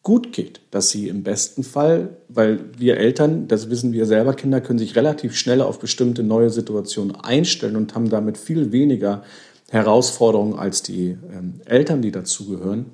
gut 0.10 0.34
geht, 0.34 0.62
dass 0.72 0.89
sie 0.89 1.07
im 1.07 1.22
besten 1.22 1.64
Fall, 1.64 2.18
weil 2.30 2.62
wir 2.76 2.97
Eltern, 2.97 3.47
das 3.47 3.70
wissen 3.70 3.93
wir 3.93 4.07
selber, 4.07 4.34
Kinder 4.34 4.60
können 4.60 4.80
sich 4.80 4.95
relativ 4.95 5.36
schnell 5.36 5.62
auf 5.62 5.78
bestimmte 5.78 6.24
neue 6.24 6.49
Situationen 6.49 7.16
einstellen 7.16 7.76
und 7.76 7.93
haben 7.93 8.10
damit 8.10 8.39
viel 8.39 8.72
weniger 8.72 9.22
Herausforderung 9.70 10.57
als 10.57 10.82
die 10.82 11.16
ähm, 11.32 11.62
Eltern, 11.66 12.01
die 12.01 12.12
dazugehören. 12.12 12.88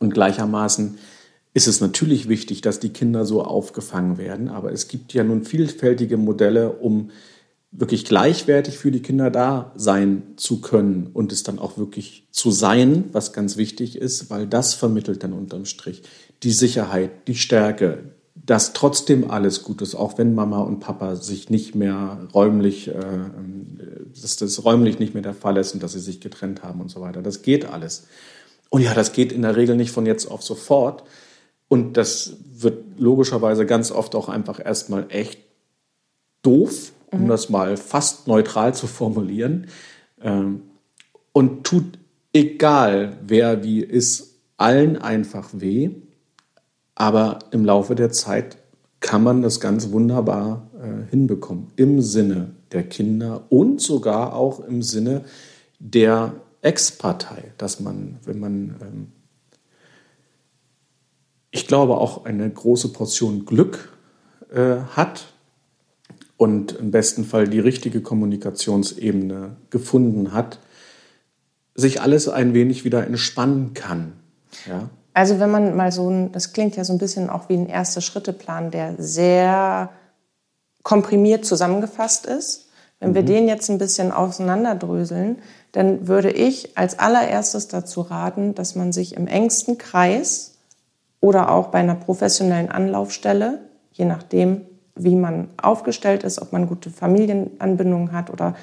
Und 0.00 0.14
gleichermaßen 0.14 0.98
ist 1.54 1.68
es 1.68 1.80
natürlich 1.80 2.28
wichtig, 2.28 2.60
dass 2.60 2.80
die 2.80 2.90
Kinder 2.90 3.24
so 3.24 3.44
aufgefangen 3.44 4.18
werden. 4.18 4.48
Aber 4.48 4.72
es 4.72 4.88
gibt 4.88 5.14
ja 5.14 5.22
nun 5.22 5.44
vielfältige 5.44 6.16
Modelle, 6.16 6.72
um 6.72 7.10
wirklich 7.78 8.04
gleichwertig 8.04 8.78
für 8.78 8.90
die 8.90 9.02
Kinder 9.02 9.30
da 9.30 9.72
sein 9.76 10.22
zu 10.36 10.60
können 10.60 11.10
und 11.12 11.32
es 11.32 11.42
dann 11.42 11.58
auch 11.58 11.76
wirklich 11.76 12.26
zu 12.30 12.50
sein, 12.50 13.04
was 13.12 13.32
ganz 13.32 13.56
wichtig 13.56 13.96
ist, 13.96 14.30
weil 14.30 14.46
das 14.46 14.74
vermittelt 14.74 15.22
dann 15.22 15.32
unterm 15.32 15.66
Strich 15.66 16.02
die 16.42 16.52
Sicherheit, 16.52 17.28
die 17.28 17.34
Stärke, 17.34 18.12
dass 18.34 18.72
trotzdem 18.72 19.30
alles 19.30 19.62
gut 19.62 19.82
ist, 19.82 19.94
auch 19.94 20.18
wenn 20.18 20.34
Mama 20.34 20.60
und 20.60 20.80
Papa 20.80 21.16
sich 21.16 21.50
nicht 21.50 21.74
mehr 21.74 22.28
räumlich, 22.34 22.88
äh, 22.88 22.94
dass 24.20 24.36
das 24.36 24.64
räumlich 24.64 24.98
nicht 24.98 25.14
mehr 25.14 25.22
der 25.22 25.34
Fall 25.34 25.56
ist 25.56 25.74
und 25.74 25.82
dass 25.82 25.92
sie 25.92 26.00
sich 26.00 26.20
getrennt 26.20 26.62
haben 26.62 26.80
und 26.80 26.90
so 26.90 27.00
weiter. 27.00 27.22
Das 27.22 27.42
geht 27.42 27.64
alles. 27.64 28.06
Und 28.68 28.82
ja, 28.82 28.94
das 28.94 29.12
geht 29.12 29.32
in 29.32 29.42
der 29.42 29.56
Regel 29.56 29.76
nicht 29.76 29.90
von 29.90 30.06
jetzt 30.06 30.26
auf 30.26 30.42
sofort. 30.42 31.04
Und 31.68 31.96
das 31.96 32.36
wird 32.54 32.98
logischerweise 32.98 33.66
ganz 33.66 33.90
oft 33.90 34.14
auch 34.14 34.28
einfach 34.28 34.64
erstmal 34.64 35.06
echt 35.08 35.40
doof, 36.42 36.92
um 37.16 37.24
mhm. 37.24 37.28
das 37.28 37.48
mal 37.48 37.76
fast 37.76 38.28
neutral 38.28 38.74
zu 38.74 38.86
formulieren. 38.86 39.66
Ähm, 40.20 40.62
und 41.32 41.64
tut 41.64 41.98
egal, 42.32 43.18
wer 43.26 43.64
wie 43.64 43.80
ist, 43.80 44.38
allen 44.56 44.96
einfach 44.96 45.50
weh. 45.52 45.90
Aber 46.94 47.40
im 47.50 47.64
Laufe 47.64 47.94
der 47.94 48.10
Zeit 48.10 48.56
kann 49.00 49.22
man 49.22 49.42
das 49.42 49.60
ganz 49.60 49.90
wunderbar 49.90 50.70
äh, 50.80 51.10
hinbekommen. 51.10 51.68
Im 51.76 52.00
Sinne 52.00 52.52
der 52.72 52.84
Kinder 52.84 53.44
und 53.50 53.80
sogar 53.80 54.34
auch 54.34 54.60
im 54.60 54.82
Sinne 54.82 55.24
der 55.78 56.34
Ex-Partei, 56.62 57.52
dass 57.58 57.80
man, 57.80 58.18
wenn 58.24 58.40
man, 58.40 58.76
ähm, 58.80 59.12
ich 61.50 61.66
glaube, 61.66 61.98
auch 61.98 62.24
eine 62.24 62.50
große 62.50 62.88
Portion 62.88 63.44
Glück 63.44 63.92
äh, 64.52 64.78
hat 64.96 65.26
und 66.36 66.72
im 66.72 66.90
besten 66.90 67.24
Fall 67.24 67.48
die 67.48 67.60
richtige 67.60 68.00
Kommunikationsebene 68.00 69.56
gefunden 69.70 70.32
hat, 70.32 70.58
sich 71.74 72.00
alles 72.00 72.28
ein 72.28 72.54
wenig 72.54 72.84
wieder 72.84 73.06
entspannen 73.06 73.74
kann. 73.74 74.12
Ja? 74.66 74.88
Also 75.14 75.40
wenn 75.40 75.50
man 75.50 75.76
mal 75.76 75.92
so 75.92 76.10
ein, 76.10 76.32
das 76.32 76.52
klingt 76.52 76.76
ja 76.76 76.84
so 76.84 76.92
ein 76.92 76.98
bisschen 76.98 77.30
auch 77.30 77.48
wie 77.48 77.54
ein 77.54 77.68
erster 77.68 78.00
Schritteplan, 78.00 78.70
der 78.70 78.94
sehr 78.98 79.90
komprimiert 80.82 81.44
zusammengefasst 81.44 82.26
ist. 82.26 82.68
Wenn 83.00 83.10
mhm. 83.10 83.14
wir 83.14 83.22
den 83.22 83.48
jetzt 83.48 83.70
ein 83.70 83.78
bisschen 83.78 84.12
auseinanderdröseln, 84.12 85.38
dann 85.72 86.06
würde 86.06 86.30
ich 86.30 86.76
als 86.76 86.98
allererstes 86.98 87.68
dazu 87.68 88.02
raten, 88.02 88.54
dass 88.54 88.74
man 88.74 88.92
sich 88.92 89.16
im 89.16 89.26
engsten 89.26 89.78
Kreis 89.78 90.58
oder 91.20 91.50
auch 91.50 91.68
bei 91.68 91.78
einer 91.78 91.94
professionellen 91.94 92.70
Anlaufstelle, 92.70 93.60
je 93.92 94.04
nachdem, 94.04 94.62
wie 94.96 95.16
man 95.16 95.48
aufgestellt 95.60 96.24
ist, 96.24 96.40
ob 96.40 96.52
man 96.52 96.66
gute 96.66 96.90
Familienanbindungen 96.90 98.12
hat 98.12 98.30
oder 98.30 98.54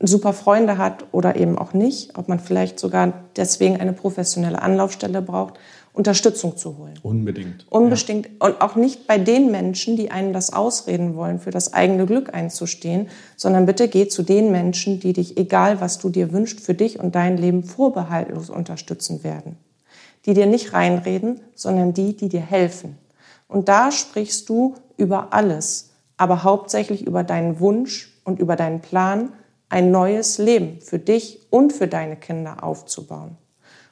super 0.00 0.32
Freunde 0.32 0.78
hat 0.78 1.04
oder 1.12 1.36
eben 1.36 1.56
auch 1.56 1.72
nicht, 1.72 2.18
ob 2.18 2.28
man 2.28 2.38
vielleicht 2.38 2.78
sogar 2.78 3.12
deswegen 3.36 3.80
eine 3.80 3.92
professionelle 3.92 4.60
Anlaufstelle 4.60 5.22
braucht, 5.22 5.54
Unterstützung 5.96 6.58
zu 6.58 6.76
holen. 6.76 6.98
Unbedingt. 7.02 7.66
Unbedingt. 7.70 8.26
Ja. 8.26 8.48
Und 8.48 8.60
auch 8.60 8.76
nicht 8.76 9.06
bei 9.06 9.16
den 9.16 9.50
Menschen, 9.50 9.96
die 9.96 10.10
einem 10.10 10.34
das 10.34 10.52
ausreden 10.52 11.16
wollen, 11.16 11.38
für 11.38 11.50
das 11.50 11.72
eigene 11.72 12.04
Glück 12.04 12.34
einzustehen, 12.34 13.08
sondern 13.34 13.64
bitte 13.64 13.88
geh 13.88 14.06
zu 14.06 14.22
den 14.22 14.52
Menschen, 14.52 15.00
die 15.00 15.14
dich, 15.14 15.38
egal 15.38 15.80
was 15.80 15.98
du 15.98 16.10
dir 16.10 16.32
wünschst, 16.32 16.60
für 16.60 16.74
dich 16.74 17.00
und 17.00 17.14
dein 17.14 17.38
Leben 17.38 17.62
vorbehaltlos 17.64 18.50
unterstützen 18.50 19.24
werden. 19.24 19.56
Die 20.26 20.34
dir 20.34 20.46
nicht 20.46 20.74
reinreden, 20.74 21.40
sondern 21.54 21.94
die, 21.94 22.14
die 22.14 22.28
dir 22.28 22.42
helfen. 22.42 22.98
Und 23.48 23.70
da 23.70 23.90
sprichst 23.90 24.50
du 24.50 24.74
über 24.96 25.32
alles, 25.32 25.90
aber 26.16 26.42
hauptsächlich 26.42 27.06
über 27.06 27.24
deinen 27.24 27.60
Wunsch 27.60 28.20
und 28.24 28.38
über 28.38 28.56
deinen 28.56 28.80
Plan, 28.80 29.32
ein 29.68 29.90
neues 29.90 30.38
Leben 30.38 30.80
für 30.80 30.98
dich 30.98 31.46
und 31.50 31.72
für 31.72 31.88
deine 31.88 32.16
Kinder 32.16 32.62
aufzubauen. 32.62 33.36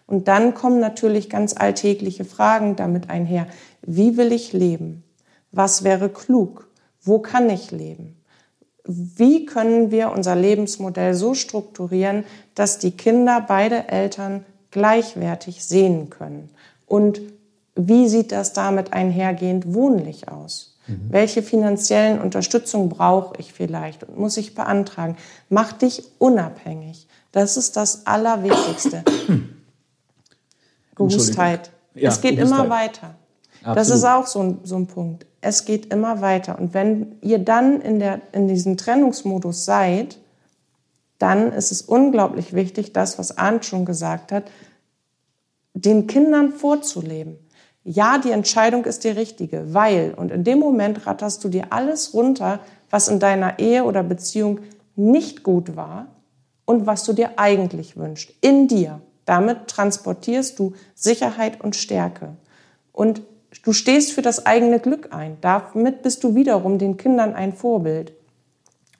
Und 0.07 0.28
dann 0.28 0.55
kommen 0.55 0.80
natürlich 0.80 1.30
ganz 1.30 1.55
alltägliche 1.57 2.24
Fragen 2.24 2.76
damit 2.76 3.11
einher. 3.11 3.46
Wie 3.82 4.16
will 4.16 4.32
ich 4.32 4.52
leben? 4.52 5.02
Was 5.50 5.82
wäre 5.82 6.09
klug? 6.09 6.68
Wo 7.02 7.18
kann 7.18 7.48
ich 7.48 7.70
leben? 7.70 8.16
Wie 8.84 9.46
können 9.46 9.90
wir 9.90 10.12
unser 10.12 10.36
Lebensmodell 10.36 11.14
so 11.14 11.32
strukturieren, 11.34 12.24
dass 12.55 12.78
die 12.78 12.90
Kinder 12.90 13.42
beide 13.46 13.88
Eltern 13.88 14.44
gleichwertig 14.70 15.64
sehen 15.64 16.11
können? 16.11 16.50
Und 16.86 17.20
wie 17.74 18.09
sieht 18.09 18.30
das 18.30 18.52
damit 18.52 18.92
einhergehend 18.92 19.72
wohnlich 19.72 20.28
aus? 20.28 20.73
Mhm. 20.87 21.07
Welche 21.11 21.43
finanziellen 21.43 22.20
Unterstützung 22.20 22.89
brauche 22.89 23.35
ich 23.39 23.53
vielleicht 23.53 24.05
und 24.05 24.18
muss 24.18 24.37
ich 24.37 24.55
beantragen? 24.55 25.16
Mach 25.49 25.72
dich 25.72 26.05
unabhängig. 26.18 27.07
Das 27.32 27.57
ist 27.57 27.76
das 27.76 28.07
Allerwichtigste. 28.07 29.03
Gehustheit. 30.95 31.70
Ja, 31.95 32.11
es 32.11 32.20
geht 32.20 32.39
immer 32.39 32.68
weiter. 32.68 33.14
Absolut. 33.64 33.76
Das 33.78 33.91
ist 33.91 34.05
auch 34.05 34.26
so 34.26 34.41
ein, 34.41 34.59
so 34.64 34.76
ein 34.76 34.87
Punkt. 34.87 35.26
Es 35.41 35.64
geht 35.64 35.93
immer 35.93 36.20
weiter. 36.20 36.59
Und 36.59 36.74
wenn 36.74 37.16
ihr 37.22 37.39
dann 37.39 37.80
in, 37.80 37.99
der, 37.99 38.20
in 38.32 38.47
diesem 38.47 38.76
Trennungsmodus 38.76 39.64
seid, 39.64 40.18
dann 41.18 41.53
ist 41.53 41.72
es 41.72 41.82
unglaublich 41.82 42.53
wichtig, 42.53 42.93
das, 42.93 43.18
was 43.18 43.39
Arndt 43.39 43.64
schon 43.64 43.85
gesagt 43.85 44.32
hat, 44.32 44.45
den 45.72 46.07
Kindern 46.07 46.53
vorzuleben. 46.53 47.39
Ja, 47.85 48.16
die 48.16 48.30
Entscheidung 48.30 48.87
ist 48.87 49.05
die 49.05 49.11
richtige, 49.11 49.74
weil, 49.74 50.14
und 50.16 50.30
in 50.30 50.43
dem 50.43 50.59
Moment 50.59 51.07
ratterst 51.07 51.45
du 51.45 51.51
dir 51.51 51.66
alles 51.70 52.14
runter, 52.14 52.61
was 52.89 53.09
in 53.09 53.20
deiner 53.20 53.59
Ehe 53.59 53.85
oder 53.85 54.03
Beziehung 54.03 54.61
nicht 54.97 55.43
gut 55.43 55.76
war 55.76 56.07
und 56.64 56.87
was 56.87 57.05
du 57.05 57.12
dir 57.12 57.39
eigentlich 57.39 57.99
wünschst, 57.99 58.32
in 58.41 58.68
dir. 58.68 59.01
Damit 59.26 59.68
transportierst 59.68 60.59
du 60.59 60.72
Sicherheit 60.95 61.61
und 61.61 61.76
Stärke. 61.76 62.37
Und 62.93 63.22
du 63.64 63.72
stehst 63.72 64.12
für 64.12 64.22
das 64.22 64.47
eigene 64.47 64.80
Glück 64.80 65.12
ein. 65.12 65.37
Damit 65.43 66.03
bist 66.03 66.24
du 66.24 66.35
wiederum 66.35 66.78
den 66.78 66.97
Kindern 66.97 67.35
ein 67.35 67.53
Vorbild. 67.53 68.12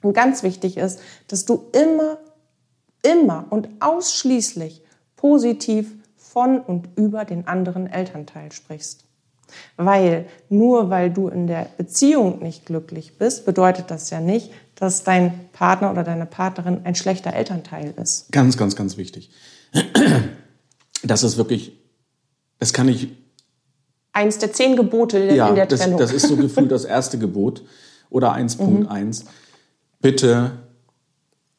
Und 0.03 0.13
ganz 0.13 0.43
wichtig 0.43 0.77
ist, 0.77 0.99
dass 1.27 1.45
du 1.45 1.65
immer, 1.71 2.19
immer 3.01 3.45
und 3.49 3.69
ausschließlich 3.79 4.83
positiv 5.15 5.95
von 6.35 6.59
und 6.59 6.89
über 6.97 7.23
den 7.23 7.47
anderen 7.47 7.87
Elternteil 7.87 8.51
sprichst. 8.51 9.05
Weil 9.77 10.25
nur 10.49 10.89
weil 10.89 11.09
du 11.09 11.29
in 11.29 11.47
der 11.47 11.67
Beziehung 11.77 12.43
nicht 12.43 12.65
glücklich 12.65 13.17
bist, 13.17 13.45
bedeutet 13.45 13.89
das 13.89 14.09
ja 14.09 14.19
nicht, 14.19 14.51
dass 14.75 15.05
dein 15.05 15.47
Partner 15.53 15.91
oder 15.91 16.03
deine 16.03 16.25
Partnerin 16.25 16.81
ein 16.83 16.95
schlechter 16.95 17.33
Elternteil 17.33 17.93
ist. 18.01 18.33
Ganz, 18.33 18.57
ganz, 18.57 18.75
ganz 18.75 18.97
wichtig. 18.97 19.31
Das 21.03 21.23
ist 21.23 21.37
wirklich, 21.37 21.79
das 22.59 22.73
kann 22.73 22.89
ich. 22.89 23.07
Eins 24.11 24.37
der 24.37 24.51
zehn 24.51 24.75
Gebote 24.75 25.33
ja, 25.33 25.47
in 25.47 25.55
der 25.55 25.67
das, 25.67 25.79
Trennung. 25.79 25.99
Das 25.99 26.11
ist 26.11 26.27
so 26.27 26.35
gefühlt 26.35 26.69
das 26.69 26.83
erste 26.83 27.17
Gebot 27.17 27.61
oder 28.09 28.33
1.1. 28.35 29.23
Mhm. 29.23 29.27
Bitte 30.01 30.51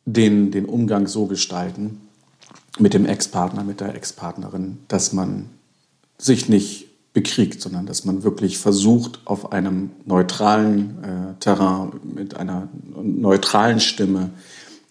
den, 0.05 0.51
den 0.51 0.67
Umgang 0.67 1.07
so 1.07 1.25
gestalten 1.25 2.06
mit 2.79 2.95
dem 2.95 3.07
Ex-Partner, 3.07 3.65
mit 3.65 3.81
der 3.81 3.95
Ex-Partnerin, 3.95 4.79
dass 4.89 5.13
man 5.13 5.47
sich 6.19 6.49
nicht 6.49 6.87
bekriegt, 7.13 7.63
sondern 7.63 7.87
dass 7.87 8.05
man 8.05 8.23
wirklich 8.23 8.59
versucht, 8.59 9.21
auf 9.25 9.53
einem 9.53 9.91
neutralen 10.05 11.03
äh, 11.03 11.41
Terrain 11.41 11.93
mit 12.03 12.37
einer 12.37 12.69
neutralen 13.03 13.81
Stimme 13.81 14.31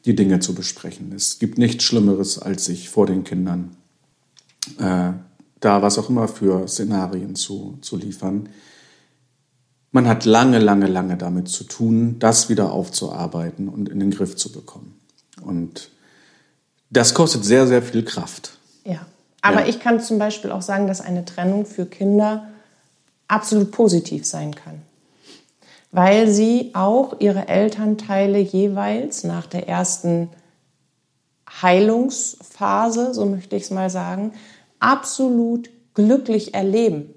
die 0.05 0.15
Dinge 0.15 0.39
zu 0.39 0.55
besprechen. 0.55 1.13
Es 1.15 1.39
gibt 1.39 1.57
nichts 1.57 1.83
Schlimmeres, 1.83 2.39
als 2.39 2.65
sich 2.65 2.89
vor 2.89 3.05
den 3.05 3.23
Kindern 3.23 3.75
äh, 4.79 5.11
da 5.59 5.81
was 5.81 5.97
auch 5.97 6.09
immer 6.09 6.27
für 6.27 6.67
Szenarien 6.67 7.35
zu, 7.35 7.77
zu 7.81 7.97
liefern. 7.97 8.49
Man 9.91 10.07
hat 10.07 10.25
lange, 10.25 10.59
lange, 10.59 10.87
lange 10.87 11.17
damit 11.17 11.47
zu 11.47 11.63
tun, 11.63 12.17
das 12.19 12.49
wieder 12.49 12.71
aufzuarbeiten 12.71 13.69
und 13.69 13.89
in 13.89 13.99
den 13.99 14.11
Griff 14.11 14.35
zu 14.35 14.51
bekommen. 14.51 14.95
Und 15.41 15.89
das 16.89 17.13
kostet 17.13 17.43
sehr, 17.43 17.67
sehr 17.67 17.81
viel 17.81 18.03
Kraft. 18.03 18.57
Ja. 18.83 19.05
Aber 19.41 19.61
ja. 19.61 19.67
ich 19.67 19.79
kann 19.79 19.99
zum 19.99 20.19
Beispiel 20.19 20.51
auch 20.51 20.61
sagen, 20.61 20.87
dass 20.87 21.01
eine 21.01 21.25
Trennung 21.25 21.65
für 21.65 21.85
Kinder 21.85 22.47
absolut 23.27 23.71
positiv 23.71 24.25
sein 24.25 24.55
kann. 24.55 24.81
Weil 25.91 26.27
sie 26.27 26.71
auch 26.73 27.19
ihre 27.19 27.47
Elternteile 27.47 28.39
jeweils 28.39 29.23
nach 29.23 29.45
der 29.45 29.67
ersten 29.67 30.29
Heilungsphase, 31.61 33.13
so 33.13 33.25
möchte 33.25 33.55
ich 33.55 33.63
es 33.63 33.71
mal 33.71 33.89
sagen, 33.89 34.33
absolut 34.79 35.69
glücklich 35.93 36.53
erleben. 36.53 37.13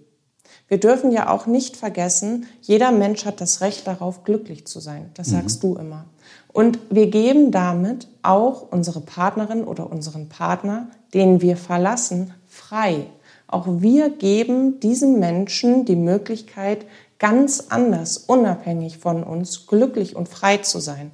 Wir 0.69 0.79
dürfen 0.79 1.11
ja 1.11 1.31
auch 1.31 1.47
nicht 1.47 1.77
vergessen, 1.77 2.47
jeder 2.61 2.93
Mensch 2.93 3.25
hat 3.25 3.41
das 3.41 3.63
Recht 3.63 3.87
darauf, 3.87 4.23
glücklich 4.25 4.67
zu 4.67 4.81
sein. 4.81 5.11
Das 5.15 5.29
sagst 5.29 5.63
mhm. 5.63 5.75
du 5.75 5.81
immer. 5.81 6.05
Und 6.53 6.79
wir 6.91 7.09
geben 7.09 7.51
damit 7.51 8.09
auch 8.23 8.71
unsere 8.71 9.01
Partnerin 9.01 9.65
oder 9.65 9.91
unseren 9.91 10.29
Partner, 10.29 10.89
den 11.15 11.41
wir 11.41 11.57
verlassen, 11.57 12.33
frei. 12.47 13.07
Auch 13.47 13.67
wir 13.67 14.11
geben 14.11 14.81
diesen 14.81 15.19
Menschen 15.19 15.85
die 15.85 15.97
Möglichkeit, 15.97 16.85
ganz 17.19 17.67
anders, 17.71 18.19
unabhängig 18.19 18.99
von 18.99 19.23
uns, 19.23 19.67
glücklich 19.67 20.17
und 20.17 20.29
frei 20.29 20.59
zu 20.59 20.81
sein. 20.81 21.11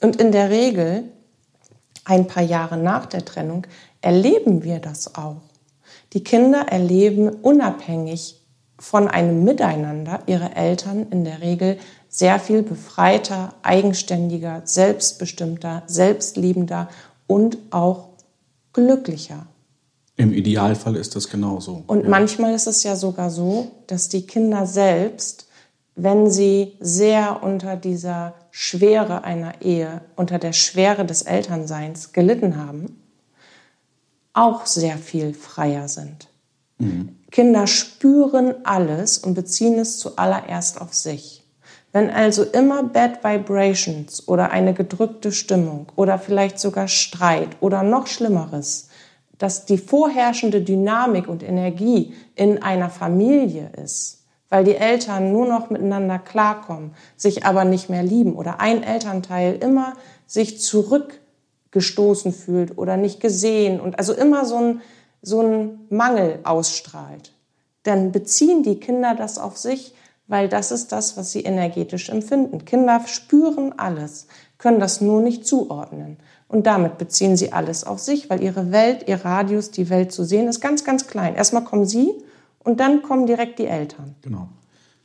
Und 0.00 0.16
in 0.16 0.32
der 0.32 0.50
Regel, 0.50 1.04
ein 2.04 2.26
paar 2.26 2.42
Jahre 2.42 2.76
nach 2.76 3.06
der 3.06 3.24
Trennung, 3.24 3.66
erleben 4.00 4.64
wir 4.64 4.78
das 4.78 5.14
auch. 5.14 5.36
Die 6.12 6.22
Kinder 6.22 6.66
erleben 6.68 7.28
unabhängig 7.28 8.40
von 8.78 9.08
einem 9.08 9.44
Miteinander 9.44 10.20
ihre 10.26 10.54
Eltern 10.54 11.06
in 11.10 11.24
der 11.24 11.40
Regel 11.40 11.78
sehr 12.14 12.38
viel 12.38 12.62
befreiter, 12.62 13.54
eigenständiger, 13.64 14.62
selbstbestimmter, 14.64 15.82
selbstliebender 15.88 16.88
und 17.26 17.58
auch 17.70 18.10
glücklicher. 18.72 19.46
Im 20.14 20.32
Idealfall 20.32 20.94
ist 20.94 21.16
das 21.16 21.28
genauso. 21.28 21.82
Und 21.88 22.04
ja. 22.04 22.08
manchmal 22.08 22.54
ist 22.54 22.68
es 22.68 22.84
ja 22.84 22.94
sogar 22.94 23.30
so, 23.30 23.72
dass 23.88 24.08
die 24.08 24.28
Kinder 24.28 24.64
selbst, 24.64 25.48
wenn 25.96 26.30
sie 26.30 26.76
sehr 26.78 27.42
unter 27.42 27.74
dieser 27.74 28.34
Schwere 28.52 29.24
einer 29.24 29.60
Ehe, 29.62 30.00
unter 30.14 30.38
der 30.38 30.52
Schwere 30.52 31.04
des 31.04 31.22
Elternseins 31.22 32.12
gelitten 32.12 32.56
haben, 32.56 33.02
auch 34.34 34.66
sehr 34.66 34.98
viel 34.98 35.34
freier 35.34 35.88
sind. 35.88 36.28
Mhm. 36.78 37.16
Kinder 37.32 37.66
spüren 37.66 38.54
alles 38.62 39.18
und 39.18 39.34
beziehen 39.34 39.80
es 39.80 39.98
zuallererst 39.98 40.80
auf 40.80 40.94
sich. 40.94 41.43
Wenn 41.94 42.10
also 42.10 42.42
immer 42.42 42.82
Bad 42.82 43.22
Vibrations 43.22 44.26
oder 44.26 44.50
eine 44.50 44.74
gedrückte 44.74 45.30
Stimmung 45.30 45.86
oder 45.94 46.18
vielleicht 46.18 46.58
sogar 46.58 46.88
Streit 46.88 47.50
oder 47.60 47.84
noch 47.84 48.08
Schlimmeres, 48.08 48.88
dass 49.38 49.64
die 49.64 49.78
vorherrschende 49.78 50.60
Dynamik 50.60 51.28
und 51.28 51.44
Energie 51.44 52.12
in 52.34 52.60
einer 52.60 52.90
Familie 52.90 53.70
ist, 53.80 54.24
weil 54.48 54.64
die 54.64 54.74
Eltern 54.74 55.30
nur 55.30 55.46
noch 55.46 55.70
miteinander 55.70 56.18
klarkommen, 56.18 56.96
sich 57.16 57.46
aber 57.46 57.64
nicht 57.64 57.88
mehr 57.88 58.02
lieben 58.02 58.34
oder 58.34 58.58
ein 58.58 58.82
Elternteil 58.82 59.54
immer 59.54 59.92
sich 60.26 60.60
zurückgestoßen 60.60 62.32
fühlt 62.32 62.76
oder 62.76 62.96
nicht 62.96 63.20
gesehen 63.20 63.80
und 63.80 64.00
also 64.00 64.14
immer 64.14 64.44
so 64.46 64.56
ein, 64.56 64.80
so 65.22 65.42
ein 65.42 65.86
Mangel 65.90 66.40
ausstrahlt, 66.42 67.30
dann 67.84 68.10
beziehen 68.10 68.64
die 68.64 68.80
Kinder 68.80 69.14
das 69.14 69.38
auf 69.38 69.56
sich 69.56 69.94
weil 70.26 70.48
das 70.48 70.70
ist 70.70 70.92
das, 70.92 71.16
was 71.16 71.32
sie 71.32 71.42
energetisch 71.42 72.08
empfinden. 72.08 72.64
Kinder 72.64 73.02
spüren 73.06 73.74
alles, 73.78 74.26
können 74.58 74.80
das 74.80 75.00
nur 75.00 75.20
nicht 75.20 75.46
zuordnen. 75.46 76.16
Und 76.48 76.66
damit 76.66 76.98
beziehen 76.98 77.36
sie 77.36 77.52
alles 77.52 77.84
auf 77.84 77.98
sich, 77.98 78.30
weil 78.30 78.42
ihre 78.42 78.70
Welt, 78.70 79.08
ihr 79.08 79.24
Radius, 79.24 79.70
die 79.70 79.90
Welt 79.90 80.12
zu 80.12 80.24
sehen, 80.24 80.48
ist 80.48 80.60
ganz, 80.60 80.84
ganz 80.84 81.06
klein. 81.06 81.34
Erstmal 81.34 81.64
kommen 81.64 81.86
sie 81.86 82.12
und 82.62 82.80
dann 82.80 83.02
kommen 83.02 83.26
direkt 83.26 83.58
die 83.58 83.66
Eltern. 83.66 84.14
Genau. 84.22 84.48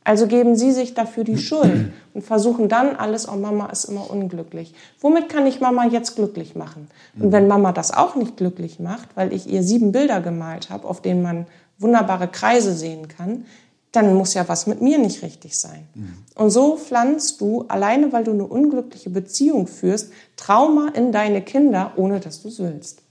Also 0.04 0.28
geben 0.28 0.56
sie 0.56 0.72
sich 0.72 0.94
dafür 0.94 1.24
die 1.24 1.38
Schuld 1.38 1.92
und 2.14 2.24
versuchen 2.24 2.68
dann 2.70 2.96
alles, 2.96 3.28
oh 3.28 3.36
Mama 3.36 3.68
ist 3.68 3.86
immer 3.86 4.10
unglücklich. 4.10 4.74
Womit 5.02 5.30
kann 5.30 5.46
ich 5.46 5.60
Mama 5.60 5.86
jetzt 5.86 6.16
glücklich 6.16 6.56
machen? 6.56 6.88
Und 7.20 7.32
wenn 7.32 7.48
Mama 7.48 7.74
das 7.74 7.92
auch 7.92 8.16
nicht 8.16 8.38
glücklich 8.38 8.80
macht, 8.80 9.10
weil 9.16 9.34
ich 9.34 9.48
ihr 9.48 9.62
sieben 9.62 9.92
Bilder 9.92 10.22
gemalt 10.22 10.70
habe, 10.70 10.88
auf 10.88 11.02
denen 11.02 11.22
man 11.22 11.46
wunderbare 11.78 12.28
Kreise 12.28 12.74
sehen 12.74 13.08
kann, 13.08 13.46
dann 13.92 14.14
muss 14.14 14.34
ja 14.34 14.48
was 14.48 14.68
mit 14.68 14.82
mir 14.82 15.00
nicht 15.00 15.24
richtig 15.24 15.58
sein. 15.58 15.88
Mhm. 15.96 16.14
Und 16.36 16.52
so 16.52 16.78
pflanzt 16.78 17.42
du, 17.42 17.66
alleine 17.68 18.12
weil 18.14 18.24
du 18.24 18.32
eine 18.32 18.46
unglückliche 18.46 19.10
Beziehung 19.10 19.68
führst, 19.68 20.12
Trauma 20.36 20.90
in 20.90 21.12
deine 21.12 21.42
Kinder, 21.42 21.94
ohne 21.96 22.20
dass 22.20 22.42
du 22.42 22.50
es 22.50 22.60
willst. 22.60 23.02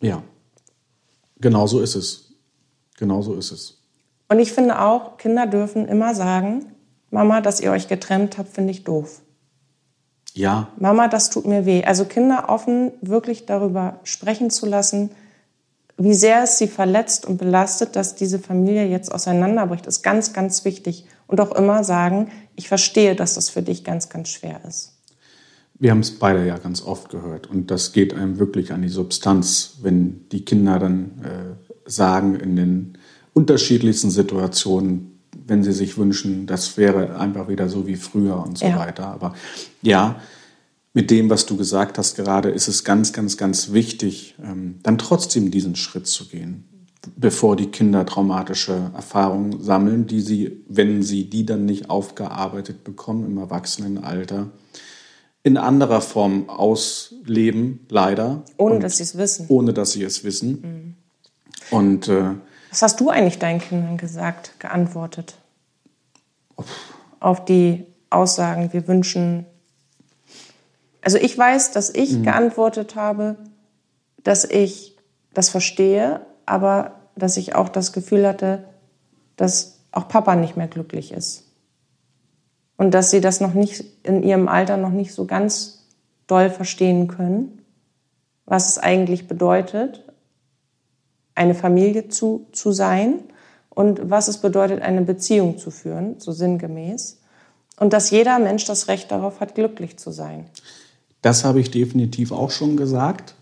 Ja, 0.00 0.22
genau 1.40 1.66
so 1.66 1.80
ist 1.80 1.94
es. 1.94 2.32
Genau 2.98 3.22
so 3.22 3.34
ist 3.34 3.50
es. 3.50 3.78
Und 4.28 4.38
ich 4.38 4.52
finde 4.52 4.80
auch, 4.80 5.16
Kinder 5.16 5.46
dürfen 5.46 5.86
immer 5.86 6.14
sagen, 6.14 6.66
Mama, 7.10 7.40
dass 7.40 7.60
ihr 7.60 7.70
euch 7.70 7.88
getrennt 7.88 8.36
habt, 8.38 8.52
finde 8.52 8.72
ich 8.72 8.84
doof. 8.84 9.20
Ja. 10.34 10.68
Mama, 10.78 11.08
das 11.08 11.30
tut 11.30 11.46
mir 11.46 11.64
weh. 11.64 11.84
Also 11.84 12.04
Kinder 12.04 12.48
offen 12.48 12.92
wirklich 13.00 13.46
darüber 13.46 14.00
sprechen 14.04 14.50
zu 14.50 14.66
lassen, 14.66 15.10
wie 15.98 16.14
sehr 16.14 16.42
es 16.44 16.58
sie 16.58 16.68
verletzt 16.68 17.26
und 17.26 17.38
belastet, 17.38 17.96
dass 17.96 18.14
diese 18.14 18.38
Familie 18.38 18.86
jetzt 18.86 19.12
auseinanderbricht, 19.12 19.86
ist 19.86 20.02
ganz, 20.02 20.32
ganz 20.32 20.64
wichtig. 20.64 21.06
Und 21.26 21.40
auch 21.40 21.52
immer 21.52 21.84
sagen, 21.84 22.30
ich 22.54 22.68
verstehe, 22.68 23.16
dass 23.16 23.34
das 23.34 23.48
für 23.48 23.62
dich 23.62 23.82
ganz, 23.82 24.08
ganz 24.08 24.28
schwer 24.28 24.60
ist. 24.66 24.92
Wir 25.78 25.90
haben 25.90 26.00
es 26.00 26.18
beide 26.18 26.46
ja 26.46 26.58
ganz 26.58 26.82
oft 26.82 27.10
gehört. 27.10 27.48
Und 27.48 27.70
das 27.70 27.92
geht 27.92 28.14
einem 28.14 28.38
wirklich 28.38 28.72
an 28.72 28.82
die 28.82 28.88
Substanz, 28.88 29.78
wenn 29.82 30.28
die 30.30 30.44
Kinder 30.44 30.78
dann 30.78 31.10
äh, 31.22 31.90
sagen 31.90 32.34
in 32.36 32.56
den 32.56 32.98
unterschiedlichsten 33.34 34.10
Situationen, 34.10 35.20
wenn 35.46 35.62
sie 35.62 35.72
sich 35.72 35.98
wünschen, 35.98 36.46
das 36.46 36.76
wäre 36.76 37.18
einfach 37.18 37.48
wieder 37.48 37.68
so 37.68 37.86
wie 37.86 37.96
früher 37.96 38.42
und 38.42 38.58
so 38.58 38.66
ja. 38.66 38.78
weiter. 38.78 39.06
Aber 39.06 39.34
ja, 39.82 40.20
mit 40.96 41.10
dem, 41.10 41.28
was 41.28 41.44
du 41.44 41.58
gesagt 41.58 41.98
hast 41.98 42.16
gerade, 42.16 42.48
ist 42.48 42.68
es 42.68 42.82
ganz, 42.82 43.12
ganz, 43.12 43.36
ganz 43.36 43.74
wichtig, 43.74 44.34
ähm, 44.42 44.78
dann 44.82 44.96
trotzdem 44.96 45.50
diesen 45.50 45.76
Schritt 45.76 46.06
zu 46.06 46.26
gehen. 46.26 46.64
bevor 47.14 47.54
die 47.54 47.66
Kinder 47.66 48.04
traumatische 48.06 48.90
Erfahrungen 48.94 49.62
sammeln, 49.62 50.06
die 50.06 50.20
sie, 50.20 50.64
wenn 50.68 51.02
sie 51.02 51.30
die 51.30 51.46
dann 51.46 51.64
nicht 51.66 51.88
aufgearbeitet 51.88 52.82
bekommen 52.82 53.26
im 53.26 53.38
Erwachsenenalter, 53.38 54.50
in 55.44 55.56
anderer 55.56 56.00
Form 56.00 56.48
ausleben, 56.48 57.86
leider. 57.90 58.42
Ohne 58.56 58.80
dass 58.80 58.96
sie 58.96 59.04
es 59.04 59.16
wissen. 59.16 59.46
Ohne 59.48 59.72
dass 59.72 59.92
sie 59.92 60.02
es 60.02 60.24
wissen. 60.24 60.96
Mhm. 61.70 61.76
Und 61.76 62.08
äh, 62.08 62.30
was 62.70 62.82
hast 62.82 62.98
du 62.98 63.10
eigentlich 63.10 63.38
deinen 63.38 63.60
Kindern 63.60 63.98
gesagt, 63.98 64.58
geantwortet? 64.58 65.36
Auf 67.20 67.44
die 67.44 67.84
Aussagen, 68.10 68.72
wir 68.72 68.88
wünschen. 68.88 69.46
Also 71.06 71.18
ich 71.18 71.38
weiß, 71.38 71.70
dass 71.70 71.90
ich 71.90 72.14
mhm. 72.14 72.24
geantwortet 72.24 72.96
habe, 72.96 73.36
dass 74.24 74.44
ich 74.44 74.96
das 75.32 75.50
verstehe, 75.50 76.26
aber 76.46 76.96
dass 77.14 77.36
ich 77.36 77.54
auch 77.54 77.68
das 77.68 77.92
Gefühl 77.92 78.26
hatte, 78.26 78.64
dass 79.36 79.78
auch 79.92 80.08
Papa 80.08 80.34
nicht 80.34 80.56
mehr 80.56 80.66
glücklich 80.66 81.12
ist. 81.12 81.44
Und 82.76 82.90
dass 82.90 83.12
sie 83.12 83.20
das 83.20 83.40
noch 83.40 83.54
nicht 83.54 83.84
in 84.02 84.24
ihrem 84.24 84.48
Alter 84.48 84.76
noch 84.78 84.90
nicht 84.90 85.14
so 85.14 85.26
ganz 85.26 85.86
doll 86.26 86.50
verstehen 86.50 87.06
können, 87.06 87.62
was 88.44 88.70
es 88.70 88.78
eigentlich 88.78 89.28
bedeutet, 89.28 90.02
eine 91.36 91.54
Familie 91.54 92.08
zu, 92.08 92.48
zu 92.50 92.72
sein 92.72 93.20
und 93.70 94.10
was 94.10 94.26
es 94.26 94.38
bedeutet, 94.38 94.82
eine 94.82 95.02
Beziehung 95.02 95.56
zu 95.56 95.70
führen, 95.70 96.18
so 96.18 96.32
sinngemäß. 96.32 97.20
Und 97.78 97.92
dass 97.92 98.10
jeder 98.10 98.40
Mensch 98.40 98.64
das 98.64 98.88
Recht 98.88 99.12
darauf 99.12 99.38
hat, 99.38 99.54
glücklich 99.54 99.98
zu 99.98 100.10
sein. 100.10 100.50
Das 101.26 101.42
habe 101.42 101.58
ich 101.58 101.72
definitiv 101.72 102.30
auch 102.30 102.52
schon 102.52 102.76
gesagt. 102.76 103.34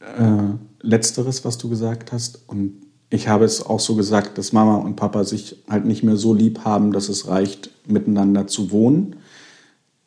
Äh, 0.00 0.52
letzteres, 0.82 1.42
was 1.42 1.56
du 1.56 1.70
gesagt 1.70 2.12
hast. 2.12 2.42
Und 2.46 2.74
ich 3.08 3.26
habe 3.26 3.46
es 3.46 3.64
auch 3.64 3.80
so 3.80 3.94
gesagt, 3.94 4.36
dass 4.36 4.52
Mama 4.52 4.76
und 4.76 4.94
Papa 4.94 5.24
sich 5.24 5.56
halt 5.66 5.86
nicht 5.86 6.02
mehr 6.02 6.18
so 6.18 6.34
lieb 6.34 6.66
haben, 6.66 6.92
dass 6.92 7.08
es 7.08 7.26
reicht, 7.26 7.70
miteinander 7.86 8.48
zu 8.48 8.70
wohnen. 8.70 9.16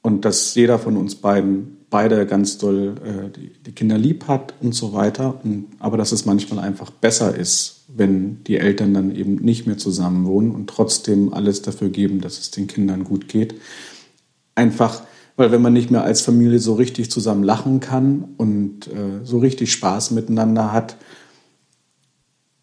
Und 0.03 0.23
dass 0.23 0.53
jeder 0.53 0.77
von 0.77 0.97
uns 0.97 1.15
beiden 1.15 1.77
beide 1.89 2.27
ganz 2.27 2.59
doll 2.59 2.93
äh, 3.03 3.31
die, 3.31 3.53
die, 3.65 3.71
Kinder 3.71 3.97
lieb 3.97 4.27
hat 4.27 4.53
und 4.61 4.75
so 4.75 4.93
weiter. 4.93 5.41
Und, 5.43 5.69
aber 5.79 5.97
dass 5.97 6.11
es 6.11 6.27
manchmal 6.27 6.63
einfach 6.63 6.91
besser 6.91 7.35
ist, 7.35 7.85
wenn 7.87 8.43
die 8.43 8.57
Eltern 8.57 8.93
dann 8.93 9.15
eben 9.15 9.37
nicht 9.37 9.65
mehr 9.65 9.79
zusammen 9.79 10.27
wohnen 10.27 10.51
und 10.51 10.69
trotzdem 10.69 11.33
alles 11.33 11.63
dafür 11.63 11.89
geben, 11.89 12.21
dass 12.21 12.37
es 12.37 12.51
den 12.51 12.67
Kindern 12.67 13.03
gut 13.03 13.27
geht. 13.27 13.55
Einfach, 14.53 15.06
weil 15.37 15.51
wenn 15.51 15.61
man 15.61 15.71
nicht 15.71 15.91
mehr 15.91 16.03
als 16.03 16.21
Familie 16.21 16.59
so 16.59 16.73
richtig 16.73 17.11
zusammen 17.11 17.43
lachen 17.43 17.79
kann 17.79 18.33
und 18.37 18.87
äh, 18.87 19.23
so 19.23 19.37
richtig 19.37 19.71
Spaß 19.71 20.11
miteinander 20.11 20.73
hat, 20.73 20.97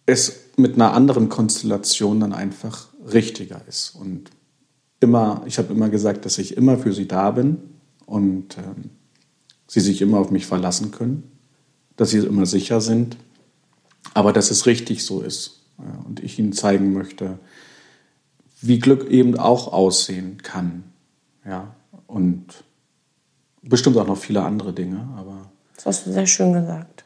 es 0.07 0.41
mit 0.57 0.75
einer 0.75 0.93
anderen 0.93 1.29
Konstellation 1.29 2.21
dann 2.21 2.33
einfach 2.33 2.89
richtiger 3.13 3.63
ist. 3.69 3.95
Und 3.95 4.31
immer, 5.01 5.43
ich 5.47 5.59
habe 5.59 5.73
immer 5.73 5.89
gesagt, 5.89 6.27
dass 6.27 6.37
ich 6.37 6.57
immer 6.57 6.77
für 6.77 6.93
sie 6.93 7.07
da 7.07 7.31
bin 7.31 7.59
und 8.07 8.59
ähm, 8.59 8.91
sie 9.69 9.81
sich 9.81 10.03
immer 10.03 10.19
auf 10.19 10.31
mich 10.31 10.47
verlassen 10.47 10.91
können, 10.91 11.31
dass 11.97 12.11
sie 12.11 12.19
immer 12.19 12.45
sicher 12.45 12.81
sind, 12.81 13.17
aber 14.15 14.33
dass 14.33 14.51
es 14.51 14.67
richtig 14.67 15.05
so 15.05 15.21
ist. 15.21 15.61
Und 16.07 16.23
ich 16.23 16.39
ihnen 16.39 16.53
zeigen 16.53 16.93
möchte, 16.93 17.39
wie 18.61 18.79
Glück 18.79 19.09
eben 19.11 19.37
auch 19.37 19.73
aussehen 19.73 20.39
kann. 20.43 20.85
Ja, 21.45 21.75
und 22.07 22.65
bestimmt 23.63 23.97
auch 23.97 24.07
noch 24.07 24.19
viele 24.19 24.43
andere 24.43 24.73
Dinge, 24.73 25.09
aber. 25.17 25.51
Das 25.77 25.87
hast 25.87 26.07
du 26.07 26.13
sehr 26.13 26.27
schön 26.27 26.53
gesagt. 26.53 27.05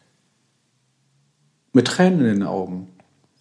Mit 1.72 1.86
Tränen 1.86 2.20
in 2.20 2.26
den 2.26 2.42
Augen. 2.42 2.88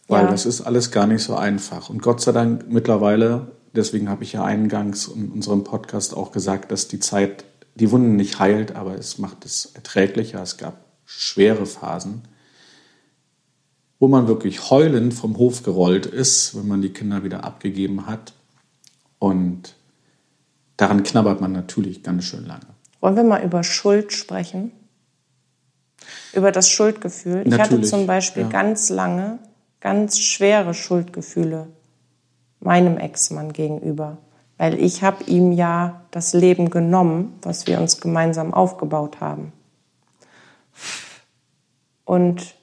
Weil 0.08 0.26
ja. 0.26 0.32
das 0.32 0.46
ist 0.46 0.62
alles 0.62 0.92
gar 0.92 1.06
nicht 1.06 1.24
so 1.24 1.36
einfach. 1.36 1.90
Und 1.90 2.02
Gott 2.02 2.22
sei 2.22 2.32
Dank 2.32 2.70
mittlerweile, 2.70 3.52
deswegen 3.74 4.10
habe 4.10 4.24
ich 4.24 4.34
ja 4.34 4.44
eingangs 4.44 5.08
in 5.08 5.32
unserem 5.32 5.64
Podcast 5.64 6.16
auch 6.16 6.32
gesagt, 6.32 6.72
dass 6.72 6.88
die 6.88 7.00
Zeit 7.00 7.44
die 7.76 7.92
Wunden 7.92 8.16
nicht 8.16 8.40
heilt, 8.40 8.76
aber 8.76 8.96
es 8.96 9.18
macht 9.18 9.46
es 9.46 9.66
erträglicher. 9.74 10.42
Es 10.42 10.58
gab 10.58 10.86
schwere 11.06 11.66
Phasen, 11.66 12.24
wo 14.00 14.08
man 14.08 14.28
wirklich 14.28 14.70
heulend 14.70 15.14
vom 15.14 15.38
Hof 15.38 15.64
gerollt 15.64 16.06
ist, 16.06 16.56
wenn 16.56 16.68
man 16.68 16.82
die 16.82 16.94
Kinder 16.94 17.24
wieder 17.24 17.44
abgegeben 17.44 18.08
hat. 18.08 18.34
Und 19.20 19.76
daran 20.78 21.04
knabbert 21.04 21.42
man 21.42 21.52
natürlich 21.52 22.04
ganz 22.04 22.26
schön 22.26 22.46
lange. 22.46 22.68
Wollen 23.00 23.16
wir 23.16 23.24
mal 23.24 23.44
über 23.44 23.64
Schuld 23.64 24.14
sprechen? 24.14 24.72
Über 26.34 26.52
das 26.52 26.70
Schuldgefühl. 26.70 27.42
Ich 27.46 27.52
natürlich, 27.52 27.72
hatte 27.72 27.82
zum 27.82 28.08
Beispiel 28.08 28.44
ja. 28.44 28.50
ganz 28.50 28.90
lange 28.90 29.40
ganz 29.80 30.20
schwere 30.20 30.74
Schuldgefühle 30.74 31.68
meinem 32.60 32.98
Ex-Mann 32.98 33.54
gegenüber 33.54 34.18
weil 34.58 34.80
ich 34.80 35.04
habe 35.04 35.24
ihm 35.26 35.52
ja 35.52 36.02
das 36.12 36.34
Leben 36.34 36.70
genommen, 36.70 37.38
was 37.42 37.68
wir 37.68 37.80
uns 37.80 38.02
gemeinsam 38.02 38.54
aufgebaut 38.54 39.22
haben. 39.22 39.54
Und 42.06 42.56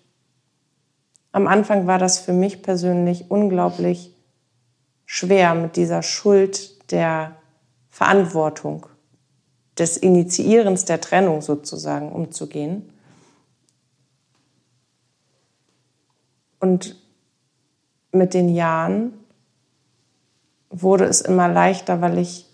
am 1.32 1.46
Anfang 1.46 1.86
war 1.86 1.98
das 1.98 2.18
für 2.18 2.32
mich 2.32 2.62
persönlich 2.62 3.30
unglaublich 3.30 4.14
schwer, 5.06 5.54
mit 5.54 5.76
dieser 5.76 6.02
Schuld 6.02 6.90
der 6.90 7.36
Verantwortung, 7.94 8.86
des 9.78 9.96
Initiierens 9.96 10.84
der 10.84 11.00
Trennung 11.00 11.42
sozusagen 11.42 12.10
umzugehen. 12.10 12.90
Und 16.58 17.00
mit 18.10 18.34
den 18.34 18.48
Jahren 18.48 19.12
wurde 20.70 21.04
es 21.04 21.20
immer 21.20 21.46
leichter, 21.46 22.00
weil 22.00 22.18
ich 22.18 22.50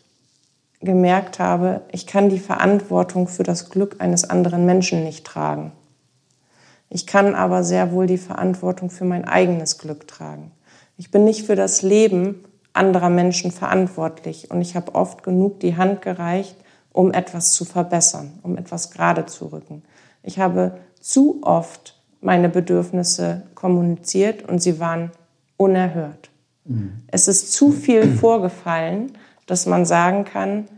gemerkt 0.83 1.39
habe, 1.39 1.81
ich 1.91 2.07
kann 2.07 2.29
die 2.29 2.39
Verantwortung 2.39 3.27
für 3.27 3.43
das 3.43 3.71
Glück 3.71 3.97
eines 3.99 4.29
anderen 4.29 4.67
Menschen 4.67 5.05
nicht 5.05 5.25
tragen. 5.27 5.73
Ich 6.91 7.07
kann 7.07 7.35
aber 7.35 7.65
sehr 7.65 7.93
wohl 7.93 8.07
die 8.07 8.19
Verantwortung 8.19 8.91
für 8.91 9.07
mein 9.07 9.25
eigenes 9.25 9.79
Glück 9.79 10.07
tragen. 10.07 10.51
Ich 10.99 11.11
bin 11.11 11.25
nicht 11.25 11.47
für 11.47 11.57
das 11.57 11.81
Leben 11.81 12.45
anderer 12.73 13.11
Menschen 13.11 13.51
verantwortlich 13.51 14.51
und 14.51 14.61
ich 14.61 14.77
habe 14.77 14.95
oft 14.95 15.23
genug 15.23 15.61
die 15.61 15.77
Hand 15.77 16.03
gereicht, 16.03 16.57
um 16.93 17.13
etwas 17.13 17.53
zu 17.53 17.65
verbessern, 17.65 18.39
um 18.43 18.57
etwas 18.57 18.91
gerade 18.91 19.27
zu 19.27 19.47
rücken. 19.47 19.83
Ich 20.23 20.39
habe 20.39 20.79
zu 21.01 21.41
oft 21.43 21.97
meine 22.21 22.49
Bedürfnisse 22.49 23.43
kommuniziert 23.55 24.49
und 24.49 24.61
sie 24.61 24.79
waren 24.79 25.11
unerhört. 25.57 26.31
Es 27.09 27.29
ist 27.29 27.53
zu 27.53 27.73
viel 27.73 28.13
vorgefallen, 28.19 29.13
dass 29.47 29.67
man 29.67 29.85
sagen 29.85 30.25
kann, 30.25 30.69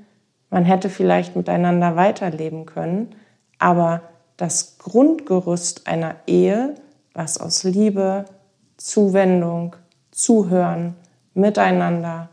man 0.50 0.64
hätte 0.64 0.90
vielleicht 0.90 1.34
miteinander 1.34 1.96
weiterleben 1.96 2.66
können, 2.66 3.14
aber 3.58 4.02
das 4.36 4.78
Grundgerüst 4.78 5.86
einer 5.86 6.16
Ehe, 6.26 6.74
was 7.14 7.38
aus 7.38 7.64
Liebe, 7.64 8.24
Zuwendung, 8.76 9.76
Zuhören, 10.10 10.94
Miteinander, 11.34 12.28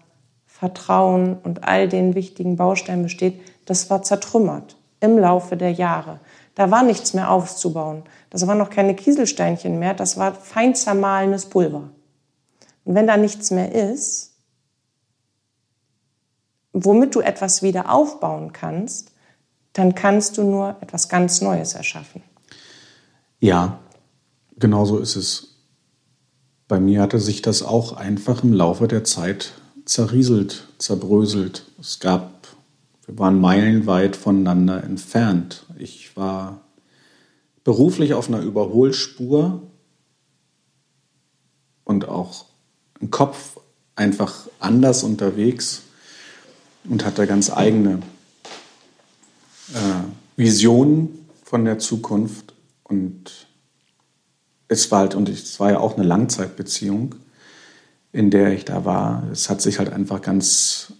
Vertrauen 0.45 1.37
und 1.37 1.63
all 1.63 1.87
den 1.87 2.15
wichtigen 2.15 2.57
Bausteinen 2.57 3.03
besteht, 3.03 3.41
das 3.65 3.89
war 3.89 4.03
zertrümmert 4.03 4.75
im 4.99 5.17
Laufe 5.17 5.55
der 5.55 5.71
Jahre. 5.71 6.19
Da 6.55 6.71
war 6.71 6.83
nichts 6.83 7.13
mehr 7.13 7.31
aufzubauen. 7.31 8.03
Das 8.29 8.45
waren 8.45 8.57
noch 8.57 8.69
keine 8.69 8.95
Kieselsteinchen 8.95 9.79
mehr, 9.79 9.93
das 9.93 10.17
war 10.17 10.33
fein 10.33 10.75
zermahlenes 10.75 11.45
Pulver. 11.45 11.89
Und 12.83 12.95
wenn 12.95 13.07
da 13.07 13.17
nichts 13.17 13.51
mehr 13.51 13.71
ist, 13.71 14.33
womit 16.73 17.15
du 17.15 17.21
etwas 17.21 17.63
wieder 17.63 17.91
aufbauen 17.91 18.51
kannst, 18.53 19.11
dann 19.73 19.95
kannst 19.95 20.37
du 20.37 20.43
nur 20.43 20.75
etwas 20.81 21.07
ganz 21.09 21.41
Neues 21.41 21.73
erschaffen. 21.73 22.23
Ja, 23.39 23.79
genau 24.57 24.85
so 24.85 24.97
ist 24.97 25.15
es. 25.15 25.58
Bei 26.69 26.79
mir 26.79 27.01
hatte 27.01 27.19
sich 27.19 27.41
das 27.41 27.63
auch 27.63 27.93
einfach 27.93 28.43
im 28.43 28.53
Laufe 28.53 28.87
der 28.87 29.03
Zeit 29.03 29.53
zerrieselt, 29.85 30.67
zerbröselt. 30.77 31.65
Es 31.79 31.99
gab, 31.99 32.47
wir 33.07 33.17
waren 33.17 33.41
meilenweit 33.41 34.15
voneinander 34.15 34.83
entfernt. 34.83 35.65
Ich 35.79 36.15
war 36.15 36.61
beruflich 37.63 38.13
auf 38.13 38.27
einer 38.27 38.41
Überholspur 38.41 39.63
und 41.85 42.07
auch 42.07 42.45
im 42.99 43.09
Kopf 43.09 43.57
einfach 43.95 44.47
anders 44.59 45.01
unterwegs 45.01 45.81
und 46.83 47.03
hat 47.03 47.17
da 47.17 47.25
ganz 47.25 47.49
eigene 47.49 48.03
äh, 49.73 50.03
Visionen 50.37 51.25
von 51.43 51.65
der 51.65 51.79
Zukunft. 51.79 52.53
Und 52.83 53.47
es 54.69 54.89
war 54.91 54.99
halt, 54.99 55.15
und 55.15 55.27
es 55.27 55.59
war 55.59 55.71
ja 55.71 55.79
auch 55.79 55.97
eine 55.97 56.05
Langzeitbeziehung, 56.05 57.15
in 58.13 58.29
der 58.29 58.53
ich 58.53 58.65
da 58.65 58.85
war. 58.85 59.23
Es 59.31 59.49
hat 59.49 59.61
sich 59.61 59.79
halt 59.79 59.91
einfach 59.91 60.21
ganz 60.21 60.93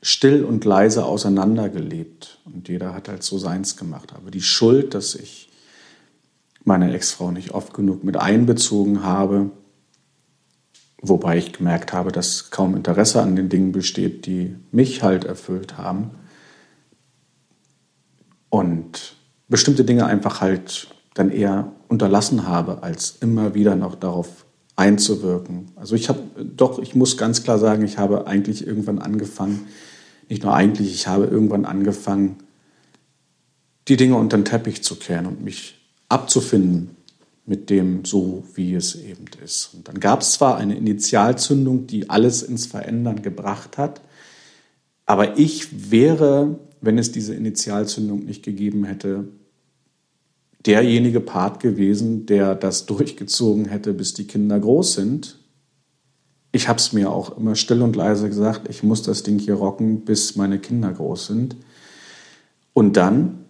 still 0.00 0.44
und 0.44 0.64
leise 0.64 1.04
auseinandergelebt 1.04 2.38
und 2.44 2.68
jeder 2.68 2.94
hat 2.94 3.08
halt 3.08 3.22
so 3.22 3.38
seins 3.38 3.76
gemacht. 3.76 4.12
Aber 4.14 4.30
die 4.30 4.42
Schuld, 4.42 4.94
dass 4.94 5.14
ich 5.14 5.50
meine 6.64 6.94
Ex-Frau 6.94 7.30
nicht 7.30 7.50
oft 7.52 7.74
genug 7.74 8.04
mit 8.04 8.16
einbezogen 8.16 9.02
habe, 9.02 9.50
wobei 11.00 11.38
ich 11.38 11.52
gemerkt 11.52 11.92
habe, 11.92 12.12
dass 12.12 12.50
kaum 12.50 12.76
Interesse 12.76 13.20
an 13.20 13.36
den 13.36 13.48
Dingen 13.48 13.72
besteht, 13.72 14.26
die 14.26 14.56
mich 14.70 15.02
halt 15.02 15.24
erfüllt 15.24 15.76
haben. 15.76 16.12
Und 18.48 19.16
bestimmte 19.48 19.84
Dinge 19.84 20.06
einfach 20.06 20.40
halt 20.40 20.88
dann 21.14 21.30
eher 21.30 21.72
unterlassen 21.88 22.46
habe, 22.46 22.82
als 22.82 23.16
immer 23.20 23.54
wieder 23.54 23.76
noch 23.76 23.94
darauf 23.94 24.44
einzuwirken. 24.76 25.70
Also 25.76 25.94
ich 25.94 26.08
habe 26.08 26.20
doch, 26.42 26.78
ich 26.78 26.94
muss 26.94 27.16
ganz 27.16 27.42
klar 27.42 27.58
sagen, 27.58 27.84
ich 27.84 27.98
habe 27.98 28.26
eigentlich 28.26 28.66
irgendwann 28.66 28.98
angefangen, 28.98 29.66
nicht 30.28 30.42
nur 30.42 30.54
eigentlich, 30.54 30.92
ich 30.92 31.06
habe 31.06 31.26
irgendwann 31.26 31.64
angefangen, 31.64 32.36
die 33.88 33.96
Dinge 33.96 34.16
unter 34.16 34.36
den 34.36 34.44
Teppich 34.44 34.82
zu 34.82 34.96
kehren 34.96 35.26
und 35.26 35.44
mich 35.44 35.76
abzufinden 36.08 36.90
mit 37.46 37.68
dem 37.68 38.04
so, 38.04 38.44
wie 38.54 38.74
es 38.74 38.94
eben 38.94 39.26
ist. 39.44 39.70
Und 39.74 39.86
dann 39.88 40.00
gab 40.00 40.22
es 40.22 40.32
zwar 40.32 40.56
eine 40.56 40.76
Initialzündung, 40.76 41.86
die 41.86 42.08
alles 42.08 42.42
ins 42.42 42.66
Verändern 42.66 43.22
gebracht 43.22 43.76
hat, 43.76 44.00
aber 45.06 45.38
ich 45.38 45.90
wäre, 45.90 46.58
wenn 46.80 46.96
es 46.96 47.12
diese 47.12 47.34
Initialzündung 47.34 48.24
nicht 48.24 48.42
gegeben 48.42 48.84
hätte, 48.84 49.28
derjenige 50.66 51.20
Part 51.20 51.60
gewesen, 51.60 52.26
der 52.26 52.54
das 52.54 52.86
durchgezogen 52.86 53.66
hätte, 53.66 53.92
bis 53.92 54.14
die 54.14 54.26
Kinder 54.26 54.58
groß 54.58 54.94
sind. 54.94 55.38
Ich 56.52 56.68
habe 56.68 56.78
es 56.78 56.92
mir 56.92 57.10
auch 57.10 57.36
immer 57.36 57.56
still 57.56 57.82
und 57.82 57.96
leise 57.96 58.28
gesagt, 58.28 58.68
ich 58.68 58.82
muss 58.82 59.02
das 59.02 59.22
Ding 59.24 59.38
hier 59.38 59.54
rocken, 59.54 60.04
bis 60.04 60.36
meine 60.36 60.58
Kinder 60.58 60.92
groß 60.92 61.26
sind. 61.26 61.56
Und 62.72 62.96
dann 62.96 63.44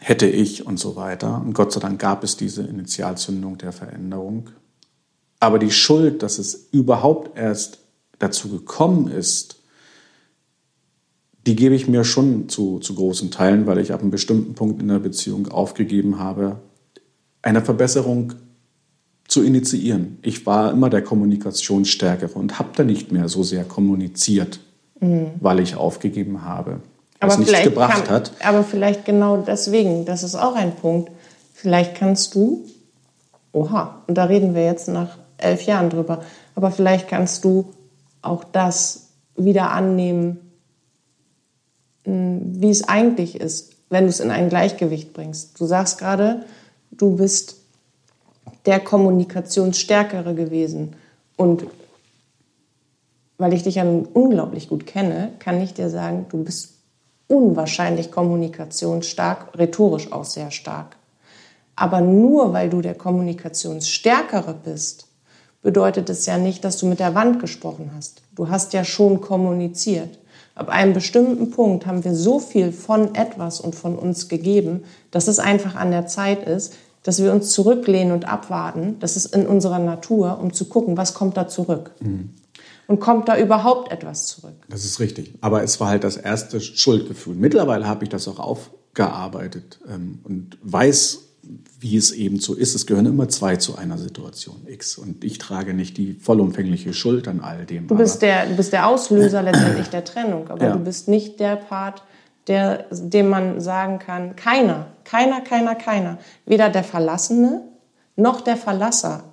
hätte 0.00 0.26
ich 0.26 0.66
und 0.66 0.78
so 0.78 0.94
weiter. 0.96 1.40
Und 1.40 1.54
Gott 1.54 1.72
sei 1.72 1.80
Dank 1.80 1.98
gab 2.00 2.22
es 2.22 2.36
diese 2.36 2.62
Initialzündung 2.62 3.58
der 3.58 3.72
Veränderung. 3.72 4.50
Aber 5.40 5.58
die 5.58 5.70
Schuld, 5.70 6.22
dass 6.22 6.38
es 6.38 6.68
überhaupt 6.70 7.36
erst 7.36 7.78
dazu 8.18 8.48
gekommen 8.48 9.08
ist, 9.08 9.55
die 11.46 11.54
gebe 11.54 11.76
ich 11.76 11.86
mir 11.86 12.04
schon 12.04 12.48
zu, 12.48 12.80
zu 12.80 12.94
großen 12.94 13.30
Teilen, 13.30 13.66
weil 13.66 13.78
ich 13.78 13.92
ab 13.92 14.00
einem 14.00 14.10
bestimmten 14.10 14.54
Punkt 14.54 14.82
in 14.82 14.88
der 14.88 14.98
Beziehung 14.98 15.48
aufgegeben 15.48 16.18
habe, 16.18 16.56
eine 17.40 17.62
Verbesserung 17.62 18.34
zu 19.28 19.44
initiieren. 19.44 20.18
Ich 20.22 20.44
war 20.44 20.72
immer 20.72 20.90
der 20.90 21.02
Kommunikationsstärkere 21.02 22.36
und 22.36 22.58
habe 22.58 22.70
da 22.74 22.82
nicht 22.82 23.12
mehr 23.12 23.28
so 23.28 23.44
sehr 23.44 23.64
kommuniziert, 23.64 24.58
mhm. 25.00 25.30
weil 25.40 25.60
ich 25.60 25.76
aufgegeben 25.76 26.42
habe, 26.42 26.80
was 27.20 27.34
aber 27.34 27.44
nichts 27.44 27.62
gebracht 27.62 28.06
kann, 28.06 28.14
hat. 28.14 28.32
Aber 28.42 28.64
vielleicht 28.64 29.04
genau 29.04 29.36
deswegen, 29.36 30.04
das 30.04 30.24
ist 30.24 30.34
auch 30.34 30.56
ein 30.56 30.74
Punkt. 30.74 31.12
Vielleicht 31.54 31.94
kannst 31.94 32.34
du, 32.34 32.64
oha, 33.52 34.02
und 34.08 34.18
da 34.18 34.24
reden 34.24 34.54
wir 34.54 34.64
jetzt 34.64 34.88
nach 34.88 35.16
elf 35.38 35.62
Jahren 35.62 35.90
drüber, 35.90 36.22
aber 36.56 36.72
vielleicht 36.72 37.08
kannst 37.08 37.44
du 37.44 37.72
auch 38.22 38.42
das 38.42 39.10
wieder 39.36 39.70
annehmen, 39.70 40.40
wie 42.06 42.70
es 42.70 42.88
eigentlich 42.88 43.40
ist, 43.40 43.72
wenn 43.90 44.04
du 44.04 44.10
es 44.10 44.20
in 44.20 44.30
ein 44.30 44.48
Gleichgewicht 44.48 45.12
bringst. 45.12 45.60
Du 45.60 45.66
sagst 45.66 45.98
gerade, 45.98 46.44
du 46.90 47.16
bist 47.16 47.56
der 48.64 48.80
Kommunikationsstärkere 48.80 50.34
gewesen. 50.34 50.96
Und 51.36 51.66
weil 53.38 53.52
ich 53.52 53.62
dich 53.62 53.76
ja 53.76 53.84
unglaublich 53.84 54.68
gut 54.68 54.86
kenne, 54.86 55.32
kann 55.38 55.60
ich 55.60 55.74
dir 55.74 55.90
sagen, 55.90 56.26
du 56.30 56.42
bist 56.42 56.74
unwahrscheinlich 57.28 58.10
kommunikationsstark, 58.10 59.58
rhetorisch 59.58 60.12
auch 60.12 60.24
sehr 60.24 60.50
stark. 60.50 60.96
Aber 61.74 62.00
nur 62.00 62.52
weil 62.52 62.70
du 62.70 62.80
der 62.80 62.94
Kommunikationsstärkere 62.94 64.54
bist, 64.64 65.08
bedeutet 65.62 66.08
es 66.08 66.24
ja 66.26 66.38
nicht, 66.38 66.64
dass 66.64 66.78
du 66.78 66.86
mit 66.86 67.00
der 67.00 67.14
Wand 67.14 67.40
gesprochen 67.40 67.90
hast. 67.94 68.22
Du 68.34 68.48
hast 68.48 68.72
ja 68.72 68.84
schon 68.84 69.20
kommuniziert. 69.20 70.18
Ab 70.56 70.70
einem 70.70 70.94
bestimmten 70.94 71.50
Punkt 71.50 71.86
haben 71.86 72.02
wir 72.02 72.14
so 72.14 72.40
viel 72.40 72.72
von 72.72 73.14
etwas 73.14 73.60
und 73.60 73.74
von 73.74 73.96
uns 73.96 74.28
gegeben, 74.28 74.84
dass 75.10 75.28
es 75.28 75.38
einfach 75.38 75.76
an 75.76 75.90
der 75.90 76.06
Zeit 76.06 76.48
ist, 76.48 76.72
dass 77.02 77.22
wir 77.22 77.30
uns 77.30 77.52
zurücklehnen 77.52 78.12
und 78.12 78.26
abwarten. 78.26 78.96
Das 78.98 79.16
ist 79.16 79.26
in 79.26 79.46
unserer 79.46 79.78
Natur, 79.78 80.40
um 80.42 80.54
zu 80.54 80.64
gucken, 80.64 80.96
was 80.96 81.12
kommt 81.12 81.36
da 81.36 81.46
zurück. 81.46 81.92
Mhm. 82.00 82.30
Und 82.88 83.00
kommt 83.00 83.28
da 83.28 83.38
überhaupt 83.38 83.92
etwas 83.92 84.26
zurück? 84.28 84.54
Das 84.70 84.84
ist 84.84 84.98
richtig. 84.98 85.34
Aber 85.42 85.62
es 85.62 85.78
war 85.78 85.88
halt 85.88 86.04
das 86.04 86.16
erste 86.16 86.58
Schuldgefühl. 86.60 87.34
Mittlerweile 87.34 87.86
habe 87.86 88.04
ich 88.04 88.08
das 88.08 88.26
auch 88.26 88.38
aufgearbeitet 88.38 89.78
ähm, 89.88 90.20
und 90.24 90.56
weiß, 90.62 91.25
wie 91.78 91.96
es 91.96 92.12
eben 92.12 92.38
so 92.38 92.54
ist. 92.54 92.74
Es 92.74 92.86
gehören 92.86 93.06
immer 93.06 93.28
zwei 93.28 93.56
zu 93.56 93.76
einer 93.76 93.98
Situation 93.98 94.66
X. 94.66 94.96
Und 94.96 95.24
ich 95.24 95.38
trage 95.38 95.74
nicht 95.74 95.96
die 95.98 96.14
vollumfängliche 96.14 96.94
Schuld 96.94 97.28
an 97.28 97.40
all 97.40 97.66
dem. 97.66 97.86
Du 97.88 97.96
bist, 97.96 98.22
der, 98.22 98.46
du 98.46 98.56
bist 98.56 98.72
der 98.72 98.88
Auslöser 98.88 99.42
letztendlich 99.42 99.88
der 99.88 100.04
Trennung, 100.04 100.48
aber 100.48 100.66
ja. 100.66 100.72
du 100.72 100.78
bist 100.78 101.08
nicht 101.08 101.38
der 101.40 101.56
Part, 101.56 102.02
der, 102.46 102.86
dem 102.90 103.28
man 103.28 103.60
sagen 103.60 103.98
kann, 103.98 104.36
keiner, 104.36 104.86
keiner, 105.04 105.40
keiner, 105.40 105.74
keiner, 105.74 106.18
weder 106.46 106.70
der 106.70 106.84
Verlassene 106.84 107.62
noch 108.16 108.40
der 108.40 108.56
Verlasser 108.56 109.24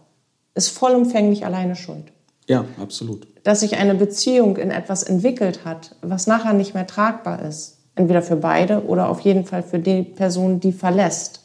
ist 0.55 0.69
vollumfänglich 0.69 1.45
alleine 1.45 1.75
schuld. 1.75 2.11
Ja, 2.47 2.65
absolut. 2.79 3.27
Dass 3.43 3.61
sich 3.61 3.77
eine 3.77 3.95
Beziehung 3.95 4.57
in 4.57 4.71
etwas 4.71 5.03
entwickelt 5.03 5.63
hat, 5.63 5.95
was 6.01 6.27
nachher 6.27 6.53
nicht 6.53 6.73
mehr 6.73 6.87
tragbar 6.87 7.41
ist, 7.41 7.77
entweder 7.95 8.21
für 8.21 8.35
beide 8.35 8.85
oder 8.85 9.09
auf 9.09 9.21
jeden 9.21 9.45
Fall 9.45 9.63
für 9.63 9.79
die 9.79 10.03
Person, 10.03 10.59
die 10.59 10.73
verlässt 10.73 11.42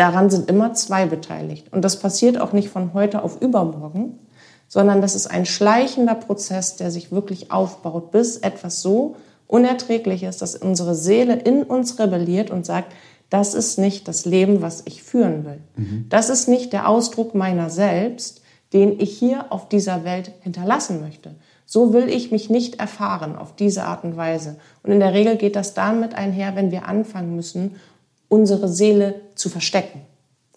daran 0.00 0.30
sind 0.30 0.48
immer 0.48 0.72
zwei 0.72 1.04
beteiligt. 1.04 1.72
Und 1.72 1.84
das 1.84 1.98
passiert 1.98 2.40
auch 2.40 2.52
nicht 2.52 2.70
von 2.70 2.94
heute 2.94 3.22
auf 3.22 3.42
übermorgen, 3.42 4.18
sondern 4.66 5.02
das 5.02 5.14
ist 5.14 5.26
ein 5.26 5.44
schleichender 5.44 6.14
Prozess, 6.14 6.76
der 6.76 6.90
sich 6.90 7.12
wirklich 7.12 7.52
aufbaut, 7.52 8.10
bis 8.10 8.38
etwas 8.38 8.80
so 8.80 9.16
unerträglich 9.46 10.22
ist, 10.22 10.40
dass 10.40 10.56
unsere 10.56 10.94
Seele 10.94 11.34
in 11.34 11.64
uns 11.64 11.98
rebelliert 11.98 12.50
und 12.50 12.64
sagt, 12.64 12.92
das 13.28 13.52
ist 13.52 13.78
nicht 13.78 14.08
das 14.08 14.24
Leben, 14.24 14.62
was 14.62 14.82
ich 14.86 15.02
führen 15.02 15.44
will. 15.44 15.60
Mhm. 15.76 16.06
Das 16.08 16.30
ist 16.30 16.48
nicht 16.48 16.72
der 16.72 16.88
Ausdruck 16.88 17.34
meiner 17.34 17.68
selbst, 17.68 18.40
den 18.72 18.98
ich 19.00 19.18
hier 19.18 19.52
auf 19.52 19.68
dieser 19.68 20.04
Welt 20.04 20.32
hinterlassen 20.40 21.00
möchte. 21.00 21.34
So 21.66 21.92
will 21.92 22.08
ich 22.08 22.32
mich 22.32 22.48
nicht 22.48 22.80
erfahren 22.80 23.36
auf 23.36 23.54
diese 23.54 23.84
Art 23.84 24.02
und 24.02 24.16
Weise. 24.16 24.56
Und 24.82 24.92
in 24.92 25.00
der 25.00 25.12
Regel 25.12 25.36
geht 25.36 25.56
das 25.56 25.74
damit 25.74 26.14
einher, 26.14 26.56
wenn 26.56 26.70
wir 26.70 26.86
anfangen 26.86 27.36
müssen, 27.36 27.76
unsere 28.30 28.68
Seele 28.68 29.20
zu 29.34 29.50
verstecken. 29.50 30.00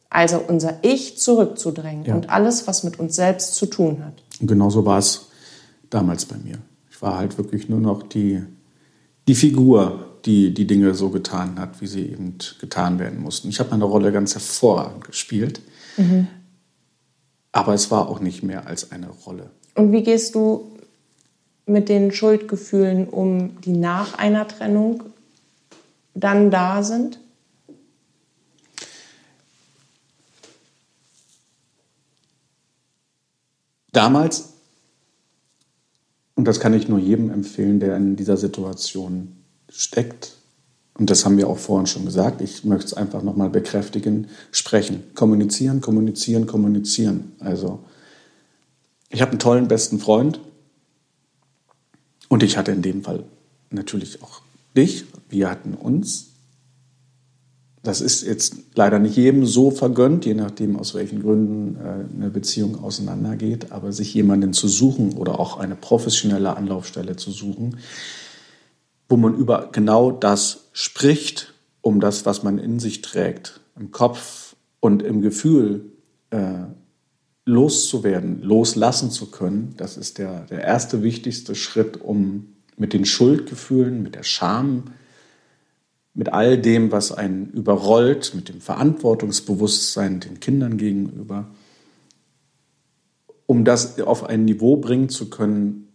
Also 0.10 0.40
unser 0.48 0.78
Ich 0.84 1.18
zurückzudrängen 1.18 2.06
ja. 2.06 2.16
und 2.16 2.30
alles, 2.30 2.68
was 2.68 2.84
mit 2.84 3.00
uns 3.00 3.16
selbst 3.16 3.56
zu 3.56 3.66
tun 3.66 4.06
hat. 4.06 4.14
Und 4.40 4.48
genauso 4.48 4.86
war 4.86 5.00
es 5.00 5.28
damals 5.90 6.26
bei 6.26 6.38
mir. 6.38 6.60
Ich 6.90 7.02
war 7.02 7.18
halt 7.18 7.38
wirklich 7.38 7.68
nur 7.68 7.80
noch 7.80 8.04
die, 8.04 8.44
die 9.28 9.36
Figur, 9.36 10.06
die 10.26 10.54
die 10.54 10.68
Dinge 10.68 10.94
so 10.94 11.10
getan 11.10 11.60
hat, 11.60 11.82
wie 11.82 11.88
sie 11.88 12.06
eben 12.06 12.38
getan 12.62 13.00
werden 13.00 13.22
mussten. 13.22 13.50
Ich 13.50 13.60
habe 13.60 13.72
meine 13.72 13.86
Rolle 13.86 14.12
ganz 14.12 14.36
hervorragend 14.36 15.04
gespielt, 15.04 15.62
mhm. 15.98 16.28
aber 17.52 17.74
es 17.74 17.90
war 17.90 18.08
auch 18.08 18.20
nicht 18.20 18.44
mehr 18.44 18.68
als 18.68 18.92
eine 18.92 19.10
Rolle. 19.10 19.50
Und 19.76 19.92
wie 19.92 20.04
gehst 20.04 20.36
du 20.36 20.78
mit 21.66 21.90
den 21.90 22.12
Schuldgefühlen 22.12 23.10
um, 23.10 23.60
die 23.62 23.76
nach 23.76 24.18
einer 24.20 24.48
Trennung 24.48 25.04
dann 26.14 26.52
da 26.52 26.84
sind? 26.84 27.20
Damals, 33.94 34.54
und 36.36 36.46
das 36.46 36.60
kann 36.60 36.74
ich 36.74 36.90
nur 36.90 37.00
jedem 37.00 37.30
empfehlen, 37.30 37.80
der 37.80 37.96
in 37.96 38.16
dieser 38.16 38.38
Situation 38.38 39.38
steckt, 39.70 40.34
und 40.96 41.10
das 41.10 41.26
haben 41.26 41.38
wir 41.38 41.48
auch 41.48 41.58
vorhin 41.58 41.88
schon 41.88 42.06
gesagt, 42.06 42.42
ich 42.42 42.66
möchte 42.66 42.88
es 42.88 42.94
einfach 42.94 43.24
nochmal 43.24 43.50
bekräftigen, 43.50 44.28
sprechen, 44.52 45.04
kommunizieren, 45.16 45.82
kommunizieren, 45.82 46.46
kommunizieren. 46.46 47.32
Also 47.40 47.84
ich 49.10 49.22
habe 49.22 49.32
einen 49.32 49.40
tollen 49.40 49.68
besten 49.68 50.00
Freund 50.00 50.40
und 52.30 52.44
ich 52.44 52.58
hatte 52.58 52.72
in 52.72 52.84
dem 52.84 53.04
Fall 53.04 53.24
natürlich 53.72 54.22
auch 54.22 54.42
dich, 54.78 55.06
wir 55.30 55.50
hatten 55.50 55.74
uns 55.74 56.33
das 57.84 58.00
ist 58.00 58.24
jetzt 58.24 58.56
leider 58.76 58.98
nicht 58.98 59.18
jedem 59.18 59.46
so 59.46 59.70
vergönnt, 59.70 60.26
je 60.26 60.34
nachdem, 60.34 60.78
aus 60.78 60.94
welchen 60.94 61.22
Gründen 61.22 61.76
äh, 61.76 62.16
eine 62.16 62.30
Beziehung 62.30 62.82
auseinandergeht. 62.82 63.74
Aber 63.74 63.92
sich 63.92 64.14
jemanden 64.14 64.54
zu 64.54 64.70
suchen 64.70 65.14
oder 65.18 65.38
auch 65.38 65.60
eine 65.60 65.76
professionelle 65.76 66.56
Anlaufstelle 66.56 67.18
zu 67.18 67.32
suchen, 67.32 67.78
wo 69.10 69.18
man 69.18 69.36
über 69.36 69.70
genau 69.74 70.12
das 70.12 70.70
spricht, 70.72 71.54
um 71.82 72.00
das, 72.00 72.26
was 72.26 72.42
man 72.42 72.58
in 72.58 72.80
sich 72.80 73.02
trägt, 73.02 73.60
im 73.78 73.92
Kopf 73.92 74.56
und 74.80 75.04
im 75.04 75.22
Gefühl 75.22 75.92
äh, 76.30 76.64
loszuwerden, 77.44 78.42
loslassen 78.42 79.12
zu 79.12 79.30
können, 79.30 79.74
das 79.76 79.98
ist 79.98 80.20
der, 80.20 80.46
der 80.46 80.62
erste 80.62 81.04
wichtigste 81.04 81.54
Schritt, 81.54 82.00
um 82.00 82.54
mit 82.78 82.94
den 82.94 83.04
Schuldgefühlen, 83.04 84.02
mit 84.02 84.16
der 84.16 84.24
Scham, 84.24 84.86
mit 86.14 86.32
all 86.32 86.58
dem, 86.58 86.92
was 86.92 87.12
einen 87.12 87.50
überrollt, 87.52 88.34
mit 88.36 88.50
dem 88.50 88.62
Verantwortungsbewusstsein 88.62 90.20
den 90.20 90.40
Kindern 90.40 90.78
gegenüber, 90.78 91.48
um 93.46 93.66
das 93.66 94.00
auf 94.02 94.24
ein 94.24 94.46
Niveau 94.46 94.78
bringen 94.78 95.10
zu 95.10 95.30
können, 95.30 95.88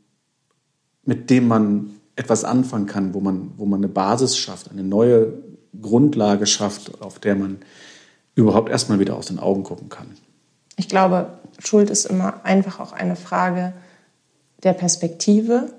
mit 1.05 1.31
dem 1.31 1.49
man 1.49 1.91
etwas 2.16 2.45
anfangen 2.45 2.87
kann, 2.87 3.14
wo 3.14 3.21
man, 3.21 3.53
wo 3.57 3.64
man 3.64 3.81
eine 3.81 3.89
Basis 3.89 4.37
schafft, 4.37 4.71
eine 4.71 4.83
neue 4.83 5.33
Grundlage 5.81 6.47
schafft, 6.47 7.01
auf 7.01 7.19
der 7.19 7.37
man 7.37 7.59
überhaupt 8.35 8.71
erstmal 8.71 8.99
wieder 8.99 9.16
aus 9.16 9.27
den 9.27 9.39
Augen 9.39 9.62
gucken 9.62 9.89
kann. 9.89 10.09
Ich 10.77 10.89
glaube, 10.89 11.39
Schuld 11.59 11.91
ist 11.91 12.07
immer 12.07 12.45
einfach 12.45 12.81
auch 12.81 12.93
eine 12.93 13.16
Frage 13.16 13.73
der 14.62 14.73
Perspektive. 14.73 15.73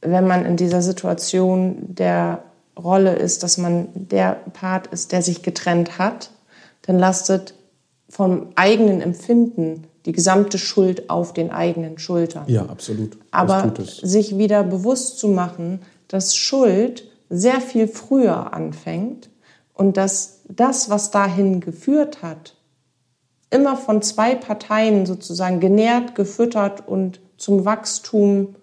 Wenn 0.00 0.26
man 0.26 0.44
in 0.44 0.56
dieser 0.56 0.82
Situation 0.82 1.76
der 1.94 2.44
Rolle 2.78 3.14
ist, 3.14 3.42
dass 3.42 3.58
man 3.58 3.88
der 3.94 4.32
Part 4.52 4.88
ist, 4.88 5.12
der 5.12 5.22
sich 5.22 5.42
getrennt 5.42 5.98
hat, 5.98 6.30
dann 6.82 6.98
lastet 6.98 7.54
vom 8.08 8.48
eigenen 8.54 9.00
Empfinden 9.00 9.84
die 10.04 10.12
gesamte 10.12 10.58
Schuld 10.58 11.10
auf 11.10 11.32
den 11.32 11.50
eigenen 11.50 11.98
Schultern. 11.98 12.44
Ja, 12.46 12.66
absolut. 12.66 13.18
Aber 13.32 13.72
sich 14.02 14.38
wieder 14.38 14.62
bewusst 14.62 15.18
zu 15.18 15.28
machen, 15.28 15.80
dass 16.06 16.36
Schuld 16.36 17.08
sehr 17.28 17.60
viel 17.60 17.88
früher 17.88 18.52
anfängt 18.52 19.30
und 19.74 19.96
dass 19.96 20.42
das, 20.48 20.90
was 20.90 21.10
dahin 21.10 21.60
geführt 21.60 22.22
hat, 22.22 22.54
immer 23.50 23.76
von 23.76 24.02
zwei 24.02 24.34
Parteien 24.34 25.06
sozusagen 25.06 25.60
genährt, 25.60 26.14
gefüttert 26.14 26.86
und 26.86 27.20
zum 27.36 27.64
Wachstum 27.64 28.54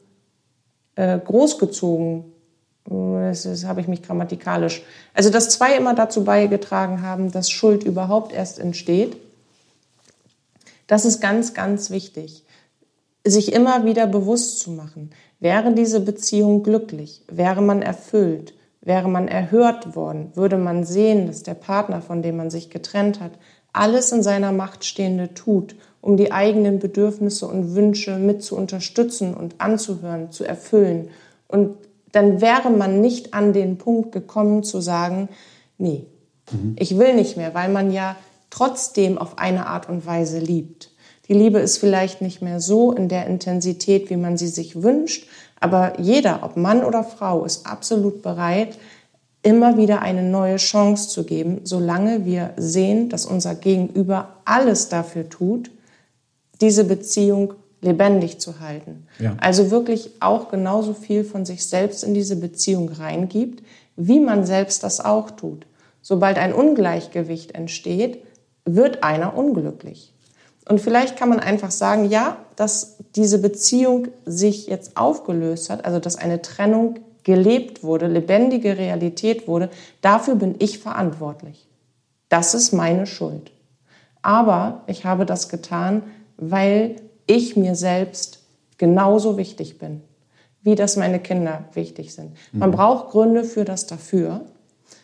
äh, 0.96 1.20
großgezogen. 1.20 2.33
Das, 2.86 3.44
das 3.44 3.66
habe 3.66 3.82
ich 3.82 3.88
mich 3.88 4.04
grammatikalisch. 4.04 4.84
Also, 5.14 5.30
dass 5.30 5.50
zwei 5.50 5.76
immer 5.76 5.96
dazu 5.96 6.24
beigetragen 6.24 7.02
haben, 7.02 7.32
dass 7.32 7.50
Schuld 7.50 7.84
überhaupt 7.84 8.34
erst 8.34 8.60
entsteht. 8.60 9.18
Das 10.88 11.06
ist 11.06 11.22
ganz, 11.22 11.54
ganz 11.54 11.90
wichtig. 11.90 12.44
Sich 13.26 13.54
immer 13.54 13.86
wieder 13.86 14.06
bewusst 14.06 14.60
zu 14.60 14.72
machen. 14.72 15.12
Wäre 15.40 15.74
diese 15.74 16.02
Beziehung 16.02 16.64
glücklich? 16.64 17.24
Wäre 17.30 17.62
man 17.62 17.82
erfüllt? 17.82 18.54
Wäre 18.82 19.08
man 19.08 19.30
erhört 19.30 19.96
worden? 19.96 20.32
Würde 20.36 20.58
man 20.58 20.84
sehen, 20.84 21.28
dass 21.28 21.44
der 21.44 21.54
Partner, 21.54 22.02
von 22.02 22.22
dem 22.22 22.36
man 22.36 22.50
sich 22.50 22.70
getrennt 22.70 23.22
hat, 23.22 23.32
alles 23.72 24.12
in 24.12 24.24
seiner 24.24 24.52
Macht 24.52 24.84
Stehende 24.84 25.34
tut, 25.34 25.76
um 26.02 26.18
die 26.18 26.34
eigenen 26.34 26.80
Bedürfnisse 26.80 27.48
und 27.48 27.76
Wünsche 27.76 28.18
mit 28.18 28.44
zu 28.44 28.58
unterstützen 28.58 29.34
und 29.34 29.56
anzuhören, 29.60 30.32
zu 30.32 30.44
erfüllen. 30.44 31.10
Und 31.48 31.78
dann 32.14 32.40
wäre 32.40 32.70
man 32.70 33.02
nicht 33.02 33.34
an 33.34 33.52
den 33.52 33.78
Punkt 33.78 34.14
gekommen 34.14 34.64
zu 34.64 34.80
sagen, 34.80 35.28
nee, 35.78 36.06
mhm. 36.52 36.76
ich 36.80 36.98
will 36.98 37.16
nicht 37.16 37.36
mehr, 37.36 37.54
weil 37.54 37.70
man 37.70 37.92
ja 37.92 38.16
trotzdem 38.50 39.18
auf 39.18 39.40
eine 39.40 39.66
Art 39.66 39.90
und 39.90 40.06
Weise 40.06 40.40
liebt. 40.40 40.92
Die 41.28 41.34
Liebe 41.34 41.60
ist 41.60 41.80
vielleicht 41.80 42.22
nicht 42.22 42.42
mehr 42.42 42.60
so 42.60 42.92
in 42.92 43.10
der 43.10 43.28
Intensität, 43.28 44.10
wie 44.10 44.18
man 44.18 44.38
sie 44.38 44.48
sich 44.48 44.82
wünscht, 44.82 45.28
aber 45.60 46.00
jeder, 46.00 46.42
ob 46.44 46.56
Mann 46.56 46.84
oder 46.84 47.04
Frau, 47.04 47.46
ist 47.46 47.66
absolut 47.66 48.22
bereit, 48.22 48.78
immer 49.42 49.78
wieder 49.78 50.02
eine 50.02 50.22
neue 50.22 50.58
Chance 50.58 51.10
zu 51.10 51.24
geben, 51.24 51.62
solange 51.64 52.26
wir 52.26 52.54
sehen, 52.58 53.10
dass 53.10 53.26
unser 53.26 53.56
Gegenüber 53.56 54.38
alles 54.46 54.90
dafür 54.90 55.30
tut, 55.30 55.72
diese 56.62 56.84
Beziehung 56.84 57.56
lebendig 57.84 58.40
zu 58.40 58.60
halten. 58.60 59.08
Ja. 59.20 59.36
Also 59.40 59.72
wirklich 59.72 60.12
auch 60.20 60.50
genauso 60.50 60.94
viel 60.94 61.24
von 61.24 61.46
sich 61.46 61.68
selbst 61.68 62.04
in 62.04 62.14
diese 62.14 62.36
Beziehung 62.36 62.90
reingibt, 62.90 63.64
wie 63.96 64.20
man 64.20 64.46
selbst 64.46 64.84
das 64.84 65.00
auch 65.00 65.32
tut. 65.32 65.66
Sobald 66.02 66.38
ein 66.38 66.54
Ungleichgewicht 66.54 67.56
entsteht, 67.56 68.24
wird 68.66 69.04
einer 69.04 69.38
unglücklich. 69.38 70.14
Und 70.68 70.80
vielleicht 70.80 71.18
kann 71.18 71.30
man 71.30 71.40
einfach 71.40 71.72
sagen, 71.72 72.10
ja, 72.10 72.38
dass 72.56 72.98
diese 73.16 73.40
Beziehung 73.40 74.08
sich 74.26 74.68
jetzt 74.68 74.96
aufgelöst 74.96 75.70
hat, 75.70 75.86
also 75.86 76.00
dass 76.00 76.16
eine 76.16 76.42
Trennung 76.42 77.00
gelebt 77.24 77.84
wurde, 77.84 78.08
lebendige 78.08 78.78
Realität 78.78 79.48
wurde, 79.48 79.70
dafür 80.02 80.36
bin 80.36 80.56
ich 80.60 80.80
verantwortlich. 80.80 81.68
Das 82.30 82.54
ist 82.54 82.74
meine 82.74 83.06
Schuld. 83.06 83.52
Aber 84.22 84.84
ich 84.88 85.06
habe 85.06 85.26
das 85.26 85.50
getan, 85.50 86.04
weil 86.38 86.96
ich 87.28 87.56
mir 87.56 87.76
selbst 87.76 88.40
genauso 88.78 89.38
wichtig 89.38 89.80
bin, 89.80 90.02
wie 90.62 90.76
das 90.76 90.98
meine 90.98 91.20
Kinder 91.20 91.66
wichtig 91.74 92.14
sind. 92.14 92.32
Man 92.52 92.70
mhm. 92.72 92.76
braucht 92.76 93.12
Gründe 93.12 93.44
für 93.44 93.66
das 93.66 93.86
dafür. 93.86 94.42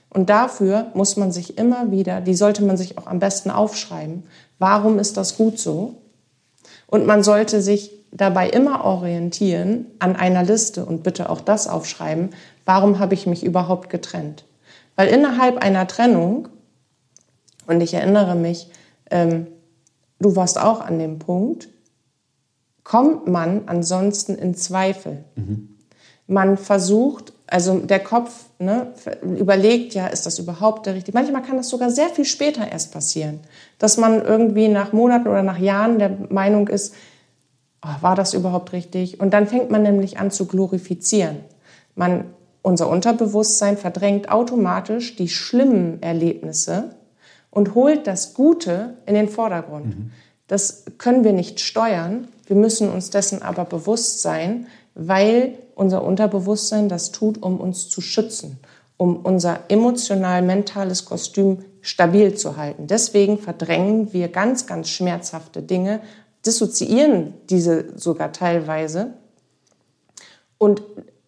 Und 0.10 0.30
dafür 0.30 0.88
muss 0.96 1.18
man 1.18 1.32
sich 1.32 1.58
immer 1.58 1.92
wieder, 1.92 2.20
die 2.20 2.34
sollte 2.34 2.64
man 2.64 2.78
sich 2.78 2.98
auch 2.98 3.06
am 3.06 3.20
besten 3.20 3.52
aufschreiben, 3.52 4.24
warum 4.58 4.98
ist 4.98 5.18
das 5.18 5.38
gut 5.38 5.60
so? 5.60 5.96
Und 6.88 7.06
man 7.06 7.22
sollte 7.22 7.62
sich 7.62 7.92
dabei 8.12 8.50
immer 8.50 8.86
orientieren 8.86 9.86
an 10.00 10.16
einer 10.16 10.44
Liste 10.44 10.84
und 10.84 11.04
bitte 11.04 11.30
auch 11.30 11.42
das 11.42 11.68
aufschreiben, 11.68 12.30
warum 12.66 13.00
habe 13.00 13.14
ich 13.14 13.28
mich 13.28 13.44
überhaupt 13.44 13.90
getrennt? 13.90 14.46
Weil 14.96 15.10
innerhalb 15.10 15.58
einer 15.58 15.88
Trennung, 15.88 16.50
und 17.68 17.82
ich 17.82 17.94
erinnere 17.94 18.36
mich, 18.36 18.70
ähm, 19.12 19.48
du 20.20 20.36
warst 20.36 20.60
auch 20.60 20.82
an 20.82 20.98
dem 20.98 21.20
Punkt, 21.20 21.70
kommt 22.90 23.28
man 23.28 23.62
ansonsten 23.68 24.34
in 24.34 24.56
Zweifel. 24.56 25.24
Mhm. 25.36 25.78
Man 26.26 26.58
versucht, 26.58 27.34
also 27.46 27.78
der 27.78 28.00
Kopf 28.00 28.46
ne, 28.58 28.94
überlegt 29.22 29.94
ja, 29.94 30.08
ist 30.08 30.26
das 30.26 30.40
überhaupt 30.40 30.88
der 30.88 30.96
richtige? 30.96 31.16
Manchmal 31.16 31.44
kann 31.44 31.58
das 31.58 31.70
sogar 31.70 31.92
sehr 31.92 32.10
viel 32.10 32.26
später 32.26 32.68
erst 32.68 32.92
passieren, 32.92 33.42
dass 33.78 33.98
man 33.98 34.26
irgendwie 34.26 34.70
nach 34.70 34.92
Monaten 34.92 35.28
oder 35.28 35.44
nach 35.44 35.60
Jahren 35.60 36.00
der 36.00 36.18
Meinung 36.30 36.68
ist, 36.68 36.96
oh, 37.84 38.02
war 38.02 38.16
das 38.16 38.34
überhaupt 38.34 38.74
richtig? 38.74 39.20
Und 39.20 39.36
dann 39.36 39.46
fängt 39.46 39.70
man 39.70 39.84
nämlich 39.84 40.18
an 40.18 40.32
zu 40.32 40.48
glorifizieren. 40.48 41.38
Man, 41.94 42.26
unser 42.64 42.90
Unterbewusstsein 42.90 43.78
verdrängt 43.78 44.32
automatisch 44.32 45.16
die 45.16 45.30
schlimmen 45.30 46.02
Erlebnisse 46.02 46.96
und 47.52 47.76
holt 47.76 48.08
das 48.08 48.34
Gute 48.34 48.96
in 49.06 49.14
den 49.14 49.30
Vordergrund. 49.30 49.96
Mhm. 49.96 50.12
Das 50.48 50.86
können 50.98 51.24
wir 51.24 51.34
nicht 51.34 51.60
steuern. 51.60 52.28
Wir 52.50 52.56
müssen 52.56 52.90
uns 52.90 53.12
dessen 53.12 53.44
aber 53.44 53.64
bewusst 53.64 54.24
sein, 54.24 54.66
weil 54.96 55.54
unser 55.76 56.04
Unterbewusstsein 56.04 56.90
das 56.90 57.12
tut, 57.12 57.44
um 57.44 57.62
uns 57.62 57.90
zu 57.90 58.02
schützen, 58.02 58.60
um 58.98 59.18
unser 59.18 59.60
emotional-mentales 59.70 61.06
Kostüm 61.06 61.60
stabil 61.82 62.34
zu 62.34 62.58
halten. 62.58 62.88
Deswegen 62.88 63.38
verdrängen 63.38 64.14
wir 64.14 64.30
ganz, 64.30 64.66
ganz 64.66 64.90
schmerzhafte 64.90 65.62
Dinge 65.62 66.02
dissoziieren 66.44 67.36
diese 67.52 67.96
sogar 68.00 68.32
teilweise. 68.34 69.14
Und 70.58 70.82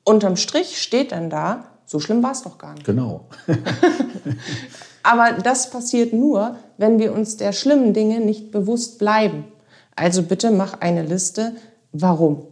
unterm 0.03 0.37
Strich 0.37 0.81
steht 0.81 1.11
dann 1.11 1.29
da, 1.29 1.65
so 1.85 1.99
schlimm 1.99 2.23
war 2.23 2.31
es 2.31 2.41
doch 2.41 2.57
gar 2.57 2.73
nicht. 2.73 2.85
Genau. 2.87 3.27
Aber 5.03 5.33
das 5.33 5.69
passiert 5.69 6.13
nur, 6.13 6.55
wenn 6.79 6.97
wir 6.97 7.13
uns 7.13 7.37
der 7.37 7.51
schlimmen 7.51 7.93
Dinge 7.93 8.21
nicht 8.21 8.51
bewusst 8.51 8.97
bleiben. 8.97 9.45
Also 9.95 10.23
bitte 10.23 10.51
mach 10.51 10.79
eine 10.81 11.03
Liste, 11.03 11.55
warum. 11.91 12.47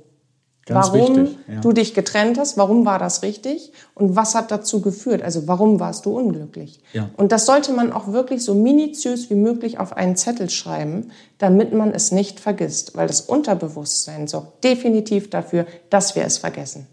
Ganz 0.70 0.94
warum 0.94 1.18
wichtig, 1.18 1.38
ja. 1.48 1.62
du 1.62 1.72
dich 1.72 1.96
getrennt 1.96 2.38
hast, 2.38 2.56
warum 2.58 2.86
war 2.86 3.00
das 3.00 3.24
richtig 3.24 3.72
und 3.96 4.16
was 4.16 4.36
hat 4.36 4.52
dazu 4.52 4.82
geführt, 4.82 5.24
also 5.24 5.48
warum 5.48 5.80
warst 5.80 6.06
du 6.06 6.16
unglücklich. 6.16 6.82
Ja. 6.94 7.10
Und 7.18 7.32
das 7.32 7.48
sollte 7.48 7.74
man 7.74 7.92
auch 7.92 8.10
wirklich 8.10 8.44
so 8.46 8.54
minutiös 8.54 9.32
wie 9.32 9.36
möglich 9.36 9.80
auf 9.80 9.98
einen 9.98 10.16
Zettel 10.16 10.50
schreiben, 10.50 11.12
damit 11.40 11.74
man 11.74 11.92
es 11.92 12.12
nicht 12.12 12.40
vergisst, 12.40 12.96
weil 12.96 13.08
das 13.08 13.22
Unterbewusstsein 13.22 14.28
sorgt 14.28 14.64
definitiv 14.64 15.32
dafür, 15.32 15.66
dass 15.90 16.16
wir 16.16 16.24
es 16.24 16.38
vergessen. 16.38 16.86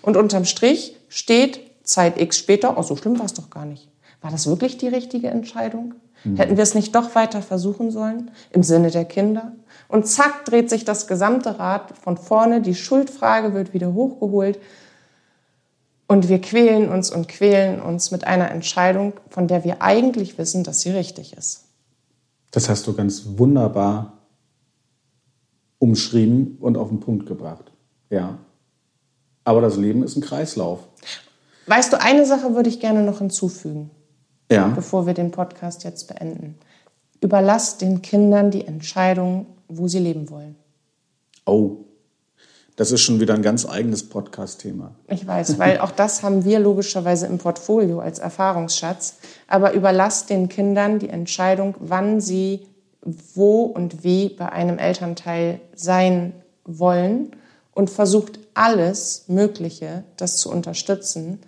Und 0.00 0.16
unterm 0.16 0.46
Strich 0.46 0.96
steht 1.08 1.60
Zeit 1.82 2.18
X 2.18 2.38
später, 2.38 2.78
oh, 2.78 2.82
so 2.82 2.96
schlimm 2.96 3.18
war 3.18 3.26
es 3.26 3.34
doch 3.34 3.50
gar 3.50 3.66
nicht. 3.66 3.90
War 4.22 4.30
das 4.30 4.46
wirklich 4.46 4.78
die 4.78 4.88
richtige 4.88 5.28
Entscheidung? 5.28 5.94
Mhm. 6.24 6.36
Hätten 6.36 6.56
wir 6.56 6.62
es 6.62 6.74
nicht 6.74 6.94
doch 6.94 7.14
weiter 7.14 7.42
versuchen 7.42 7.90
sollen 7.90 8.30
im 8.50 8.62
Sinne 8.62 8.90
der 8.90 9.04
Kinder? 9.04 9.52
Und 9.88 10.06
zack, 10.06 10.44
dreht 10.44 10.70
sich 10.70 10.84
das 10.84 11.06
gesamte 11.06 11.58
Rad 11.58 11.96
von 11.98 12.16
vorne, 12.16 12.62
die 12.62 12.74
Schuldfrage 12.74 13.54
wird 13.54 13.74
wieder 13.74 13.92
hochgeholt 13.92 14.58
und 16.06 16.28
wir 16.28 16.40
quälen 16.40 16.88
uns 16.88 17.10
und 17.10 17.28
quälen 17.28 17.80
uns 17.80 18.10
mit 18.10 18.26
einer 18.26 18.50
Entscheidung, 18.50 19.14
von 19.30 19.48
der 19.48 19.64
wir 19.64 19.82
eigentlich 19.82 20.38
wissen, 20.38 20.64
dass 20.64 20.80
sie 20.80 20.90
richtig 20.90 21.36
ist. 21.36 21.64
Das 22.50 22.68
hast 22.68 22.86
du 22.86 22.94
ganz 22.94 23.24
wunderbar 23.36 24.12
umschrieben 25.78 26.56
und 26.60 26.78
auf 26.78 26.88
den 26.88 27.00
Punkt 27.00 27.26
gebracht. 27.26 27.72
Ja. 28.10 28.38
Aber 29.44 29.60
das 29.60 29.76
Leben 29.76 30.02
ist 30.02 30.16
ein 30.16 30.22
Kreislauf. 30.22 30.80
Weißt 31.66 31.92
du, 31.92 32.00
eine 32.00 32.26
Sache 32.26 32.54
würde 32.54 32.68
ich 32.68 32.80
gerne 32.80 33.02
noch 33.02 33.18
hinzufügen, 33.18 33.90
ja. 34.50 34.68
bevor 34.68 35.06
wir 35.06 35.14
den 35.14 35.30
Podcast 35.30 35.84
jetzt 35.84 36.08
beenden. 36.08 36.56
Überlass 37.20 37.78
den 37.78 38.02
Kindern 38.02 38.50
die 38.50 38.66
Entscheidung, 38.66 39.46
wo 39.68 39.88
sie 39.88 39.98
leben 39.98 40.30
wollen. 40.30 40.56
Oh, 41.46 41.78
Das 42.76 42.90
ist 42.90 43.02
schon 43.02 43.20
wieder 43.20 43.34
ein 43.34 43.42
ganz 43.42 43.66
eigenes 43.66 44.08
Podcast-Thema. 44.08 44.96
Ich 45.08 45.24
weiß, 45.26 45.58
weil 45.60 45.78
auch 45.78 45.92
das 45.92 46.24
haben 46.24 46.44
wir 46.44 46.58
logischerweise 46.58 47.26
im 47.26 47.38
Portfolio 47.38 48.00
als 48.00 48.18
Erfahrungsschatz. 48.18 49.18
Aber 49.46 49.74
überlasst 49.74 50.28
den 50.28 50.48
Kindern 50.48 50.98
die 50.98 51.08
Entscheidung, 51.08 51.76
wann 51.78 52.20
sie 52.20 52.66
wo 53.34 53.62
und 53.62 54.02
wie 54.02 54.30
bei 54.30 54.50
einem 54.50 54.78
Elternteil 54.78 55.60
sein 55.74 56.32
wollen 56.64 57.36
und 57.72 57.90
versucht 57.90 58.40
alles 58.54 59.24
Mögliche, 59.28 60.04
das 60.16 60.38
zu 60.38 60.50
unterstützen, 60.50 61.40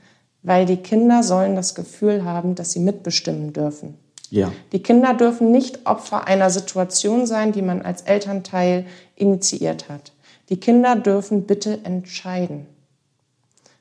weil 0.47 0.65
die 0.65 0.77
Kinder 0.77 1.25
sollen 1.25 1.57
das 1.57 1.75
Gefühl 1.75 2.25
haben, 2.25 2.55
dass 2.55 2.71
sie 2.71 2.79
mitbestimmen 2.79 3.53
dürfen. 3.53 3.99
Ja. 4.31 4.53
Die 4.71 4.81
Kinder 4.81 5.13
dürfen 5.13 5.51
nicht 5.51 5.87
Opfer 5.87 6.29
einer 6.29 6.51
Situation 6.51 7.27
sein, 7.27 7.51
die 7.51 7.63
man 7.63 7.83
als 7.83 8.03
Elternteil 8.03 8.87
initiiert 9.17 9.89
hat. 9.89 10.13
Die 10.49 10.61
Kinder 10.61 10.95
dürfen 10.95 11.49
bitte 11.49 11.81
entscheiden. 11.83 12.67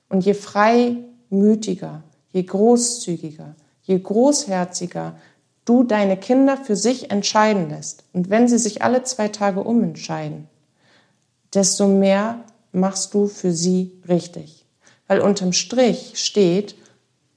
Und 0.10 0.26
je 0.26 0.34
freimütiger, 0.34 2.02
je 2.34 2.42
großzügiger, 2.42 3.54
je 3.84 4.00
großherziger 4.00 5.16
du 5.66 5.84
deine 5.84 6.18
Kinder 6.18 6.58
für 6.58 6.76
sich 6.76 7.12
entscheiden 7.12 7.70
lässt 7.70 8.06
und 8.12 8.32
wenn 8.32 8.48
sie 8.48 8.58
sich 8.58 8.82
alle 8.82 9.04
zwei 9.04 9.28
Tage 9.28 9.64
umentscheiden, 9.64 10.48
desto 11.54 11.88
mehr 11.88 12.44
machst 12.72 13.14
du 13.14 13.28
für 13.28 13.52
sie 13.52 13.92
richtig. 14.10 14.65
Weil 15.08 15.20
unterm 15.20 15.54
Strich 15.54 16.14
steht, 16.16 16.76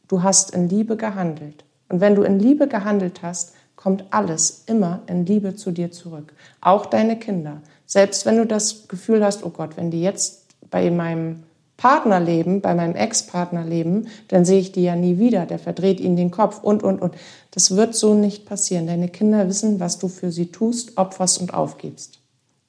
du 0.09 0.23
hast 0.23 0.53
in 0.53 0.69
Liebe 0.69 0.97
gehandelt. 0.97 1.65
Und 1.89 2.01
wenn 2.01 2.15
du 2.15 2.23
in 2.23 2.39
Liebe 2.39 2.69
gehandelt 2.69 3.23
hast, 3.23 3.53
kommt 3.77 4.05
alles 4.11 4.65
immer 4.67 5.03
in 5.07 5.25
Liebe 5.25 5.55
zu 5.55 5.71
dir 5.71 5.91
zurück. 5.93 6.35
Auch 6.61 6.87
deine 6.87 7.19
Kinder. 7.19 7.63
Selbst 7.87 8.27
wenn 8.27 8.37
du 8.37 8.47
das 8.47 8.89
Gefühl 8.89 9.25
hast, 9.25 9.45
oh 9.45 9.51
Gott, 9.51 9.77
wenn 9.77 9.91
die 9.91 10.03
jetzt 10.03 10.47
bei 10.71 10.91
meinem 10.91 11.45
Partner 11.79 12.19
leben, 12.19 12.61
bei 12.61 12.75
meinem 12.75 12.97
Ex-Partner 12.97 13.65
leben, 13.65 14.09
dann 14.27 14.45
sehe 14.45 14.59
ich 14.59 14.73
die 14.73 14.83
ja 14.83 14.97
nie 14.97 15.19
wieder. 15.19 15.47
Der 15.47 15.61
verdreht 15.61 16.01
ihnen 16.01 16.17
den 16.17 16.33
Kopf 16.33 16.63
und, 16.63 16.83
und, 16.83 17.01
und. 17.01 17.15
Das 17.53 17.77
wird 17.77 17.95
so 17.95 18.15
nicht 18.15 18.47
passieren. 18.47 18.89
Deine 18.89 19.09
Kinder 19.09 19.49
wissen, 19.49 19.79
was 19.79 19.99
du 19.99 20.09
für 20.09 20.33
sie 20.33 20.51
tust, 20.51 20.99
opferst 20.99 21.41
und 21.41 21.55
aufgibst. 21.55 22.19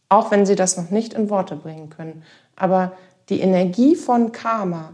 Auch 0.09 0.31
wenn 0.31 0.45
sie 0.45 0.55
das 0.55 0.77
noch 0.77 0.91
nicht 0.91 1.13
in 1.13 1.29
Worte 1.29 1.55
bringen 1.55 1.89
können. 1.89 2.23
Aber 2.55 2.93
die 3.29 3.39
Energie 3.39 3.95
von 3.95 4.31
Karma, 4.31 4.93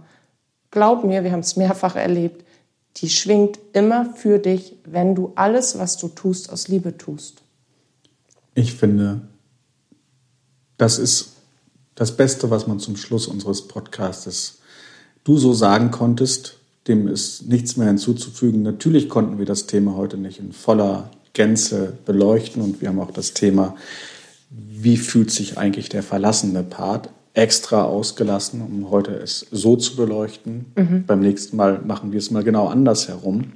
glaub 0.72 1.04
mir, 1.04 1.24
wir 1.24 1.32
haben 1.32 1.40
es 1.40 1.56
mehrfach 1.56 1.96
erlebt, 1.96 2.46
die 2.98 3.10
schwingt 3.10 3.60
immer 3.74 4.14
für 4.16 4.40
dich, 4.40 4.76
wenn 4.86 5.16
du 5.16 5.34
alles, 5.36 5.78
was 5.78 5.98
du 5.98 6.08
tust, 6.08 6.52
aus 6.52 6.68
Liebe 6.68 6.98
tust. 6.98 7.42
Ich 8.54 8.74
finde, 8.74 9.22
das 10.78 10.98
ist 10.98 11.34
das 11.96 12.16
Beste, 12.16 12.50
was 12.50 12.68
man 12.68 12.80
zum 12.80 12.96
Schluss 12.96 13.28
unseres 13.28 13.68
Podcastes 13.68 14.60
du 15.26 15.38
so 15.38 15.54
sagen 15.54 15.92
konntest. 15.92 16.60
Dem 16.88 17.08
ist 17.08 17.48
nichts 17.48 17.76
mehr 17.78 17.88
hinzuzufügen. 17.88 18.62
Natürlich 18.62 19.10
konnten 19.10 19.40
wir 19.40 19.46
das 19.46 19.66
Thema 19.66 19.96
heute 19.96 20.18
nicht 20.18 20.40
in 20.40 20.54
voller 20.54 21.10
Gänze 21.34 21.98
beleuchten 22.06 22.62
und 22.62 22.80
wir 22.80 22.90
haben 22.90 23.00
auch 23.00 23.12
das 23.12 23.34
Thema, 23.34 23.76
wie 24.50 24.96
fühlt 24.96 25.32
sich 25.32 25.58
eigentlich 25.58 25.90
der 25.90 26.04
verlassene 26.04 26.64
Part 26.64 27.10
extra 27.36 27.84
ausgelassen, 27.84 28.62
um 28.62 28.90
heute 28.90 29.12
es 29.12 29.46
so 29.52 29.76
zu 29.76 29.96
beleuchten. 29.96 30.66
Mhm. 30.76 31.04
Beim 31.06 31.20
nächsten 31.20 31.58
Mal 31.58 31.82
machen 31.82 32.12
wir 32.12 32.20
es 32.20 32.32
mal 32.32 32.44
genau 32.44 32.68
andersherum, 32.68 33.52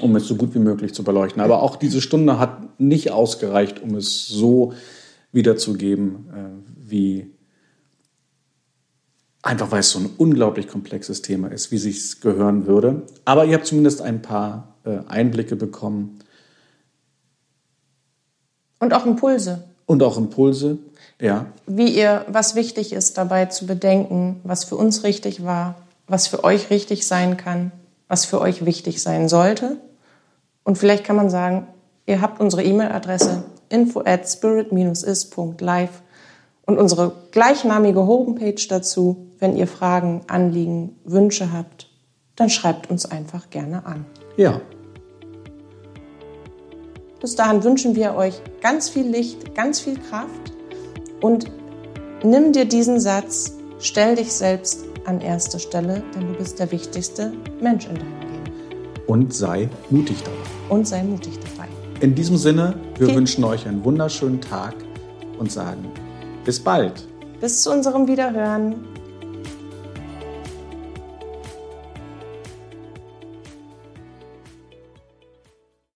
um 0.00 0.16
es 0.16 0.26
so 0.26 0.36
gut 0.36 0.54
wie 0.54 0.60
möglich 0.60 0.94
zu 0.94 1.02
beleuchten. 1.02 1.42
Aber 1.42 1.62
auch 1.62 1.76
diese 1.76 2.00
Stunde 2.00 2.38
hat 2.38 2.80
nicht 2.80 3.10
ausgereicht, 3.10 3.82
um 3.82 3.96
es 3.96 4.28
so 4.28 4.72
wiederzugeben, 5.32 6.26
äh, 6.32 6.90
wie 6.90 7.30
einfach 9.42 9.72
weil 9.72 9.80
es 9.80 9.90
so 9.90 9.98
ein 9.98 10.10
unglaublich 10.18 10.68
komplexes 10.68 11.22
Thema 11.22 11.48
ist, 11.48 11.72
wie 11.72 11.78
sich 11.78 12.20
gehören 12.20 12.66
würde. 12.66 13.02
Aber 13.24 13.44
ihr 13.44 13.54
habt 13.54 13.66
zumindest 13.66 14.00
ein 14.00 14.22
paar 14.22 14.76
äh, 14.84 14.98
Einblicke 15.08 15.56
bekommen. 15.56 16.20
Und 18.78 18.94
auch 18.94 19.06
Impulse. 19.06 19.64
Und 19.86 20.04
auch 20.04 20.16
Impulse. 20.16 20.78
Ja. 21.22 21.46
Wie 21.68 21.88
ihr, 21.88 22.26
was 22.26 22.56
wichtig 22.56 22.92
ist, 22.92 23.16
dabei 23.16 23.46
zu 23.46 23.64
bedenken, 23.64 24.40
was 24.42 24.64
für 24.64 24.74
uns 24.74 25.04
richtig 25.04 25.44
war, 25.44 25.76
was 26.08 26.26
für 26.26 26.42
euch 26.42 26.68
richtig 26.68 27.06
sein 27.06 27.36
kann, 27.36 27.70
was 28.08 28.24
für 28.24 28.40
euch 28.40 28.66
wichtig 28.66 29.00
sein 29.00 29.28
sollte. 29.28 29.76
Und 30.64 30.78
vielleicht 30.78 31.04
kann 31.04 31.14
man 31.14 31.30
sagen, 31.30 31.68
ihr 32.06 32.20
habt 32.20 32.40
unsere 32.40 32.64
E-Mail-Adresse 32.64 33.44
info 33.68 34.02
at 34.04 34.28
spirit-is.live 34.28 36.02
und 36.66 36.78
unsere 36.78 37.12
gleichnamige 37.30 38.04
Homepage 38.04 38.66
dazu. 38.68 39.28
Wenn 39.38 39.56
ihr 39.56 39.68
Fragen, 39.68 40.22
Anliegen, 40.26 40.96
Wünsche 41.04 41.52
habt, 41.52 41.88
dann 42.34 42.50
schreibt 42.50 42.90
uns 42.90 43.06
einfach 43.06 43.48
gerne 43.48 43.86
an. 43.86 44.04
Ja. 44.36 44.60
Bis 47.20 47.36
dahin 47.36 47.62
wünschen 47.62 47.94
wir 47.94 48.16
euch 48.16 48.40
ganz 48.60 48.88
viel 48.88 49.06
Licht, 49.06 49.54
ganz 49.54 49.78
viel 49.78 49.96
Kraft 49.96 50.51
und 51.22 51.46
nimm 52.22 52.52
dir 52.52 52.66
diesen 52.66 53.00
Satz, 53.00 53.56
stell 53.78 54.16
dich 54.16 54.32
selbst 54.32 54.84
an 55.06 55.20
erste 55.20 55.58
Stelle, 55.58 56.02
denn 56.14 56.28
du 56.28 56.34
bist 56.34 56.58
der 56.58 56.70
wichtigste 56.70 57.32
Mensch 57.60 57.86
in 57.86 57.94
deinem 57.94 58.20
Leben. 58.20 59.02
Und 59.06 59.32
sei 59.32 59.70
mutig 59.90 60.22
dabei. 60.22 60.36
Und 60.68 60.86
sei 60.86 61.02
mutig 61.02 61.38
dabei. 61.40 61.68
In 62.00 62.14
diesem 62.14 62.36
Sinne, 62.36 62.74
wir 62.98 63.08
okay. 63.08 63.16
wünschen 63.16 63.44
euch 63.44 63.66
einen 63.66 63.84
wunderschönen 63.84 64.40
Tag 64.40 64.74
und 65.38 65.50
sagen 65.50 65.84
bis 66.44 66.60
bald. 66.60 67.06
Bis 67.40 67.62
zu 67.62 67.70
unserem 67.70 68.06
Wiederhören. 68.06 68.74